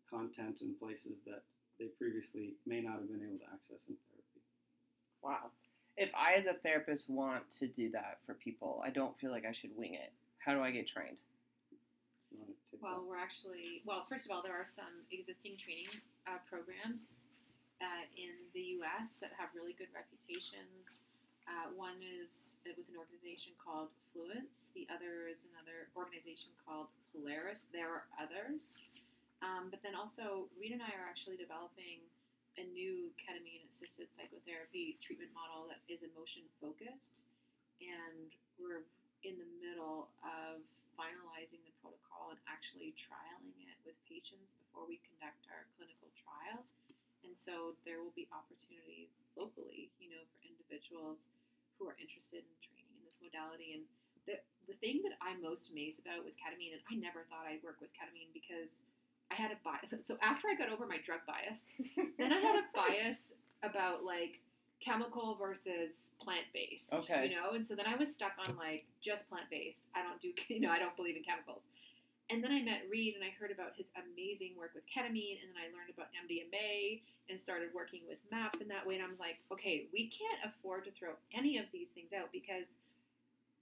content 0.10 0.62
and 0.62 0.78
places 0.80 1.18
that 1.26 1.44
they 1.80 1.86
previously 1.98 2.54
may 2.66 2.82
not 2.82 2.96
have 2.96 3.10
been 3.10 3.24
able 3.24 3.40
to 3.40 3.50
access 3.54 3.88
in 3.88 3.96
therapy. 4.12 4.42
Wow. 5.24 5.52
If 5.98 6.10
I, 6.16 6.34
as 6.34 6.48
a 6.48 6.54
therapist, 6.54 7.10
want 7.10 7.50
to 7.60 7.68
do 7.68 7.90
that 7.92 8.20
for 8.26 8.34
people, 8.36 8.82
I 8.86 8.90
don't 8.90 9.18
feel 9.20 9.32
like 9.32 9.46
I 9.46 9.52
should 9.52 9.72
wing 9.76 9.96
it. 9.96 10.12
How 10.40 10.54
do 10.54 10.62
I 10.62 10.72
get 10.72 10.88
trained? 10.88 11.18
Well, 12.82 13.04
we're 13.08 13.20
actually, 13.20 13.84
well, 13.86 14.06
first 14.10 14.26
of 14.26 14.32
all, 14.32 14.42
there 14.42 14.56
are 14.56 14.66
some 14.66 15.06
existing 15.12 15.58
training 15.58 15.92
uh, 16.26 16.40
programs 16.50 17.28
uh, 17.82 18.06
in 18.16 18.34
the 18.54 18.80
US 18.82 19.18
that 19.22 19.32
have 19.38 19.50
really 19.54 19.74
good 19.74 19.92
reputations. 19.94 21.04
Uh, 21.50 21.74
one 21.74 22.00
is 22.02 22.58
with 22.64 22.88
an 22.88 22.98
organization 22.98 23.52
called 23.58 23.90
Fluence, 24.14 24.72
the 24.78 24.88
other 24.94 25.28
is 25.28 25.44
another 25.52 25.90
organization 25.98 26.54
called 26.62 26.88
Polaris. 27.12 27.66
There 27.74 27.90
are 27.90 28.06
others. 28.16 28.80
Um, 29.42 29.74
but 29.74 29.82
then 29.82 29.98
also, 29.98 30.48
Reid 30.54 30.72
and 30.72 30.86
I 30.86 30.94
are 30.94 31.10
actually 31.10 31.38
developing 31.38 32.06
a 32.60 32.66
new 32.78 33.10
ketamine 33.18 33.66
assisted 33.66 34.12
psychotherapy 34.14 35.02
treatment 35.02 35.34
model 35.34 35.66
that 35.72 35.82
is 35.90 36.06
emotion 36.06 36.46
focused. 36.62 37.26
And 37.82 38.30
we're 38.62 38.86
in 39.26 39.42
the 39.42 39.50
middle 39.58 40.14
of 40.22 40.62
finalizing 40.94 41.64
the 41.66 41.74
protocol 41.82 42.38
and 42.38 42.40
actually 42.46 42.94
trialing 42.94 43.58
it 43.66 43.78
with 43.82 43.98
patients 44.06 44.54
before 44.62 44.86
we 44.86 45.02
conduct 45.10 45.42
our 45.50 45.66
clinical 45.80 46.14
trial. 46.22 46.62
And 47.24 47.34
so 47.38 47.78
there 47.86 48.02
will 48.02 48.14
be 48.18 48.26
opportunities 48.34 49.14
locally, 49.38 49.94
you 50.02 50.10
know, 50.10 50.22
for 50.34 50.40
individuals 50.44 51.22
who 51.78 51.86
are 51.90 51.98
interested 51.98 52.46
in 52.46 52.56
training 52.62 52.90
in 52.98 53.02
this 53.06 53.18
modality. 53.22 53.78
And 53.78 53.84
the, 54.26 54.38
the 54.70 54.78
thing 54.82 55.02
that 55.06 55.18
I'm 55.22 55.42
most 55.42 55.70
amazed 55.74 56.02
about 56.02 56.26
with 56.26 56.38
ketamine, 56.38 56.78
and 56.78 56.84
I 56.90 56.98
never 56.98 57.26
thought 57.30 57.46
I'd 57.50 57.62
work 57.66 57.82
with 57.82 57.94
ketamine 57.94 58.30
because 58.34 58.74
I 59.30 59.36
had 59.36 59.52
a 59.54 59.60
bias. 59.64 59.94
So 60.08 60.18
after 60.22 60.50
I 60.50 60.56
got 60.56 60.70
over 60.70 60.86
my 60.86 60.98
drug 61.02 61.24
bias, 61.26 61.62
then 62.18 62.34
I 62.34 62.40
had 62.42 62.58
a 62.60 62.66
bias 62.76 63.34
about 63.64 64.04
like 64.04 64.42
chemical 64.82 65.36
versus 65.40 66.10
plant 66.20 66.46
based. 66.54 66.94
Okay. 66.94 67.30
You 67.30 67.36
know, 67.36 67.52
and 67.54 67.66
so 67.66 67.76
then 67.76 67.86
I 67.88 67.96
was 67.96 68.12
stuck 68.12 68.34
on 68.46 68.58
like 68.58 68.86
just 69.00 69.30
plant 69.30 69.46
based. 69.50 69.88
I 69.96 70.02
don't 70.02 70.20
do, 70.20 70.34
you 70.54 70.60
know, 70.60 70.72
I 70.72 70.80
don't 70.80 70.96
believe 70.96 71.16
in 71.16 71.24
chemicals. 71.24 71.64
And 72.32 72.40
then 72.40 72.56
I 72.56 72.64
met 72.64 72.88
Reid 72.88 73.20
and 73.20 73.28
I 73.28 73.36
heard 73.36 73.52
about 73.52 73.76
his 73.76 73.92
amazing 74.00 74.56
work 74.56 74.72
with 74.72 74.88
ketamine, 74.88 75.44
and 75.44 75.52
then 75.52 75.60
I 75.60 75.68
learned 75.76 75.92
about 75.92 76.16
MDMA 76.16 77.04
and 77.28 77.36
started 77.36 77.76
working 77.76 78.08
with 78.08 78.24
MAPS 78.32 78.64
in 78.64 78.72
that 78.72 78.88
way. 78.88 78.96
And 78.96 79.04
I'm 79.04 79.20
like, 79.20 79.44
okay, 79.52 79.92
we 79.92 80.08
can't 80.08 80.40
afford 80.48 80.88
to 80.88 80.96
throw 80.96 81.20
any 81.36 81.60
of 81.60 81.68
these 81.76 81.92
things 81.92 82.16
out 82.16 82.32
because 82.32 82.72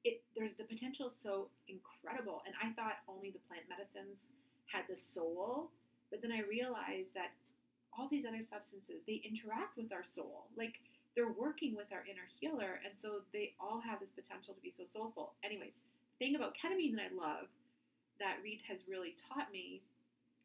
it 0.06 0.22
there's 0.38 0.54
the 0.54 0.70
potential 0.70 1.10
so 1.10 1.50
incredible. 1.66 2.46
And 2.46 2.54
I 2.62 2.70
thought 2.78 3.02
only 3.10 3.34
the 3.34 3.42
plant 3.50 3.66
medicines 3.66 4.30
had 4.70 4.86
the 4.86 4.96
soul, 4.96 5.74
but 6.14 6.22
then 6.22 6.32
I 6.32 6.46
realized 6.46 7.18
that 7.18 7.34
all 7.98 8.06
these 8.06 8.24
other 8.24 8.46
substances 8.46 9.02
they 9.10 9.26
interact 9.26 9.82
with 9.82 9.90
our 9.90 10.06
soul. 10.06 10.46
Like 10.54 10.78
they're 11.18 11.34
working 11.34 11.74
with 11.74 11.90
our 11.90 12.06
inner 12.06 12.30
healer, 12.38 12.86
and 12.86 12.94
so 12.94 13.26
they 13.34 13.58
all 13.58 13.82
have 13.82 13.98
this 13.98 14.14
potential 14.14 14.54
to 14.54 14.62
be 14.62 14.70
so 14.70 14.86
soulful. 14.86 15.34
Anyways, 15.42 15.74
thing 16.22 16.38
about 16.38 16.54
ketamine 16.54 16.94
that 17.02 17.10
I 17.10 17.18
love 17.18 17.50
that 18.20 18.38
Reid 18.44 18.60
has 18.68 18.80
really 18.88 19.16
taught 19.16 19.52
me 19.52 19.82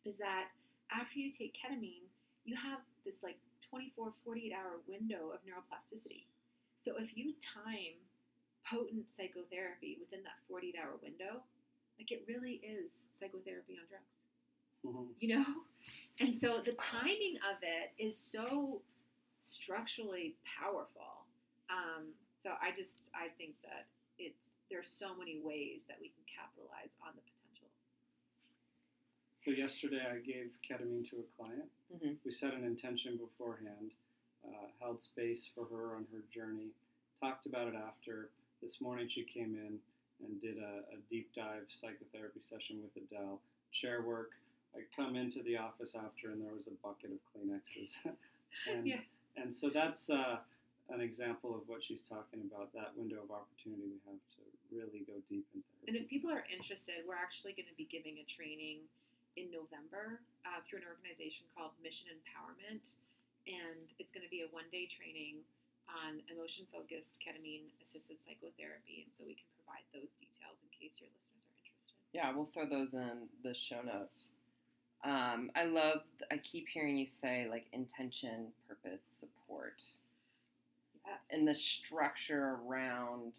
is 0.05 0.17
that 0.19 0.49
after 0.91 1.19
you 1.19 1.31
take 1.31 1.55
ketamine, 1.55 2.07
you 2.45 2.57
have 2.57 2.81
this 3.05 3.23
like 3.23 3.39
24, 3.71 4.13
48 4.25 4.53
hour 4.53 4.79
window 4.87 5.31
of 5.33 5.41
neuroplasticity. 5.43 6.25
So 6.81 6.97
if 6.99 7.17
you 7.17 7.35
time 7.41 7.97
potent 8.69 9.07
psychotherapy 9.17 9.99
within 10.01 10.23
that 10.25 10.39
48 10.49 10.77
hour 10.79 10.97
window, 11.03 11.43
like 11.99 12.11
it 12.13 12.25
really 12.29 12.61
is 12.63 12.93
psychotherapy 13.19 13.77
on 13.79 13.87
drugs, 13.89 14.15
Mhm. 14.85 15.15
you 15.19 15.37
know? 15.37 15.65
And 16.21 16.35
so 16.35 16.61
the 16.61 16.75
timing 16.75 17.37
of 17.39 17.57
it 17.63 17.93
is 17.99 18.17
so 18.17 18.83
structurally 19.43 20.37
powerful. 20.45 21.27
Um, 21.69 22.15
so 22.43 22.57
I 22.61 22.73
just, 22.73 22.97
I 23.15 23.29
think 23.37 23.61
that 23.63 23.87
it's, 24.19 24.51
there's 24.71 24.89
so 24.89 25.15
many 25.17 25.41
ways 25.41 25.83
that 25.89 26.01
we 26.01 26.09
can 26.09 26.25
capitalize 26.25 26.95
on 27.01 27.15
the 27.17 27.23
potential. 27.23 27.44
So 29.45 29.51
yesterday 29.51 30.01
I 30.01 30.21
gave 30.21 30.53
ketamine 30.67 31.07
to 31.11 31.21
a 31.21 31.37
client. 31.37 31.71
Mhm. 31.93 32.17
We 32.25 32.33
set 32.33 32.55
an 32.55 32.65
intention 32.65 33.19
beforehand, 33.19 33.93
uh, 34.43 34.69
held 34.81 35.03
space 35.03 35.47
for 35.47 35.67
her 35.67 35.97
on 35.97 36.07
her 36.07 36.23
journey, 36.33 36.73
talked 37.21 37.45
about 37.45 37.69
it 37.69 37.75
after. 37.75 38.31
This 38.63 38.81
morning 38.81 39.07
she 39.07 39.23
came 39.23 39.55
in 39.55 39.79
and 40.25 40.41
did 40.41 40.57
a, 40.57 40.87
a 40.91 40.97
deep 41.11 41.31
dive 41.35 41.71
psychotherapy 41.71 42.41
session 42.41 42.81
with 42.83 42.97
Adele. 42.97 43.43
Chair 43.71 44.01
work. 44.01 44.31
I 44.75 44.81
come 44.97 45.15
into 45.15 45.43
the 45.43 45.59
office 45.59 45.95
after 45.95 46.31
and 46.31 46.43
there 46.43 46.55
was 46.55 46.67
a 46.69 46.75
bucket 46.83 47.13
of 47.13 47.19
Kleenexes. 47.27 47.99
and, 48.71 48.87
Yeah. 48.87 49.03
and 49.37 49.55
so 49.55 49.69
that's 49.69 50.09
uh, 50.09 50.41
an 50.89 51.03
example 51.03 51.55
of 51.55 51.69
what 51.69 51.85
she's 51.85 52.03
talking 52.03 52.41
about, 52.41 52.73
that 52.73 52.97
window 52.97 53.23
of 53.23 53.31
opportunity 53.31 53.83
we 53.89 53.99
have 54.07 54.21
to 54.37 54.43
really 54.71 55.01
go 55.01 55.21
deep 55.29 55.47
in 55.55 55.63
therapy. 55.63 55.89
And 55.89 55.97
if 55.97 56.09
people 56.09 56.31
are 56.31 56.47
interested, 56.51 57.05
we're 57.07 57.15
actually 57.15 57.53
going 57.53 57.69
to 57.69 57.75
be 57.75 57.85
giving 57.85 58.19
a 58.19 58.25
training 58.25 58.89
in 59.37 59.51
November 59.51 60.23
uh, 60.47 60.63
through 60.67 60.83
an 60.83 60.89
organization 60.89 61.47
called 61.55 61.75
Mission 61.83 62.11
Empowerment. 62.15 62.97
And 63.47 63.91
it's 64.01 64.11
going 64.15 64.25
to 64.25 64.33
be 64.33 64.47
a 64.47 64.51
one 64.51 64.69
day 64.73 64.89
training 64.89 65.45
on 65.91 66.25
emotion 66.33 66.65
focused 66.73 67.21
ketamine 67.21 67.69
assisted 67.85 68.17
psychotherapy. 68.25 69.05
And 69.05 69.13
so 69.13 69.27
we 69.29 69.37
can 69.37 69.49
provide 69.61 69.85
those 69.93 70.17
details 70.17 70.57
in 70.65 70.69
case 70.73 70.97
your 70.97 71.13
listeners 71.13 71.45
are 71.45 71.57
interested. 71.61 71.93
Yeah, 72.17 72.33
we'll 72.33 72.49
throw 72.49 72.65
those 72.65 72.95
in 72.97 73.29
the 73.45 73.53
show 73.53 73.83
notes. 73.85 74.27
Um, 75.05 75.51
I 75.55 75.67
love. 75.67 76.01
I 76.33 76.39
keep 76.39 76.67
hearing 76.69 76.97
you 76.97 77.07
say 77.07 77.47
like 77.51 77.67
intention, 77.73 78.49
purpose, 78.67 79.05
support, 79.05 79.83
Yes. 81.05 81.21
and 81.31 81.47
the 81.47 81.55
structure 81.55 82.57
around 82.65 83.39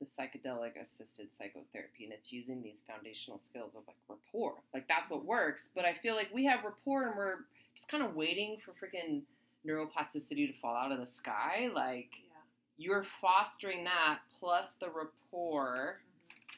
the 0.00 0.06
psychedelic 0.06 0.80
assisted 0.80 1.32
psychotherapy, 1.32 2.04
and 2.04 2.12
it's 2.12 2.32
using 2.32 2.62
these 2.62 2.82
foundational 2.86 3.38
skills 3.38 3.74
of 3.74 3.82
like 3.86 3.96
rapport. 4.08 4.54
Like 4.74 4.86
that's 4.88 5.10
what 5.10 5.24
works. 5.24 5.70
But 5.74 5.84
I 5.84 5.94
feel 5.94 6.14
like 6.14 6.28
we 6.32 6.44
have 6.44 6.64
rapport, 6.64 7.08
and 7.08 7.16
we're 7.16 7.38
just 7.74 7.88
kind 7.88 8.02
of 8.02 8.14
waiting 8.14 8.58
for 8.64 8.72
freaking 8.72 9.22
neuroplasticity 9.66 10.46
to 10.46 10.52
fall 10.60 10.76
out 10.76 10.92
of 10.92 10.98
the 10.98 11.06
sky. 11.06 11.70
Like 11.74 12.10
yeah. 12.28 12.34
you're 12.76 13.06
fostering 13.20 13.84
that 13.84 14.18
plus 14.38 14.74
the 14.80 14.88
rapport. 14.88 15.98
Mhm. 15.98 16.56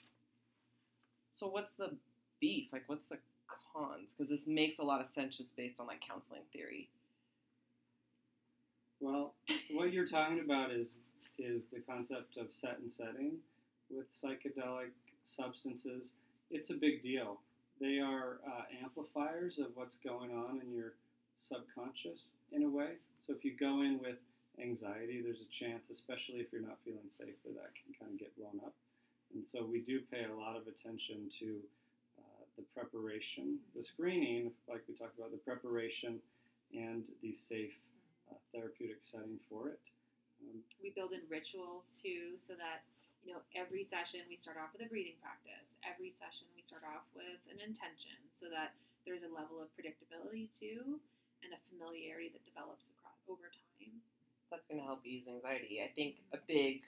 So 1.36 1.47
what's 1.49 1.74
the 1.74 1.97
beef? 2.41 2.68
Like 2.72 2.84
what's 2.86 3.07
the 3.09 3.18
cons? 3.72 4.14
Because 4.16 4.30
this 4.30 4.47
makes 4.47 4.78
a 4.78 4.82
lot 4.82 5.01
of 5.01 5.07
sense 5.07 5.36
just 5.36 5.57
based 5.57 5.78
on 5.80 5.86
like 5.86 6.01
counseling 6.01 6.43
theory. 6.53 6.89
Well, 9.01 9.34
what 9.70 9.93
you're 9.93 10.09
talking 10.09 10.41
about 10.41 10.72
is 10.72 10.97
is 11.39 11.62
the 11.72 11.80
concept 11.80 12.36
of 12.36 12.53
set 12.53 12.78
and 12.78 12.91
setting 12.91 13.32
with 13.91 14.07
psychedelic 14.12 14.91
substances. 15.24 16.12
It's 16.51 16.70
a 16.70 16.74
big 16.74 17.03
deal. 17.03 17.41
They 17.80 17.99
are 18.01 18.41
uh, 18.47 18.62
amplifiers 18.82 19.59
of 19.59 19.68
what's 19.74 19.97
going 19.97 20.32
on 20.32 20.61
in 20.64 20.72
your 20.72 20.95
subconscious 21.36 22.30
in 22.53 22.64
a 22.64 22.68
way. 22.68 22.99
So 23.20 23.32
if 23.32 23.45
you 23.45 23.55
go 23.59 23.82
in 23.82 24.01
with 24.01 24.16
anxiety, 24.61 25.22
there's 25.22 25.41
a 25.41 25.64
chance, 25.64 25.91
especially 25.91 26.41
if 26.41 26.53
you're 26.53 26.62
not 26.62 26.78
feeling 26.84 27.09
safe, 27.09 27.34
that 27.45 27.55
that 27.55 27.70
can 27.78 27.95
kind 27.99 28.12
of 28.12 28.18
get 28.18 28.36
blown 28.36 28.61
up. 28.64 28.74
And 29.34 29.47
so 29.47 29.64
we 29.64 29.80
do 29.80 30.01
pay 30.11 30.24
a 30.24 30.34
lot 30.34 30.57
of 30.57 30.66
attention 30.66 31.30
to 31.39 31.61
uh, 32.18 32.45
the 32.57 32.64
preparation, 32.74 33.59
the 33.76 33.84
screening, 33.84 34.51
like 34.68 34.82
we 34.89 34.95
talked 34.95 35.18
about, 35.18 35.30
the 35.30 35.39
preparation 35.39 36.18
and 36.74 37.05
the 37.22 37.32
safe 37.32 37.72
uh, 38.30 38.34
therapeutic 38.53 38.99
setting 39.01 39.39
for 39.49 39.68
it. 39.68 39.80
We 40.82 40.91
build 40.95 41.12
in 41.12 41.22
rituals 41.28 41.93
too, 41.99 42.39
so 42.39 42.55
that 42.55 42.86
you 43.26 43.34
know 43.34 43.43
every 43.55 43.82
session 43.82 44.22
we 44.30 44.39
start 44.39 44.57
off 44.57 44.70
with 44.72 44.86
a 44.86 44.89
breathing 44.89 45.18
practice. 45.20 45.74
Every 45.82 46.14
session 46.16 46.47
we 46.55 46.62
start 46.62 46.86
off 46.86 47.05
with 47.12 47.43
an 47.51 47.59
intention, 47.61 48.16
so 48.39 48.47
that 48.49 48.72
there's 49.05 49.26
a 49.26 49.32
level 49.32 49.59
of 49.59 49.68
predictability 49.74 50.49
too, 50.55 51.03
and 51.43 51.51
a 51.51 51.61
familiarity 51.68 52.30
that 52.32 52.45
develops 52.47 52.89
across 52.95 53.18
over 53.26 53.51
time. 53.51 53.99
That's 54.51 54.66
going 54.66 54.80
to 54.80 54.86
help 54.86 55.05
ease 55.05 55.28
anxiety. 55.28 55.82
I 55.84 55.91
think 55.93 56.24
a 56.32 56.39
big 56.49 56.80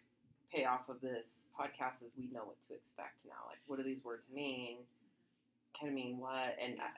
payoff 0.49 0.89
of 0.89 1.01
this 1.01 1.45
podcast 1.53 2.03
is 2.03 2.11
we 2.17 2.29
know 2.33 2.49
what 2.49 2.57
to 2.69 2.75
expect 2.75 3.27
now. 3.29 3.45
Like, 3.47 3.61
what 3.67 3.77
do 3.77 3.85
these 3.85 4.05
words 4.05 4.29
mean? 4.33 4.79
Kind 5.79 5.91
of 5.91 5.95
mean 5.95 6.19
what? 6.19 6.57
And 6.63 6.81
uh, 6.81 6.89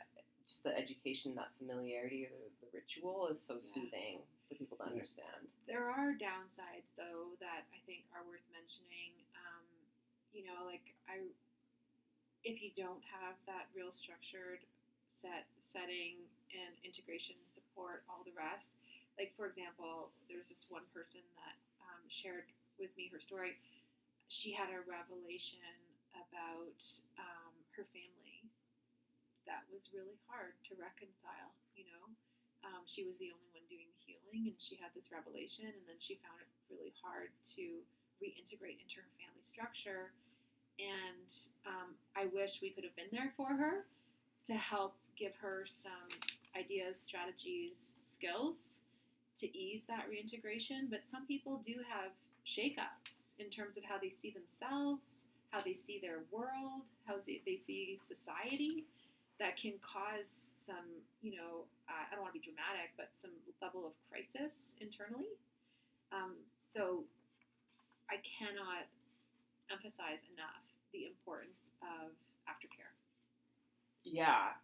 just 0.47 0.63
the 0.63 0.77
education, 0.77 1.35
that 1.35 1.51
familiarity, 1.59 2.27
or 2.27 2.31
the, 2.31 2.67
the 2.67 2.71
ritual 2.79 3.27
is 3.29 3.41
so 3.41 3.55
Yeah. 3.55 3.61
soothing 3.61 4.19
for 4.53 4.61
people 4.61 4.77
to 4.77 4.85
understand. 4.85 5.49
There 5.65 5.89
are 5.89 6.13
downsides 6.13 6.85
though 7.01 7.33
that 7.41 7.65
I 7.73 7.79
think 7.89 8.05
are 8.13 8.21
worth 8.29 8.45
mentioning. 8.53 9.17
Um, 9.33 9.65
you 10.37 10.45
know, 10.45 10.69
like 10.69 10.85
I, 11.09 11.25
if 12.45 12.61
you 12.61 12.69
don't 12.77 13.01
have 13.09 13.41
that 13.49 13.73
real 13.73 13.97
structured 13.97 14.61
set 15.09 15.49
setting 15.65 16.21
and 16.53 16.73
integration 16.85 17.37
support, 17.57 18.05
all 18.13 18.21
the 18.29 18.37
rest. 18.37 18.77
Like 19.17 19.33
for 19.41 19.49
example, 19.49 20.13
there's 20.29 20.53
this 20.53 20.69
one 20.69 20.85
person 20.93 21.25
that 21.41 21.57
um, 21.89 22.05
shared 22.13 22.49
with 22.77 22.93
me 22.97 23.09
her 23.09 23.21
story. 23.21 23.57
She 24.29 24.53
had 24.53 24.69
a 24.69 24.85
revelation 24.85 25.65
about 26.13 26.81
um, 27.17 27.53
her 27.77 27.89
family 27.93 28.49
that 29.49 29.65
was 29.73 29.89
really 29.97 30.17
hard 30.29 30.57
to 30.69 30.77
reconcile. 30.77 31.57
You 31.73 31.89
know, 31.89 32.05
um, 32.65 32.83
she 32.87 33.03
was 33.05 33.19
the 33.19 33.31
only 33.35 33.51
one 33.55 33.67
doing 33.69 33.91
the 33.91 34.01
healing, 34.03 34.53
and 34.55 34.59
she 34.59 34.79
had 34.79 34.91
this 34.95 35.11
revelation, 35.11 35.67
and 35.67 35.85
then 35.87 35.99
she 35.99 36.19
found 36.23 36.39
it 36.39 36.51
really 36.71 36.95
hard 37.03 37.31
to 37.59 37.83
reintegrate 38.23 38.79
into 38.79 39.03
her 39.03 39.11
family 39.19 39.43
structure. 39.43 40.15
And 40.79 41.29
um, 41.67 41.95
I 42.17 42.27
wish 42.33 42.63
we 42.63 42.71
could 42.71 42.85
have 42.85 42.97
been 42.97 43.11
there 43.13 43.35
for 43.37 43.51
her 43.51 43.85
to 44.47 44.55
help 44.55 44.95
give 45.19 45.35
her 45.41 45.67
some 45.67 46.09
ideas, 46.57 46.97
strategies, 47.03 47.99
skills 48.03 48.81
to 49.39 49.47
ease 49.57 49.83
that 49.89 50.07
reintegration. 50.09 50.89
But 50.91 51.03
some 51.11 51.27
people 51.27 51.61
do 51.65 51.75
have 51.87 52.11
shakeups 52.47 53.39
in 53.39 53.51
terms 53.51 53.77
of 53.77 53.85
how 53.85 53.99
they 53.99 54.13
see 54.23 54.35
themselves, 54.35 55.27
how 55.51 55.61
they 55.63 55.77
see 55.87 55.99
their 56.01 56.21
world, 56.31 56.87
how 57.07 57.17
they, 57.27 57.43
they 57.45 57.59
see 57.67 58.01
society 58.07 58.85
that 59.39 59.57
can 59.57 59.75
cause 59.83 60.52
some, 60.67 60.87
you 61.23 61.35
know, 61.35 61.67
uh, 61.89 62.07
I 62.07 62.15
don't 62.15 62.23
want 62.23 62.35
to 62.35 62.39
be 62.41 62.45
dramatic, 62.45 62.95
but 62.97 63.11
some 63.21 63.31
level 63.61 63.87
of 63.87 63.93
crisis 64.11 64.55
internally. 64.81 65.29
Um, 66.13 66.39
so 66.73 67.05
I 68.11 68.23
cannot 68.23 68.87
emphasize 69.71 70.23
enough 70.33 70.63
the 70.93 71.07
importance 71.07 71.73
of 71.83 72.13
aftercare. 72.47 72.93
Yeah. 74.05 74.55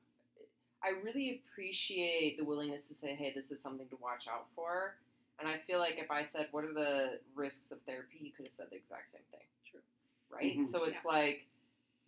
I 0.82 0.90
really 1.02 1.42
appreciate 1.42 2.38
the 2.38 2.44
willingness 2.44 2.86
to 2.88 2.94
say, 2.94 3.14
hey, 3.14 3.32
this 3.34 3.50
is 3.50 3.60
something 3.60 3.88
to 3.88 3.96
watch 4.00 4.26
out 4.30 4.46
for. 4.54 4.94
And 5.40 5.48
I 5.48 5.58
feel 5.66 5.78
like 5.78 5.98
if 5.98 6.10
I 6.10 6.22
said, 6.22 6.48
what 6.52 6.64
are 6.64 6.72
the 6.74 7.18
risks 7.34 7.70
of 7.70 7.80
therapy, 7.82 8.18
you 8.20 8.30
could 8.36 8.46
have 8.46 8.54
said 8.54 8.66
the 8.70 8.76
exact 8.76 9.10
same 9.12 9.22
thing. 9.30 9.46
True. 9.70 9.80
Right? 10.30 10.58
Mhm. 10.58 10.66
So 10.66 10.84
it's 10.84 11.04
like 11.04 11.47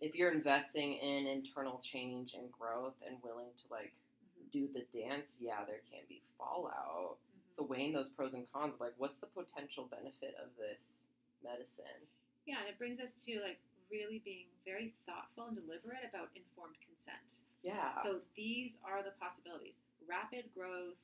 if 0.01 0.15
you're 0.15 0.31
investing 0.31 0.97
in 0.97 1.27
internal 1.27 1.79
change 1.83 2.33
and 2.33 2.51
growth 2.51 2.97
and 3.07 3.17
willing 3.23 3.53
to 3.61 3.65
like 3.69 3.93
mm-hmm. 4.33 4.49
do 4.51 4.67
the 4.73 4.83
dance, 4.89 5.37
yeah, 5.39 5.63
there 5.65 5.85
can 5.89 6.01
be 6.09 6.21
fallout. 6.37 7.21
Mm-hmm. 7.21 7.53
So 7.53 7.63
weighing 7.63 7.93
those 7.93 8.09
pros 8.09 8.33
and 8.33 8.49
cons, 8.51 8.75
like 8.81 8.93
what's 8.97 9.17
the 9.21 9.29
potential 9.29 9.87
benefit 9.89 10.33
of 10.41 10.49
this 10.57 11.05
medicine? 11.45 12.01
Yeah, 12.49 12.65
and 12.65 12.67
it 12.67 12.81
brings 12.81 12.99
us 12.99 13.13
to 13.29 13.39
like 13.45 13.61
really 13.93 14.21
being 14.25 14.49
very 14.65 14.97
thoughtful 15.05 15.45
and 15.45 15.55
deliberate 15.55 16.01
about 16.09 16.33
informed 16.33 16.81
consent. 16.81 17.45
Yeah. 17.61 18.01
So 18.01 18.25
these 18.33 18.81
are 18.81 19.05
the 19.05 19.13
possibilities: 19.21 19.77
rapid 20.09 20.49
growth, 20.57 20.97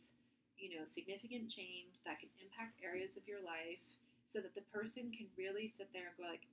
you 0.57 0.73
know, 0.73 0.89
significant 0.89 1.53
change 1.53 2.01
that 2.09 2.17
can 2.17 2.33
impact 2.41 2.81
areas 2.81 3.13
of 3.13 3.29
your 3.29 3.45
life 3.45 3.77
so 4.27 4.41
that 4.41 4.57
the 4.57 4.65
person 4.73 5.13
can 5.13 5.29
really 5.37 5.71
sit 5.77 5.87
there 5.93 6.11
and 6.11 6.17
go 6.17 6.27
like, 6.27 6.43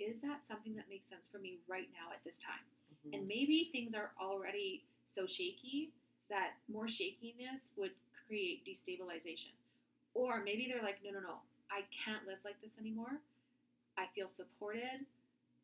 is 0.00 0.20
that 0.22 0.40
something 0.48 0.74
that 0.76 0.88
makes 0.88 1.08
sense 1.08 1.28
for 1.30 1.38
me 1.38 1.58
right 1.68 1.88
now 1.92 2.12
at 2.12 2.24
this 2.24 2.38
time? 2.38 2.64
Mm-hmm. 3.06 3.14
And 3.14 3.28
maybe 3.28 3.68
things 3.72 3.94
are 3.94 4.12
already 4.20 4.84
so 5.12 5.26
shaky 5.26 5.92
that 6.28 6.56
more 6.72 6.88
shakiness 6.88 7.60
would 7.76 7.92
create 8.26 8.64
destabilization. 8.64 9.52
Or 10.14 10.42
maybe 10.42 10.66
they're 10.70 10.82
like, 10.82 10.98
no, 11.04 11.12
no, 11.12 11.20
no, 11.20 11.36
I 11.70 11.82
can't 11.92 12.26
live 12.26 12.38
like 12.44 12.60
this 12.62 12.72
anymore. 12.78 13.20
I 13.98 14.06
feel 14.14 14.28
supported. 14.28 15.06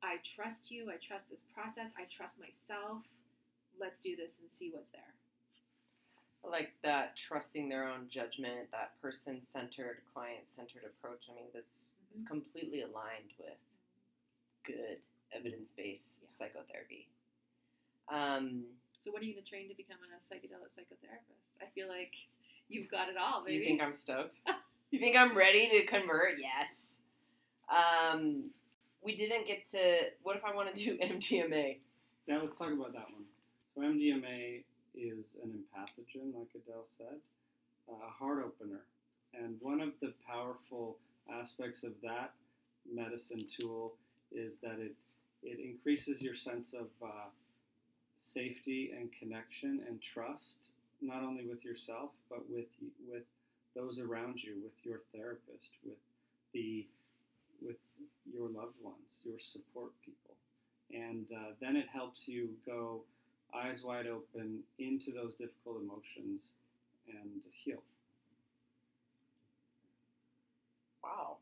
I 0.03 0.17
trust 0.23 0.71
you. 0.71 0.91
I 0.91 0.97
trust 1.01 1.31
this 1.31 1.43
process. 1.55 1.91
I 1.97 2.05
trust 2.11 2.37
myself. 2.39 3.03
Let's 3.81 3.99
do 3.99 4.17
this 4.17 4.33
and 4.41 4.49
see 4.59 4.71
what's 4.73 4.91
there. 4.91 5.15
I 6.45 6.49
like 6.49 6.73
that 6.83 7.17
trusting 7.17 7.69
their 7.69 7.89
own 7.89 8.09
judgment, 8.09 8.71
that 8.71 9.01
person 9.01 9.43
centered, 9.43 10.03
client 10.13 10.47
centered 10.47 10.85
approach. 10.85 11.27
I 11.31 11.35
mean, 11.35 11.51
this 11.53 11.67
is 12.15 12.23
Mhm. 12.23 12.27
completely 12.27 12.83
aligned 12.83 13.33
with 13.39 13.59
good 14.67 14.99
evidence 15.33 15.73
based 15.73 16.21
Yeah. 16.23 16.29
psychotherapy. 16.31 17.09
Um, 18.09 18.65
So, 19.01 19.13
what 19.13 19.23
are 19.23 19.25
you 19.25 19.35
going 19.35 19.45
to 19.45 19.49
train 19.49 19.69
to 19.69 19.75
become 19.75 19.99
a 20.03 20.35
psychedelic 20.35 20.75
psychotherapist? 20.75 21.55
I 21.63 21.67
feel 21.75 21.87
like 21.89 22.13
you've 22.69 22.91
got 22.91 23.09
it 23.09 23.17
all, 23.17 23.45
do 23.45 23.53
you 23.53 23.65
think 23.65 23.81
I'm 23.81 23.93
stoked? 23.93 24.41
you 24.91 24.99
think 24.99 25.17
I'm 25.17 25.37
ready 25.37 25.69
to 25.71 25.87
convert? 25.87 26.41
Yes. 26.41 26.99
Um, 27.69 28.51
we 29.03 29.15
didn't 29.15 29.47
get 29.47 29.67
to. 29.69 30.11
What 30.25 30.37
if 30.37 30.45
I 30.45 30.53
want 30.55 30.75
to 30.75 30.85
do 30.85 30.99
MDMA? 31.03 31.79
Yeah, 32.27 32.39
let's 32.39 32.57
talk 32.57 32.73
about 32.73 32.93
that 32.95 33.07
one. 33.13 33.25
So 33.73 33.83
MDMA 33.83 34.65
is 34.95 35.37
an 35.43 35.63
empathogen, 35.77 36.35
like 36.35 36.49
Adele 36.55 36.87
said, 36.99 37.19
a 37.89 38.09
heart 38.11 38.43
opener. 38.45 38.81
And 39.35 39.57
one 39.61 39.81
of 39.81 39.91
the 40.01 40.15
powerful 40.27 40.99
aspects 41.33 41.85
of 41.85 41.93
that 42.03 42.33
medicine 42.91 43.47
tool 43.57 43.95
is 44.33 44.57
that 44.63 44.79
it 44.79 44.95
it 45.43 45.59
increases 45.61 46.23
your 46.23 46.35
sense 46.35 46.73
of 46.75 46.89
uh, 47.03 47.29
safety 48.17 48.93
and 48.97 49.11
connection 49.13 49.81
and 49.87 50.01
trust, 50.03 50.73
not 51.01 51.23
only 51.23 51.45
with 51.47 51.65
yourself 51.65 52.11
but 52.31 52.49
with 52.51 52.67
with 53.09 53.25
those 53.75 53.99
around 53.99 54.43
you, 54.43 54.55
with 54.63 54.73
your 54.85 55.01
therapist, 55.13 55.71
with 55.85 55.99
the 56.53 56.87
with 57.63 57.77
your 58.25 58.49
loved 58.49 58.77
ones, 58.83 59.19
your 59.25 59.39
support 59.39 59.93
people 60.05 60.37
and 60.93 61.27
uh, 61.33 61.53
then 61.61 61.77
it 61.77 61.87
helps 61.93 62.29
you 62.29 62.51
go 62.67 63.03
eyes 63.55 63.83
wide 63.83 64.07
open 64.07 64.61
into 64.79 65.13
those 65.13 65.35
difficult 65.35 65.81
emotions 65.83 66.51
and 67.09 67.43
heal. 67.53 67.83
Wow. 71.03 71.36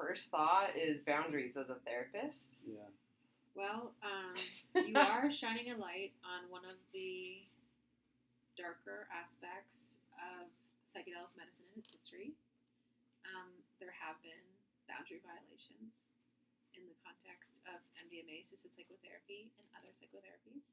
My 0.00 0.08
first 0.08 0.32
thought 0.32 0.72
is 0.80 0.96
boundaries 1.04 1.60
as 1.60 1.68
a 1.68 1.76
therapist. 1.84 2.56
Yeah, 2.64 2.88
Well, 3.52 3.92
um, 4.00 4.32
you 4.88 4.96
are 4.96 5.28
shining 5.28 5.70
a 5.72 5.76
light 5.76 6.16
on 6.24 6.48
one 6.48 6.64
of 6.64 6.80
the 6.96 7.44
darker 8.56 9.04
aspects 9.12 10.00
of 10.16 10.48
psychedelic 10.88 11.28
medicine 11.36 11.68
in 11.76 11.84
its 11.84 11.92
history. 11.92 12.32
Um, 13.28 13.52
there 13.76 13.92
have 13.92 14.16
been 14.24 14.40
boundary 14.88 15.20
violations 15.20 16.00
in 16.72 16.88
the 16.88 16.96
context 17.04 17.60
of 17.68 17.76
MDMA 18.00 18.40
assisted 18.40 18.72
psychotherapy 18.72 19.52
and 19.60 19.68
other 19.76 19.92
psychotherapies. 20.00 20.64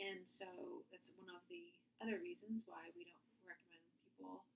And 0.00 0.24
so 0.24 0.48
that's 0.88 1.12
one 1.20 1.28
of 1.28 1.44
the 1.52 1.76
other 2.00 2.16
reasons 2.16 2.64
why 2.64 2.88
we 2.96 3.04
don't 3.04 3.28
recommend 3.44 3.84
people 4.00 4.48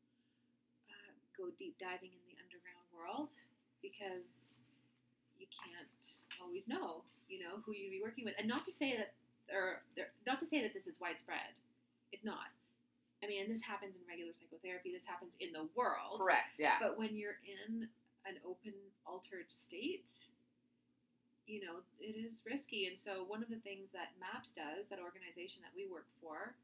uh, 0.89 1.13
go 1.37 1.53
deep 1.61 1.77
diving 1.77 2.17
in 2.17 2.25
the 2.25 2.41
underground 2.41 2.89
world 2.89 3.37
because 3.85 4.57
you 5.37 5.45
can't 5.53 5.93
always 6.41 6.65
know, 6.65 7.05
you 7.29 7.37
know, 7.45 7.61
who 7.61 7.77
you'd 7.77 7.93
be 7.93 8.01
working 8.01 8.25
with. 8.25 8.33
And 8.41 8.49
not 8.49 8.65
to 8.65 8.73
say 8.73 8.97
that, 8.97 9.13
or 9.53 9.85
not 10.25 10.41
to 10.41 10.49
say 10.49 10.65
that 10.65 10.73
this 10.73 10.89
is 10.89 10.97
widespread. 10.97 11.53
It's 12.09 12.25
not. 12.25 12.49
I 13.21 13.29
mean, 13.29 13.45
and 13.45 13.53
this 13.53 13.61
happens 13.61 13.93
in 13.93 14.03
regular 14.09 14.33
psychotherapy. 14.33 14.93
This 14.93 15.05
happens 15.05 15.37
in 15.41 15.53
the 15.53 15.69
world. 15.77 16.21
Correct. 16.21 16.57
Yeah. 16.57 16.81
But 16.81 16.97
when 16.97 17.13
you're 17.13 17.41
in 17.45 17.89
an 18.25 18.41
open, 18.45 18.73
altered 19.05 19.49
state, 19.53 20.09
you 21.45 21.61
know, 21.61 21.85
it 22.01 22.17
is 22.17 22.41
risky. 22.45 22.89
And 22.89 22.97
so, 22.97 23.25
one 23.29 23.45
of 23.45 23.49
the 23.53 23.61
things 23.61 23.93
that 23.93 24.17
MAPS 24.17 24.57
does, 24.57 24.89
that 24.89 25.01
organization 25.01 25.61
that 25.65 25.73
we 25.77 25.85
work 25.89 26.09
for, 26.21 26.57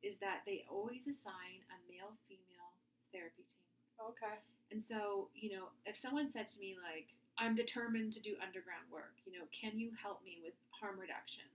is 0.00 0.20
that 0.20 0.44
they 0.44 0.64
always 0.68 1.04
assign 1.08 1.64
a 1.68 1.76
male 1.88 2.16
female 2.28 2.76
therapy 3.12 3.44
team. 3.48 3.71
Okay. 4.10 4.42
And 4.70 4.82
so, 4.82 5.28
you 5.36 5.52
know, 5.52 5.70
if 5.86 5.96
someone 5.96 6.32
said 6.32 6.48
to 6.48 6.58
me, 6.58 6.74
like, 6.80 7.12
I'm 7.38 7.54
determined 7.54 8.12
to 8.16 8.20
do 8.20 8.40
underground 8.40 8.88
work, 8.92 9.16
you 9.24 9.32
know, 9.32 9.44
can 9.52 9.78
you 9.78 9.92
help 9.96 10.24
me 10.24 10.40
with 10.42 10.56
harm 10.72 10.98
reduction? 10.98 11.46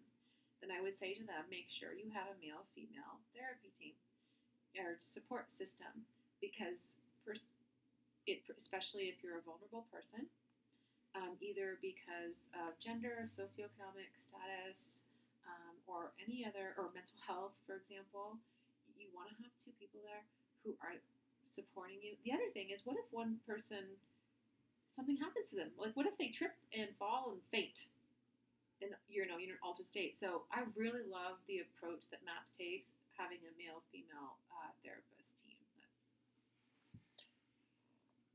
Then 0.61 0.73
I 0.73 0.81
would 0.81 0.97
say 0.97 1.13
to 1.13 1.25
them, 1.25 1.45
make 1.49 1.69
sure 1.69 1.93
you 1.93 2.09
have 2.13 2.33
a 2.33 2.37
male 2.41 2.65
female 2.73 3.21
therapy 3.33 3.73
team 3.77 3.93
or 4.77 4.97
support 5.05 5.53
system 5.53 6.05
because, 6.41 6.97
first, 7.25 7.45
it, 8.25 8.41
especially 8.57 9.09
if 9.09 9.21
you're 9.21 9.37
a 9.37 9.45
vulnerable 9.45 9.85
person, 9.89 10.25
um, 11.17 11.37
either 11.41 11.81
because 11.81 12.49
of 12.53 12.77
gender, 12.77 13.25
socioeconomic 13.25 14.13
status, 14.17 15.05
um, 15.47 15.77
or 15.87 16.11
any 16.21 16.45
other, 16.45 16.75
or 16.77 16.91
mental 16.93 17.17
health, 17.23 17.55
for 17.65 17.79
example, 17.79 18.37
you 18.97 19.09
want 19.13 19.29
to 19.31 19.35
have 19.41 19.53
two 19.57 19.73
people 19.79 20.01
there 20.03 20.25
who 20.65 20.75
are 20.83 20.97
supporting 21.53 21.97
you. 22.01 22.15
The 22.25 22.31
other 22.33 22.49
thing 22.53 22.69
is, 22.73 22.81
what 22.85 22.95
if 22.97 23.05
one 23.11 23.37
person, 23.47 23.83
something 24.95 25.17
happens 25.17 25.49
to 25.51 25.55
them? 25.55 25.69
Like, 25.77 25.95
what 25.95 26.05
if 26.05 26.17
they 26.17 26.27
trip 26.29 26.53
and 26.77 26.89
fall 26.99 27.31
and 27.33 27.41
faint? 27.51 27.87
And 28.81 28.91
you 29.09 29.25
know, 29.25 29.37
you're 29.37 29.49
in 29.51 29.57
an 29.57 29.63
altered 29.65 29.87
state. 29.87 30.15
So 30.19 30.43
I 30.53 30.61
really 30.75 31.01
love 31.09 31.41
the 31.47 31.65
approach 31.65 32.05
that 32.11 32.21
MAPS 32.25 32.51
takes, 32.59 32.89
having 33.17 33.41
a 33.41 33.51
male 33.57 33.81
female 33.91 34.37
uh, 34.53 34.69
therapist 34.85 35.25
team. 35.41 35.57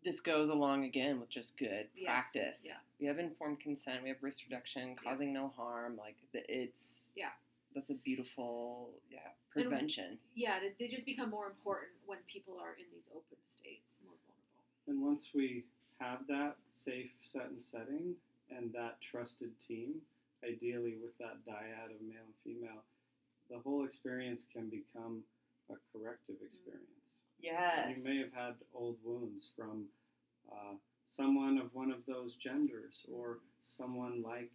This 0.05 0.19
goes 0.19 0.49
along 0.49 0.85
again 0.85 1.21
with 1.21 1.29
just 1.29 1.57
good 1.57 1.87
Yes, 1.95 2.07
practice. 2.07 2.63
yeah. 2.67 2.83
We 3.01 3.07
have 3.07 3.19
informed 3.21 3.61
consent. 3.61 4.03
We 4.03 4.09
have 4.09 4.19
risk 4.21 4.43
reduction, 4.51 4.97
causing 5.03 5.33
no 5.33 5.53
harm. 5.57 5.97
Like 5.97 6.17
the, 6.33 6.43
it's 6.49 7.03
Yeah. 7.15 7.31
That's 7.75 7.91
a 7.91 7.95
beautiful 7.95 8.91
yeah 9.11 9.18
And- 9.55 9.64
prevention. 9.64 10.18
Yeah, 10.35 10.61
they, 10.61 10.73
they 10.79 10.89
just 10.93 11.07
become 11.07 11.31
more 11.31 11.47
important 11.47 11.93
when 12.07 12.18
people 12.33 12.59
are 12.61 12.75
in 12.79 12.87
these 12.95 13.09
open 13.14 13.39
states, 13.57 13.97
more 14.05 14.14
vulnerable. 14.27 14.64
and 14.89 15.03
once 15.03 15.29
we 15.35 15.64
have 16.01 16.27
that 16.29 16.57
safe 16.70 17.11
set 17.23 17.47
and 17.51 17.62
setting 17.62 18.14
and 18.51 18.73
that 18.73 18.99
trusted 19.01 19.51
team, 19.61 19.95
ideally 20.45 20.97
with 21.03 21.16
that 21.18 21.37
dyad 21.47 21.95
of 21.95 22.01
male 22.03 22.27
and 22.27 22.35
female, 22.45 22.83
the 23.51 23.59
whole 23.59 23.85
experience 23.85 24.43
can 24.53 24.68
become 24.68 25.23
a 25.70 25.75
corrective 25.93 26.37
experience. 26.43 27.20
Yes. 27.41 27.99
You 27.99 28.05
may 28.05 28.16
have 28.18 28.33
had 28.33 28.55
old 28.75 28.97
wounds 29.05 29.49
from 29.57 29.85
uh, 30.51 30.75
someone 31.07 31.59
of 31.59 31.73
one 31.75 31.91
of 31.91 31.99
those 32.07 32.35
genders 32.37 33.05
or 33.12 33.39
someone 33.62 34.23
like 34.23 34.51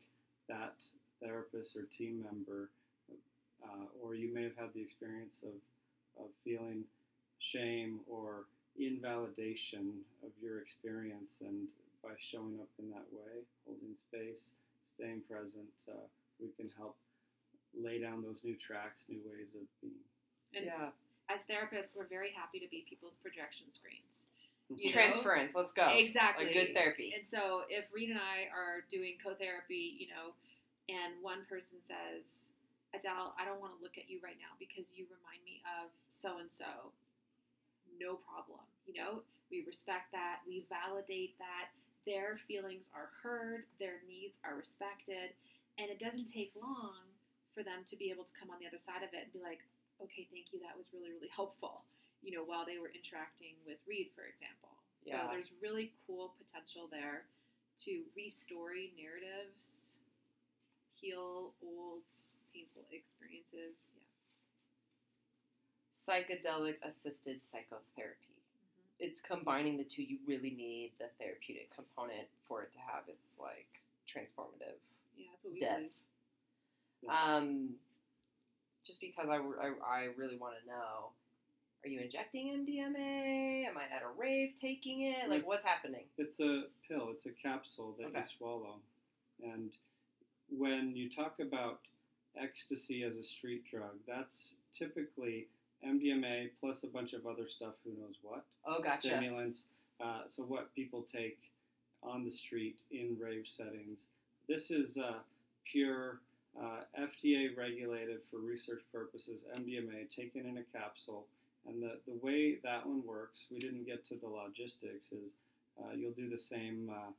that 0.49 0.75
therapist 1.21 1.75
or 1.75 1.83
team 1.97 2.23
member, 2.23 2.69
uh, 3.63 3.85
or 4.01 4.15
you 4.15 4.33
may 4.33 4.43
have 4.43 4.55
had 4.55 4.73
the 4.73 4.81
experience 4.81 5.43
of, 5.43 6.23
of 6.23 6.29
feeling 6.43 6.83
shame 7.39 7.99
or 8.07 8.45
invalidation 8.79 9.93
of 10.23 10.31
your 10.41 10.59
experience. 10.61 11.39
And 11.41 11.67
by 12.03 12.13
showing 12.19 12.59
up 12.61 12.69
in 12.79 12.89
that 12.91 13.05
way, 13.11 13.43
holding 13.65 13.95
space, 13.95 14.51
staying 14.85 15.21
present, 15.29 15.73
uh, 15.89 16.07
we 16.39 16.49
can 16.55 16.69
help 16.77 16.95
lay 17.77 17.99
down 17.99 18.21
those 18.23 18.39
new 18.43 18.55
tracks, 18.55 19.03
new 19.09 19.19
ways 19.25 19.55
of 19.55 19.67
being. 19.81 19.93
And 20.55 20.65
yeah. 20.65 20.89
as 21.29 21.41
therapists, 21.41 21.95
we're 21.95 22.07
very 22.07 22.31
happy 22.31 22.59
to 22.59 22.69
be 22.69 22.85
people's 22.87 23.17
projection 23.17 23.67
screens. 23.71 24.25
You 24.69 24.87
know? 24.87 24.93
Transference. 24.93 25.55
Let's 25.55 25.71
go. 25.71 25.87
Exactly. 25.93 26.45
Like 26.45 26.53
good 26.53 26.73
therapy. 26.73 27.13
And 27.15 27.25
so 27.25 27.63
if 27.69 27.85
Reid 27.93 28.09
and 28.09 28.19
I 28.19 28.51
are 28.53 28.83
doing 28.91 29.15
co-therapy, 29.23 29.95
you 29.99 30.07
know, 30.07 30.33
and 30.89 31.13
one 31.21 31.45
person 31.49 31.77
says, 31.87 32.46
Adele, 32.95 33.35
I 33.35 33.43
don't 33.43 33.59
want 33.59 33.75
to 33.75 33.81
look 33.83 33.97
at 33.99 34.09
you 34.09 34.19
right 34.23 34.39
now 34.39 34.55
because 34.55 34.95
you 34.95 35.05
remind 35.11 35.43
me 35.43 35.59
of 35.79 35.91
so 36.07 36.39
and 36.39 36.51
so. 36.51 36.95
No 37.99 38.19
problem. 38.23 38.63
You 38.87 38.95
know, 38.95 39.11
we 39.51 39.63
respect 39.67 40.11
that. 40.11 40.43
We 40.47 40.67
validate 40.71 41.35
that. 41.39 41.73
Their 42.07 42.39
feelings 42.47 42.87
are 42.95 43.11
heard. 43.19 43.67
Their 43.79 43.99
needs 44.07 44.39
are 44.47 44.55
respected. 44.55 45.35
And 45.75 45.91
it 45.91 45.99
doesn't 45.99 46.31
take 46.31 46.55
long 46.55 47.03
for 47.53 47.61
them 47.63 47.83
to 47.89 47.95
be 47.99 48.09
able 48.13 48.23
to 48.23 48.35
come 48.37 48.49
on 48.49 48.61
the 48.61 48.69
other 48.69 48.79
side 48.79 49.03
of 49.03 49.11
it 49.11 49.27
and 49.27 49.33
be 49.33 49.43
like, 49.43 49.59
okay, 49.99 50.29
thank 50.31 50.53
you. 50.53 50.63
That 50.63 50.77
was 50.77 50.93
really, 50.93 51.11
really 51.11 51.31
helpful. 51.33 51.83
You 52.23 52.33
know, 52.33 52.45
while 52.45 52.65
they 52.65 52.79
were 52.79 52.93
interacting 52.93 53.59
with 53.65 53.77
Reid, 53.83 54.13
for 54.15 54.25
example. 54.25 54.77
Yeah. 55.03 55.27
So 55.27 55.35
there's 55.35 55.51
really 55.61 55.93
cool 56.05 56.33
potential 56.39 56.87
there 56.89 57.27
to 57.85 57.91
restory 58.17 58.93
narratives, 58.97 59.99
heal 60.95 61.53
old 61.61 62.09
painful 62.57 62.83
experiences. 62.91 63.93
Yeah. 63.93 64.01
Psychedelic 65.93 66.75
assisted 66.83 67.43
psychotherapy. 67.43 68.33
Mm-hmm. 68.33 69.05
It's 69.05 69.21
combining 69.21 69.77
the 69.77 69.83
two. 69.83 70.03
You 70.03 70.17
really 70.27 70.51
need 70.51 70.91
the 70.99 71.05
therapeutic 71.19 71.73
component 71.73 72.27
for 72.47 72.63
it 72.63 72.71
to 72.73 72.79
have 72.79 73.03
its 73.07 73.35
like 73.39 73.67
transformative 74.09 74.77
Yeah, 75.15 75.25
that's 75.31 75.43
what 75.45 75.53
we 75.53 75.59
depth. 75.59 75.93
Yeah. 77.03 77.11
Um, 77.13 77.69
just 78.85 79.01
because 79.01 79.27
I, 79.29 79.35
I, 79.37 79.71
I 79.85 80.07
really 80.17 80.37
want 80.37 80.55
to 80.61 80.67
know, 80.67 81.11
are 81.83 81.89
you 81.89 81.99
injecting 81.99 82.47
MDMA? 82.65 83.67
Am 83.67 83.77
I 83.77 83.83
at 83.95 84.01
a 84.01 84.09
rave 84.19 84.53
taking 84.59 85.01
it? 85.01 85.29
Like, 85.29 85.39
It's- 85.39 85.43
what's 85.45 85.65
happening? 85.65 86.05
It's 86.17 86.39
a 86.39 86.63
pill. 86.87 87.09
It's 87.11 87.25
a 87.25 87.31
capsule 87.31 87.95
that 87.99 88.07
Okay. 88.07 88.19
you 88.19 88.23
swallow. 88.37 88.79
And 89.43 89.71
when 90.49 90.95
you 90.95 91.09
talk 91.09 91.35
about 91.39 91.81
ecstasy 92.41 93.03
as 93.03 93.17
a 93.17 93.23
street 93.23 93.63
drug, 93.69 93.95
that's 94.07 94.53
typically 94.73 95.47
MDMA 95.85 96.49
plus 96.59 96.83
a 96.83 96.87
bunch 96.87 97.13
of 97.13 97.25
other 97.25 97.47
stuff. 97.47 97.73
Who 97.83 97.91
knows 97.91 98.15
what? 98.21 98.45
Oh, 98.65 98.81
gotcha. 98.81 99.09
Stimulants. 99.09 99.63
Uh, 100.03 100.21
so 100.27 100.43
what 100.43 100.73
people 100.75 101.05
take 101.11 101.37
on 102.03 102.23
the 102.23 102.31
street 102.31 102.77
in 102.91 103.17
rave 103.19 103.45
settings. 103.47 104.05
This 104.47 104.71
is 104.71 104.97
uh, 104.97 105.19
pure 105.65 106.21
uh, 106.59 106.81
FDA 106.99 107.55
regulated 107.57 108.19
for 108.31 108.39
research 108.39 108.81
purposes 108.91 109.43
MDMA 109.59 110.09
taken 110.15 110.45
in 110.45 110.57
a 110.57 110.77
capsule. 110.77 111.25
And 111.67 111.81
the, 111.81 111.99
the 112.07 112.17
way 112.21 112.59
that 112.63 112.85
one 112.85 113.03
works, 113.05 113.45
we 113.51 113.59
didn't 113.59 113.85
get 113.85 114.05
to 114.07 114.15
the 114.15 114.27
logistics, 114.27 115.11
is 115.11 115.33
uh, 115.79 115.93
you'll 115.95 116.11
do 116.11 116.29
the 116.29 116.37
same 116.37 116.89
uh, 116.91 117.11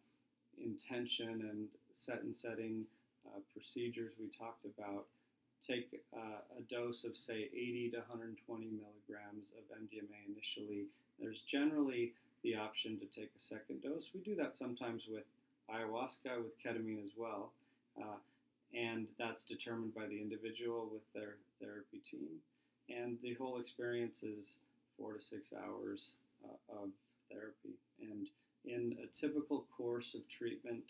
intention 0.63 1.49
and 1.51 1.69
set 1.93 2.23
and 2.23 2.35
setting 2.35 2.85
uh, 3.35 3.41
procedures 3.53 4.13
we 4.21 4.29
talked 4.29 4.65
about. 4.65 5.05
Take 5.67 6.01
uh, 6.17 6.41
a 6.57 6.63
dose 6.63 7.05
of, 7.05 7.17
say, 7.17 7.49
80 7.53 7.91
to 7.93 7.99
120 7.99 8.67
milligrams 8.67 9.53
of 9.59 9.65
MDMA 9.77 10.31
initially. 10.31 10.87
There's 11.21 11.41
generally 11.41 12.13
the 12.45 12.55
option 12.55 12.99
to 12.99 13.07
take 13.07 13.31
a 13.37 13.41
second 13.41 13.83
dose. 13.83 14.11
We 14.15 14.21
do 14.21 14.37
that 14.37 14.57
sometimes 14.57 15.03
with 15.11 15.25
ayahuasca, 15.69 16.39
with 16.39 16.55
ketamine 16.63 17.05
as 17.05 17.11
well. 17.17 17.51
Uh, 18.01 18.17
and 18.75 19.07
that's 19.19 19.43
determined 19.43 19.95
by 19.95 20.07
the 20.07 20.21
individual 20.21 20.89
with 20.93 21.03
their 21.15 21.37
therapy 21.61 22.01
team. 22.09 22.39
And 22.89 23.19
the 23.23 23.35
whole 23.35 23.59
experience 23.59 24.23
is 24.23 24.57
four 24.97 25.13
to 25.15 25.21
six 25.21 25.53
hours 25.53 26.13
uh, 26.45 26.83
of 26.83 26.91
therapy. 27.31 27.77
And 28.01 28.29
in 28.65 28.97
a 29.03 29.19
typical 29.19 29.65
course 29.77 30.15
of 30.15 30.29
treatment, 30.29 30.85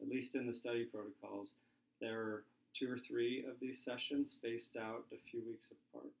at 0.00 0.08
least 0.08 0.34
in 0.34 0.46
the 0.46 0.54
study 0.54 0.84
protocols, 0.84 1.52
there 2.00 2.20
are 2.20 2.44
two 2.74 2.90
or 2.90 2.98
three 2.98 3.44
of 3.48 3.58
these 3.60 3.82
sessions 3.82 4.32
spaced 4.32 4.76
out 4.76 5.04
a 5.12 5.18
few 5.30 5.42
weeks 5.46 5.68
apart. 5.72 6.12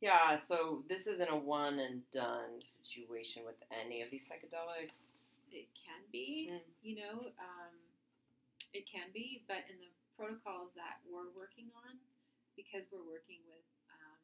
Yeah, 0.00 0.36
so 0.36 0.82
this 0.88 1.06
isn't 1.06 1.28
a 1.28 1.36
one 1.36 1.78
and 1.78 2.00
done 2.10 2.56
situation 2.64 3.44
with 3.44 3.60
any 3.68 4.00
of 4.00 4.08
these 4.10 4.24
psychedelics. 4.24 5.20
It 5.52 5.68
can 5.76 6.00
be, 6.10 6.48
Mm. 6.50 6.62
you 6.82 6.96
know, 6.96 7.32
um, 7.38 7.74
it 8.72 8.86
can 8.86 9.12
be, 9.12 9.44
but 9.46 9.68
in 9.68 9.76
the 9.78 9.90
protocols 10.16 10.72
that 10.74 11.00
we're 11.04 11.28
working 11.36 11.70
on, 11.84 12.00
because 12.56 12.88
we're 12.90 13.04
working 13.04 13.44
with 13.46 13.66
um, 13.92 14.18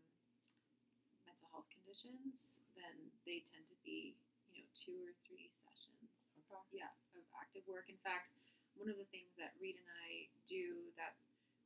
mental 1.26 1.49
health 1.53 1.68
conditions, 1.68 2.57
then 2.74 3.11
they 3.26 3.41
tend 3.45 3.68
to 3.68 3.76
be, 3.84 4.16
you 4.55 4.62
know, 4.62 4.68
two 4.72 4.97
or 5.05 5.12
three 5.28 5.51
sessions. 5.61 6.41
Okay. 6.49 6.78
Yeah, 6.80 6.89
of 7.12 7.24
active 7.37 7.66
work. 7.68 7.91
In 7.91 7.99
fact, 7.99 8.32
one 8.77 8.93
of 8.93 8.97
the 9.01 9.09
things 9.11 9.33
that 9.41 9.57
Reid 9.59 9.77
and 9.81 9.91
I 10.09 10.29
do 10.47 10.93
that 11.01 11.16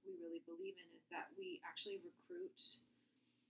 we 0.07 0.17
really 0.17 0.41
believe 0.49 0.79
in 0.81 0.89
is 0.97 1.05
that 1.13 1.29
we 1.37 1.61
actually 1.67 2.01
recruit 2.01 2.57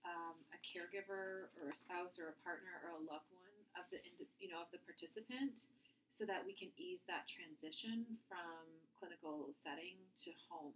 um, 0.02 0.36
a 0.50 0.58
caregiver 0.64 1.52
or 1.60 1.70
a 1.70 1.76
spouse 1.76 2.16
or 2.16 2.32
a 2.32 2.36
partner 2.40 2.80
or 2.82 2.96
a 2.96 3.02
loved 3.04 3.28
one 3.30 3.54
of 3.78 3.86
the 3.92 4.00
you 4.42 4.50
know 4.50 4.58
of 4.64 4.70
the 4.74 4.82
participant, 4.82 5.68
so 6.10 6.26
that 6.26 6.42
we 6.42 6.50
can 6.56 6.74
ease 6.74 7.06
that 7.06 7.30
transition 7.30 8.18
from 8.26 8.66
clinical 8.98 9.54
setting 9.62 9.94
to 10.26 10.34
home. 10.50 10.74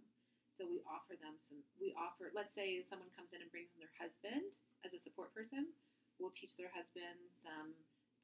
So 0.55 0.63
we 0.63 0.79
offer 0.87 1.19
them 1.19 1.35
some. 1.43 1.59
We 1.75 1.91
offer, 1.99 2.31
let's 2.31 2.55
say 2.55 2.79
someone 2.87 3.11
comes 3.11 3.35
in 3.35 3.43
and 3.43 3.51
brings 3.51 3.75
in 3.75 3.83
their 3.83 3.91
husband 3.99 4.47
as 4.87 4.95
a 4.95 5.01
support 5.03 5.35
person. 5.35 5.67
We'll 6.15 6.31
teach 6.31 6.55
their 6.55 6.71
husband 6.71 7.19
some 7.43 7.75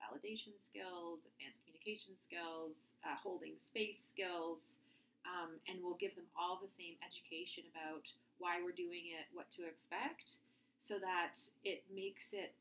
validation 0.01 0.57
skills, 0.57 1.23
advanced 1.29 1.61
communication 1.63 2.17
skills, 2.17 2.75
uh, 3.05 3.15
holding 3.15 3.55
space 3.61 4.01
skills, 4.01 4.81
um, 5.23 5.55
and 5.69 5.77
we'll 5.79 6.01
give 6.01 6.17
them 6.17 6.25
all 6.33 6.57
the 6.57 6.71
same 6.73 6.97
education 7.05 7.63
about 7.69 8.03
why 8.41 8.57
we're 8.57 8.73
doing 8.73 9.13
it, 9.13 9.29
what 9.37 9.47
to 9.53 9.69
expect, 9.69 10.41
so 10.81 10.97
that 10.97 11.37
it 11.61 11.85
makes 11.93 12.33
it 12.33 12.57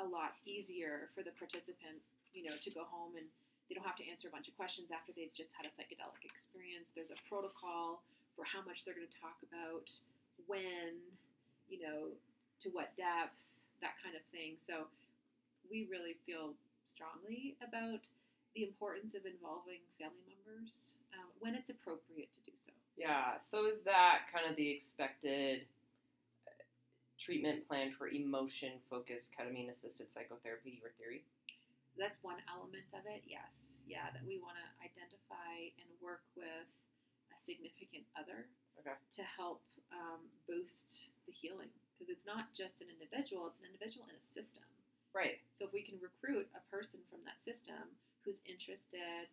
a 0.00 0.06
lot 0.06 0.40
easier 0.48 1.12
for 1.12 1.20
the 1.20 1.36
participant, 1.36 2.00
you 2.32 2.40
know, 2.48 2.56
to 2.64 2.72
go 2.72 2.88
home 2.88 3.20
and 3.20 3.28
they 3.68 3.76
don't 3.76 3.86
have 3.86 4.00
to 4.00 4.08
answer 4.08 4.26
a 4.26 4.34
bunch 4.34 4.48
of 4.48 4.56
questions 4.56 4.88
after 4.90 5.12
they've 5.12 5.30
just 5.36 5.52
had 5.54 5.68
a 5.68 5.72
psychedelic 5.76 6.24
experience. 6.24 6.90
There's 6.96 7.12
a 7.12 7.20
protocol 7.28 8.02
for 8.34 8.42
how 8.48 8.64
much 8.64 8.82
they're 8.82 8.96
going 8.96 9.06
to 9.06 9.20
talk 9.20 9.38
about, 9.44 9.86
when, 10.48 10.98
you 11.68 11.78
know, 11.78 12.10
to 12.64 12.68
what 12.72 12.96
depth, 12.96 13.44
that 13.84 13.94
kind 14.02 14.16
of 14.16 14.24
thing. 14.32 14.56
So 14.58 14.88
we 15.70 15.86
really 15.86 16.16
feel 16.26 16.56
strongly 17.00 17.56
about 17.64 18.04
the 18.54 18.64
importance 18.64 19.16
of 19.16 19.24
involving 19.24 19.80
family 19.96 20.20
members 20.28 20.92
um, 21.16 21.32
when 21.40 21.54
it's 21.56 21.70
appropriate 21.72 22.28
to 22.36 22.40
do 22.44 22.52
so. 22.52 22.72
Yeah, 22.98 23.40
so 23.40 23.64
is 23.64 23.80
that 23.88 24.28
kind 24.28 24.44
of 24.44 24.56
the 24.56 24.68
expected 24.68 25.64
uh, 26.44 26.52
treatment 27.16 27.64
plan 27.64 27.88
for 27.96 28.08
emotion 28.12 28.76
focused 28.90 29.32
ketamine 29.32 29.70
assisted 29.70 30.12
psychotherapy, 30.12 30.76
your 30.76 30.92
theory? 31.00 31.24
That's 31.96 32.18
one 32.20 32.42
element 32.52 32.84
of 32.92 33.08
it, 33.08 33.24
yes. 33.24 33.80
Yeah, 33.88 34.12
that 34.12 34.22
we 34.26 34.36
want 34.36 34.60
to 34.60 34.66
identify 34.84 35.72
and 35.80 35.88
work 36.04 36.22
with 36.36 36.68
a 37.32 37.36
significant 37.40 38.04
other 38.12 38.44
Okay. 38.80 38.96
to 38.96 39.22
help 39.24 39.60
um, 39.92 40.24
boost 40.48 41.12
the 41.28 41.32
healing. 41.32 41.68
Because 41.92 42.08
it's 42.08 42.24
not 42.24 42.48
just 42.56 42.80
an 42.80 42.88
individual, 42.88 43.44
it's 43.48 43.60
an 43.60 43.68
individual 43.68 44.08
in 44.08 44.16
a 44.16 44.24
system. 44.24 44.64
Right. 45.10 45.42
So 45.58 45.66
if 45.66 45.72
we 45.72 45.82
can 45.82 45.98
recruit 45.98 46.46
a 46.54 46.62
person 46.70 47.00
from 47.10 47.20
that 47.26 47.42
system 47.42 47.90
who's 48.22 48.38
interested, 48.46 49.26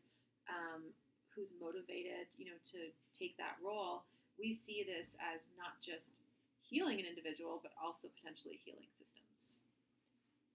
um, 0.50 0.90
who's 1.36 1.54
motivated, 1.62 2.34
you 2.38 2.50
know, 2.50 2.58
to 2.74 2.90
take 3.14 3.38
that 3.38 3.62
role, 3.62 4.04
we 4.40 4.58
see 4.66 4.82
this 4.82 5.14
as 5.22 5.50
not 5.58 5.78
just 5.82 6.22
healing 6.62 7.00
an 7.00 7.06
individual, 7.06 7.60
but 7.62 7.72
also 7.78 8.08
potentially 8.18 8.60
healing 8.66 8.90
systems. 8.90 9.62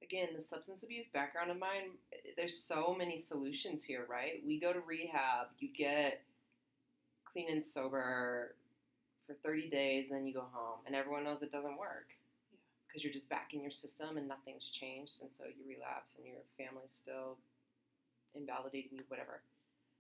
Again, 0.03 0.29
the 0.35 0.43
substance 0.43 0.83
abuse 0.83 1.07
background 1.07 1.51
of 1.51 1.59
mine, 1.59 1.95
there's 2.37 2.59
so 2.59 2.95
many 2.97 3.16
solutions 3.16 3.85
here, 3.85 4.07
right? 4.11 4.43
We 4.45 4.59
go 4.59 4.73
to 4.73 4.81
rehab, 4.81 5.49
you 5.59 5.68
get 5.73 6.23
clean 7.33 7.47
and 7.49 7.64
sober 7.64 8.55
for 9.27 9.35
30 9.45 9.70
days, 9.70 10.09
then 10.11 10.27
you 10.27 10.35
go 10.35 10.45
home, 10.53 10.81
and 10.87 10.95
everyone 10.95 11.25
knows 11.25 11.43
it 11.43 11.53
doesn't 11.53 11.79
work. 11.79 12.09
Because 12.93 13.05
you're 13.05 13.12
just 13.12 13.30
back 13.30 13.55
in 13.55 13.62
your 13.62 13.70
system 13.70 14.18
and 14.18 14.28
nothing's 14.28 14.68
changed, 14.68 15.22
and 15.22 15.32
so 15.32 15.45
you 15.45 15.64
relapse 15.66 16.12
and 16.18 16.26
your 16.26 16.45
family's 16.59 16.93
still 16.93 17.38
invalidating 18.34 18.90
you, 18.93 19.05
whatever. 19.09 19.40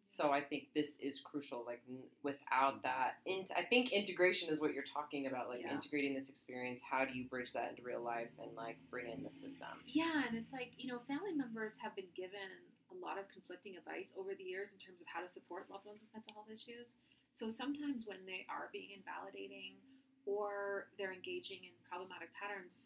So 0.04 0.28
I 0.30 0.42
think 0.42 0.68
this 0.74 0.98
is 1.00 1.20
crucial. 1.20 1.64
Like 1.64 1.80
n- 1.88 2.04
without 2.22 2.84
mm-hmm. 2.84 2.92
that, 2.92 3.24
int- 3.24 3.50
I 3.56 3.64
think 3.64 3.92
integration 3.92 4.50
is 4.52 4.60
what 4.60 4.74
you're 4.74 4.84
talking 4.92 5.26
about. 5.26 5.48
Like 5.48 5.62
Yeah. 5.62 5.72
integrating 5.72 6.12
this 6.12 6.28
experience. 6.28 6.82
How 6.84 7.06
do 7.06 7.16
you 7.16 7.24
bridge 7.24 7.52
that 7.54 7.70
into 7.70 7.82
real 7.82 8.02
life 8.02 8.28
and 8.36 8.52
like 8.54 8.76
bring 8.90 9.08
in 9.08 9.24
the 9.24 9.30
system? 9.30 9.80
Yeah, 9.86 10.28
and 10.28 10.36
it's 10.36 10.52
like, 10.52 10.72
you 10.76 10.92
know, 10.92 10.98
family 10.98 11.32
members 11.32 11.78
have 11.80 11.96
been 11.96 12.12
given 12.14 12.60
a 12.92 12.94
lot 13.00 13.16
of 13.16 13.24
conflicting 13.32 13.76
advice 13.76 14.12
over 14.18 14.34
the 14.34 14.44
years 14.44 14.68
in 14.72 14.78
terms 14.78 15.00
of 15.00 15.08
how 15.08 15.24
to 15.24 15.28
support 15.28 15.70
loved 15.70 15.86
ones 15.86 16.00
with 16.04 16.12
mental 16.12 16.34
health 16.34 16.52
issues. 16.52 16.92
So 17.32 17.48
sometimes 17.48 18.04
when 18.06 18.20
they 18.26 18.44
are 18.52 18.68
being 18.68 18.92
invalidating 18.92 19.80
or 20.26 20.86
they're 20.98 21.12
engaging 21.12 21.58
in 21.64 21.72
problematic 21.88 22.30
patterns, 22.34 22.82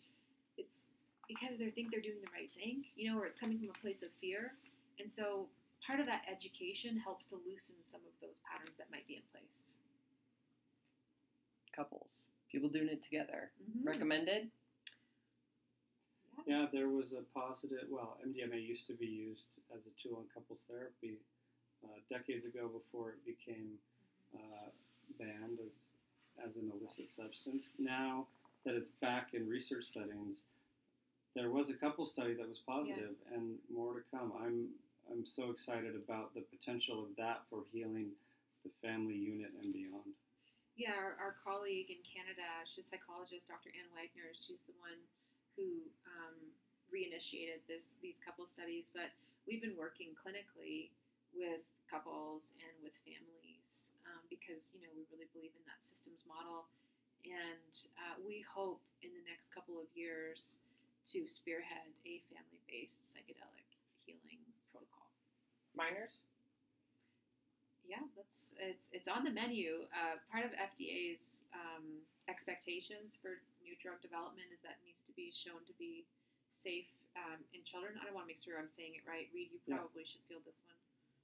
it's 0.57 0.87
because 1.28 1.59
they 1.59 1.70
think 1.70 1.91
they're 1.91 2.05
doing 2.05 2.20
the 2.22 2.32
right 2.32 2.51
thing, 2.55 2.84
you 2.97 3.11
know, 3.11 3.18
or 3.18 3.26
it's 3.26 3.39
coming 3.39 3.59
from 3.59 3.70
a 3.70 3.78
place 3.82 4.03
of 4.03 4.11
fear. 4.20 4.55
And 4.99 5.11
so 5.11 5.49
part 5.84 6.01
of 6.01 6.07
that 6.07 6.22
education 6.30 6.97
helps 6.99 7.26
to 7.26 7.37
loosen 7.45 7.76
some 7.84 8.01
of 8.07 8.14
those 8.22 8.39
patterns 8.49 8.72
that 8.78 8.91
might 8.91 9.07
be 9.07 9.16
in 9.20 9.26
place. 9.32 9.76
Couples, 11.74 12.24
people 12.51 12.68
doing 12.70 12.89
it 12.89 13.03
together. 13.05 13.51
Mhm. 13.61 13.84
Recommended. 13.84 14.51
Yeah, 16.47 16.66
there 16.72 16.89
was 16.89 17.12
a 17.12 17.22
positive. 17.34 17.89
Well, 17.91 18.18
MDMA 18.24 18.57
used 18.61 18.87
to 18.87 18.95
be 18.95 19.07
used 19.07 19.61
as 19.74 19.87
a 19.87 19.91
tool 20.01 20.20
in 20.20 20.28
couples 20.32 20.62
therapy 20.68 21.18
uh, 21.84 21.99
decades 22.09 22.47
ago 22.47 22.68
before 22.68 23.11
it 23.12 23.24
became 23.24 23.78
uh, 24.34 24.70
banned 25.18 25.59
as 25.61 25.89
as 26.45 26.57
an 26.57 26.70
illicit 26.74 27.11
substance. 27.11 27.70
Now 27.78 28.26
that 28.64 28.74
it's 28.74 28.91
back 29.01 29.34
in 29.34 29.49
research 29.49 29.84
settings, 29.93 30.43
there 31.34 31.51
was 31.51 31.70
a 31.70 31.74
couple 31.76 32.07
study 32.07 32.34
that 32.34 32.49
was 32.49 32.64
positive, 32.66 33.14
and 33.32 33.61
more 33.72 33.95
to 33.95 34.05
come. 34.11 34.32
I'm 34.41 34.72
I'm 35.07 35.24
so 35.24 35.51
excited 35.51 35.95
about 35.95 36.34
the 36.34 36.43
potential 36.43 37.05
of 37.05 37.14
that 37.16 37.47
for 37.49 37.62
healing 37.70 38.11
the 38.64 38.72
family 38.82 39.14
unit 39.14 39.55
and 39.62 39.70
beyond. 39.70 40.18
Yeah, 40.74 40.99
our, 40.99 41.14
our 41.22 41.34
colleague 41.47 41.89
in 41.89 42.03
Canada, 42.03 42.45
she's 42.66 42.91
a 42.91 42.99
psychologist, 42.99 43.47
Dr. 43.47 43.70
Anne 43.70 43.89
Wagner. 43.95 44.34
She's 44.34 44.61
the 44.66 44.74
one 44.82 44.99
who 45.55 45.87
um, 46.05 46.37
reinitiated 46.91 47.62
this 47.70 47.95
these 48.03 48.18
couple 48.18 48.49
studies, 48.51 48.91
but 48.91 49.14
we've 49.47 49.62
been 49.62 49.78
working 49.78 50.16
clinically 50.18 50.91
with 51.30 51.62
couples 51.87 52.51
and 52.59 52.74
with 52.82 52.97
families 53.07 53.45
because 54.31 54.70
you 54.74 54.81
know 54.83 54.91
we 54.95 55.05
really 55.12 55.29
believe 55.33 55.55
in 55.57 55.64
that 55.66 55.81
systems 55.85 56.22
model, 56.27 56.66
and 57.27 57.72
uh, 58.07 58.14
we 58.22 58.43
hope 58.47 58.81
in 59.03 59.11
the 59.14 59.24
next 59.27 59.51
couple 59.55 59.79
of 59.79 59.89
years 59.97 60.59
to 61.14 61.27
spearhead 61.31 61.87
a 62.03 62.18
family-based 62.35 62.99
psychedelic 63.14 63.66
healing 64.05 64.43
protocol. 64.74 65.07
Minors? 65.79 66.18
Yeah, 67.87 68.03
that's 68.18 68.51
it's 68.59 68.87
it's 68.91 69.07
on 69.09 69.22
the 69.22 69.31
menu. 69.31 69.87
Uh, 69.95 70.18
part 70.27 70.43
of 70.43 70.51
FDA's 70.59 71.22
um, 71.55 72.03
expectations 72.27 73.14
for 73.22 73.39
new 73.62 73.79
drug 73.79 74.03
development 74.03 74.51
is 74.51 74.59
that 74.66 74.83
it 74.83 74.83
needs 74.87 75.03
to 75.07 75.14
be 75.14 75.31
shown 75.31 75.62
to 75.70 75.74
be 75.79 76.03
safe 76.51 76.91
um, 77.14 77.39
in 77.55 77.62
children. 77.62 77.95
I 78.03 78.03
don't 78.03 78.14
want 78.18 78.27
to 78.27 78.31
make 78.35 78.43
sure 78.43 78.59
I'm 78.59 78.70
saying 78.74 78.99
it 78.99 79.07
right. 79.07 79.31
Reid, 79.31 79.55
you 79.55 79.62
Yeah. 79.70 79.79
probably 79.79 80.03
should 80.03 80.22
field 80.27 80.43
this 80.43 80.59
one. 80.66 80.74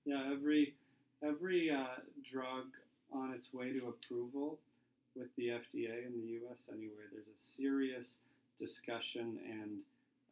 Yeah, 0.07 0.31
every 0.31 0.75
every 1.23 1.71
uh, 1.71 1.99
drug 2.23 2.71
on 3.15 3.33
its 3.33 3.53
way 3.53 3.73
to 3.73 3.89
approval 3.89 4.59
with 5.15 5.29
the 5.37 5.49
FDA 5.49 6.07
in 6.07 6.13
the 6.21 6.29
U.S. 6.43 6.69
anyway, 6.73 7.05
there's 7.13 7.27
a 7.27 7.39
serious 7.39 8.19
discussion 8.59 9.39
and 9.45 9.79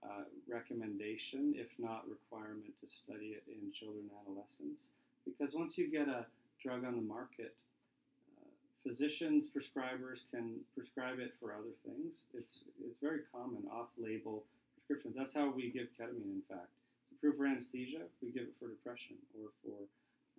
uh, 0.02 0.24
recommendation, 0.48 1.52
if 1.56 1.68
not 1.78 2.04
requirement, 2.08 2.72
to 2.80 2.88
study 2.88 3.36
it 3.36 3.44
in 3.48 3.72
children 3.72 4.08
and 4.08 4.16
adolescents. 4.24 4.88
Because 5.24 5.54
once 5.54 5.76
you 5.76 5.90
get 5.90 6.08
a 6.08 6.24
drug 6.62 6.84
on 6.84 6.96
the 6.96 7.02
market, 7.02 7.54
uh, 8.40 8.48
physicians, 8.82 9.46
prescribers 9.46 10.24
can 10.32 10.56
prescribe 10.74 11.18
it 11.20 11.34
for 11.38 11.52
other 11.52 11.76
things. 11.84 12.24
It's 12.32 12.60
it's 12.80 12.98
very 13.02 13.20
common 13.32 13.64
off-label 13.70 14.44
prescriptions. 14.74 15.14
That's 15.16 15.34
how 15.34 15.52
we 15.52 15.68
give 15.68 15.88
ketamine. 16.00 16.40
In 16.40 16.46
fact, 16.48 16.72
it's 17.04 17.18
approved 17.18 17.36
for 17.36 17.46
anesthesia. 17.46 18.08
We 18.22 18.32
give 18.32 18.44
it 18.44 18.56
for 18.58 18.68
depression 18.68 19.16
or 19.36 19.52
for 19.60 19.76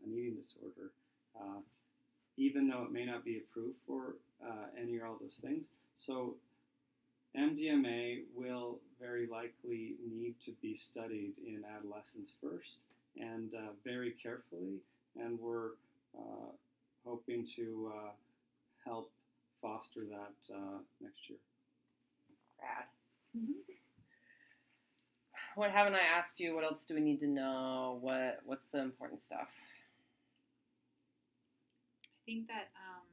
an 0.06 0.18
eating 0.18 0.42
disorder, 0.42 0.90
uh, 1.38 1.62
even 2.38 2.68
though 2.68 2.84
it 2.84 2.92
may 2.92 3.06
not 3.06 3.24
be 3.24 3.38
approved 3.38 3.78
for 3.86 4.16
uh, 4.46 4.68
any 4.80 4.98
or 4.98 5.08
all 5.08 5.18
those 5.20 5.40
things. 5.42 5.68
So 5.96 6.36
MDMA 7.38 8.24
will 8.36 8.80
very 9.00 9.28
likely 9.28 9.96
need 10.06 10.36
to 10.46 10.52
be 10.62 10.76
studied 10.76 11.34
in 11.46 11.64
adolescents 11.78 12.34
first 12.42 12.80
and 13.18 13.54
uh, 13.54 13.72
very 13.84 14.12
carefully, 14.12 14.80
and 15.18 15.40
we're 15.40 15.72
uh, 16.18 16.52
hoping 17.06 17.46
to 17.56 17.92
uh, 17.96 18.12
help 18.86 19.12
foster 19.62 20.02
that 20.10 20.54
uh, 20.56 20.80
next 21.02 21.30
year. 21.30 21.40
Rad. 22.62 22.86
What 25.56 25.72
haven't 25.72 25.96
I 25.96 26.18
asked 26.18 26.40
you? 26.40 26.56
What 26.56 26.64
else 26.64 26.86
do 26.86 26.96
we 26.96 27.02
need 27.02 27.20
to 27.20 27.28
know? 27.28 27.98
What 28.02 28.40
What's 28.46 28.68
the 28.72 28.82
important 28.82 29.20
stuff? 29.20 29.50
I 32.22 32.30
think 32.30 32.46
that 32.54 32.70
um, 32.78 33.10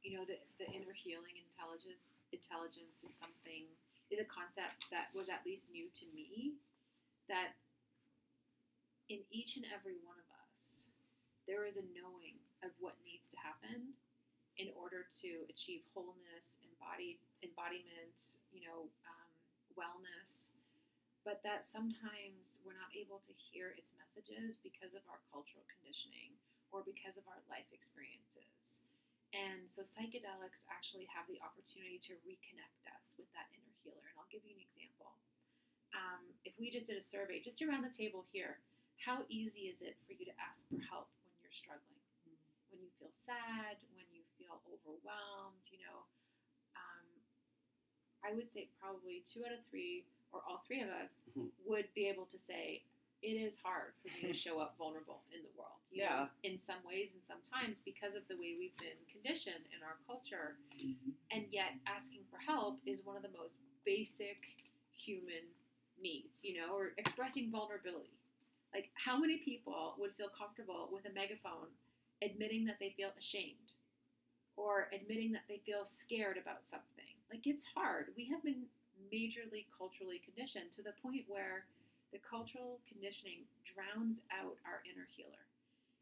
you 0.00 0.16
know 0.16 0.24
the 0.24 0.40
the 0.56 0.64
inner 0.72 0.96
healing 0.96 1.36
intelligence 1.36 2.08
intelligence 2.32 3.04
is 3.04 3.12
something 3.20 3.68
is 4.08 4.16
a 4.16 4.24
concept 4.24 4.88
that 4.88 5.12
was 5.12 5.28
at 5.28 5.44
least 5.44 5.68
new 5.68 5.92
to 6.00 6.08
me. 6.16 6.56
That 7.28 7.52
in 9.12 9.20
each 9.28 9.60
and 9.60 9.68
every 9.68 10.00
one 10.00 10.16
of 10.16 10.28
us, 10.48 10.88
there 11.44 11.68
is 11.68 11.76
a 11.76 11.84
knowing 11.92 12.40
of 12.64 12.72
what 12.80 12.96
needs 13.04 13.28
to 13.32 13.38
happen 13.40 13.92
in 14.56 14.72
order 14.72 15.04
to 15.20 15.44
achieve 15.52 15.84
wholeness, 15.92 16.56
embodied 16.64 17.20
embodiment, 17.44 18.40
you 18.48 18.64
know, 18.64 18.88
um, 19.04 19.30
wellness. 19.76 20.56
But 21.20 21.44
that 21.44 21.68
sometimes 21.68 22.56
we're 22.64 22.80
not 22.80 22.96
able 22.96 23.20
to 23.28 23.32
hear 23.36 23.76
its 23.76 23.92
messages 24.00 24.56
because 24.56 24.96
of 24.96 25.04
our 25.12 25.20
cultural 25.28 25.68
conditioning 25.68 26.32
or 26.72 26.84
because 26.84 27.16
of 27.16 27.24
our 27.28 27.40
life 27.48 27.66
experiences. 27.72 28.52
And 29.36 29.68
so 29.68 29.84
psychedelics 29.84 30.64
actually 30.72 31.04
have 31.12 31.28
the 31.28 31.36
opportunity 31.44 32.00
to 32.08 32.16
reconnect 32.24 32.80
us 32.88 33.12
with 33.20 33.28
that 33.36 33.48
inner 33.52 33.74
healer. 33.84 34.00
And 34.08 34.16
I'll 34.16 34.30
give 34.32 34.40
you 34.44 34.56
an 34.56 34.64
example. 34.64 35.12
Um, 35.92 36.24
if 36.48 36.56
we 36.56 36.72
just 36.72 36.88
did 36.88 36.96
a 37.00 37.04
survey, 37.04 37.40
just 37.40 37.60
around 37.60 37.84
the 37.84 37.92
table 37.92 38.24
here, 38.32 38.60
how 39.00 39.24
easy 39.28 39.68
is 39.68 39.80
it 39.84 39.96
for 40.08 40.16
you 40.16 40.24
to 40.28 40.36
ask 40.40 40.64
for 40.68 40.80
help 40.88 41.08
when 41.24 41.32
you're 41.44 41.52
struggling? 41.54 42.00
When 42.72 42.80
you 42.80 42.90
feel 43.00 43.12
sad, 43.24 43.76
when 43.96 44.04
you 44.12 44.24
feel 44.40 44.60
overwhelmed, 44.68 45.64
you 45.68 45.80
know? 45.84 46.04
Um, 46.76 47.06
I 48.24 48.32
would 48.32 48.48
say 48.52 48.68
probably 48.80 49.24
two 49.28 49.44
out 49.44 49.52
of 49.52 49.60
three, 49.68 50.04
or 50.32 50.40
all 50.48 50.64
three 50.66 50.80
of 50.84 50.88
us, 50.88 51.12
Mhm. 51.36 51.48
would 51.64 51.88
be 51.94 52.08
able 52.08 52.26
to 52.26 52.38
say, 52.38 52.82
it 53.22 53.36
is 53.36 53.58
hard 53.62 53.92
for 54.02 54.08
me 54.14 54.32
to 54.32 54.36
show 54.46 54.60
up 54.60 54.74
vulnerable 54.78 55.22
in 55.32 55.40
the 55.42 55.52
world. 55.56 55.74
You 55.90 56.04
know, 56.04 56.28
in 56.44 56.60
some 56.60 56.84
ways 56.84 57.16
and 57.16 57.24
sometimes 57.24 57.80
because 57.80 58.12
of 58.14 58.22
the 58.28 58.36
way 58.36 58.54
we've 58.60 58.76
been 58.76 59.00
conditioned 59.08 59.64
in 59.72 59.80
our 59.80 59.96
culture. 60.06 60.60
Mm-hmm. 60.76 61.16
And 61.32 61.48
yet, 61.50 61.80
asking 61.88 62.28
for 62.30 62.36
help 62.38 62.78
is 62.84 63.02
one 63.08 63.16
of 63.16 63.22
the 63.24 63.32
most 63.32 63.56
basic 63.88 64.36
human 64.92 65.48
needs, 65.96 66.44
you 66.44 66.60
know, 66.60 66.76
or 66.76 66.92
expressing 66.98 67.50
vulnerability. 67.50 68.20
Like, 68.74 68.90
how 68.94 69.18
many 69.18 69.38
people 69.38 69.96
would 69.98 70.12
feel 70.14 70.28
comfortable 70.28 70.90
with 70.92 71.08
a 71.08 71.14
megaphone 71.14 71.72
admitting 72.20 72.66
that 72.66 72.76
they 72.78 72.92
feel 72.96 73.10
ashamed 73.18 73.72
or 74.56 74.88
admitting 74.92 75.32
that 75.32 75.48
they 75.48 75.62
feel 75.64 75.84
scared 75.84 76.36
about 76.36 76.68
something? 76.68 77.16
Like, 77.32 77.46
it's 77.46 77.64
hard. 77.74 78.12
We 78.16 78.28
have 78.28 78.44
been 78.44 78.68
majorly 79.12 79.66
culturally 79.76 80.20
conditioned 80.20 80.72
to 80.72 80.82
the 80.82 80.92
point 81.02 81.24
where 81.28 81.64
the 82.12 82.20
cultural 82.24 82.80
conditioning 82.88 83.44
drowns 83.68 84.24
out 84.32 84.56
our 84.64 84.80
inner 84.88 85.06
healer. 85.12 85.44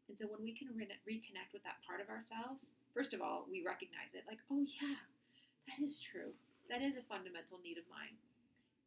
And 0.07 0.15
so 0.15 0.27
when 0.31 0.39
we 0.39 0.55
can 0.55 0.71
re- 0.71 0.87
reconnect 1.03 1.51
with 1.51 1.63
that 1.67 1.83
part 1.83 1.99
of 1.99 2.07
ourselves, 2.07 2.71
first 2.95 3.11
of 3.11 3.19
all, 3.19 3.43
we 3.51 3.59
recognize 3.59 4.15
it 4.15 4.23
like, 4.23 4.39
oh, 4.47 4.63
yeah, 4.63 4.99
that 5.67 5.83
is 5.83 5.99
true. 5.99 6.31
That 6.71 6.79
is 6.79 6.95
a 6.95 7.03
fundamental 7.11 7.59
need 7.59 7.75
of 7.75 7.87
mine. 7.91 8.15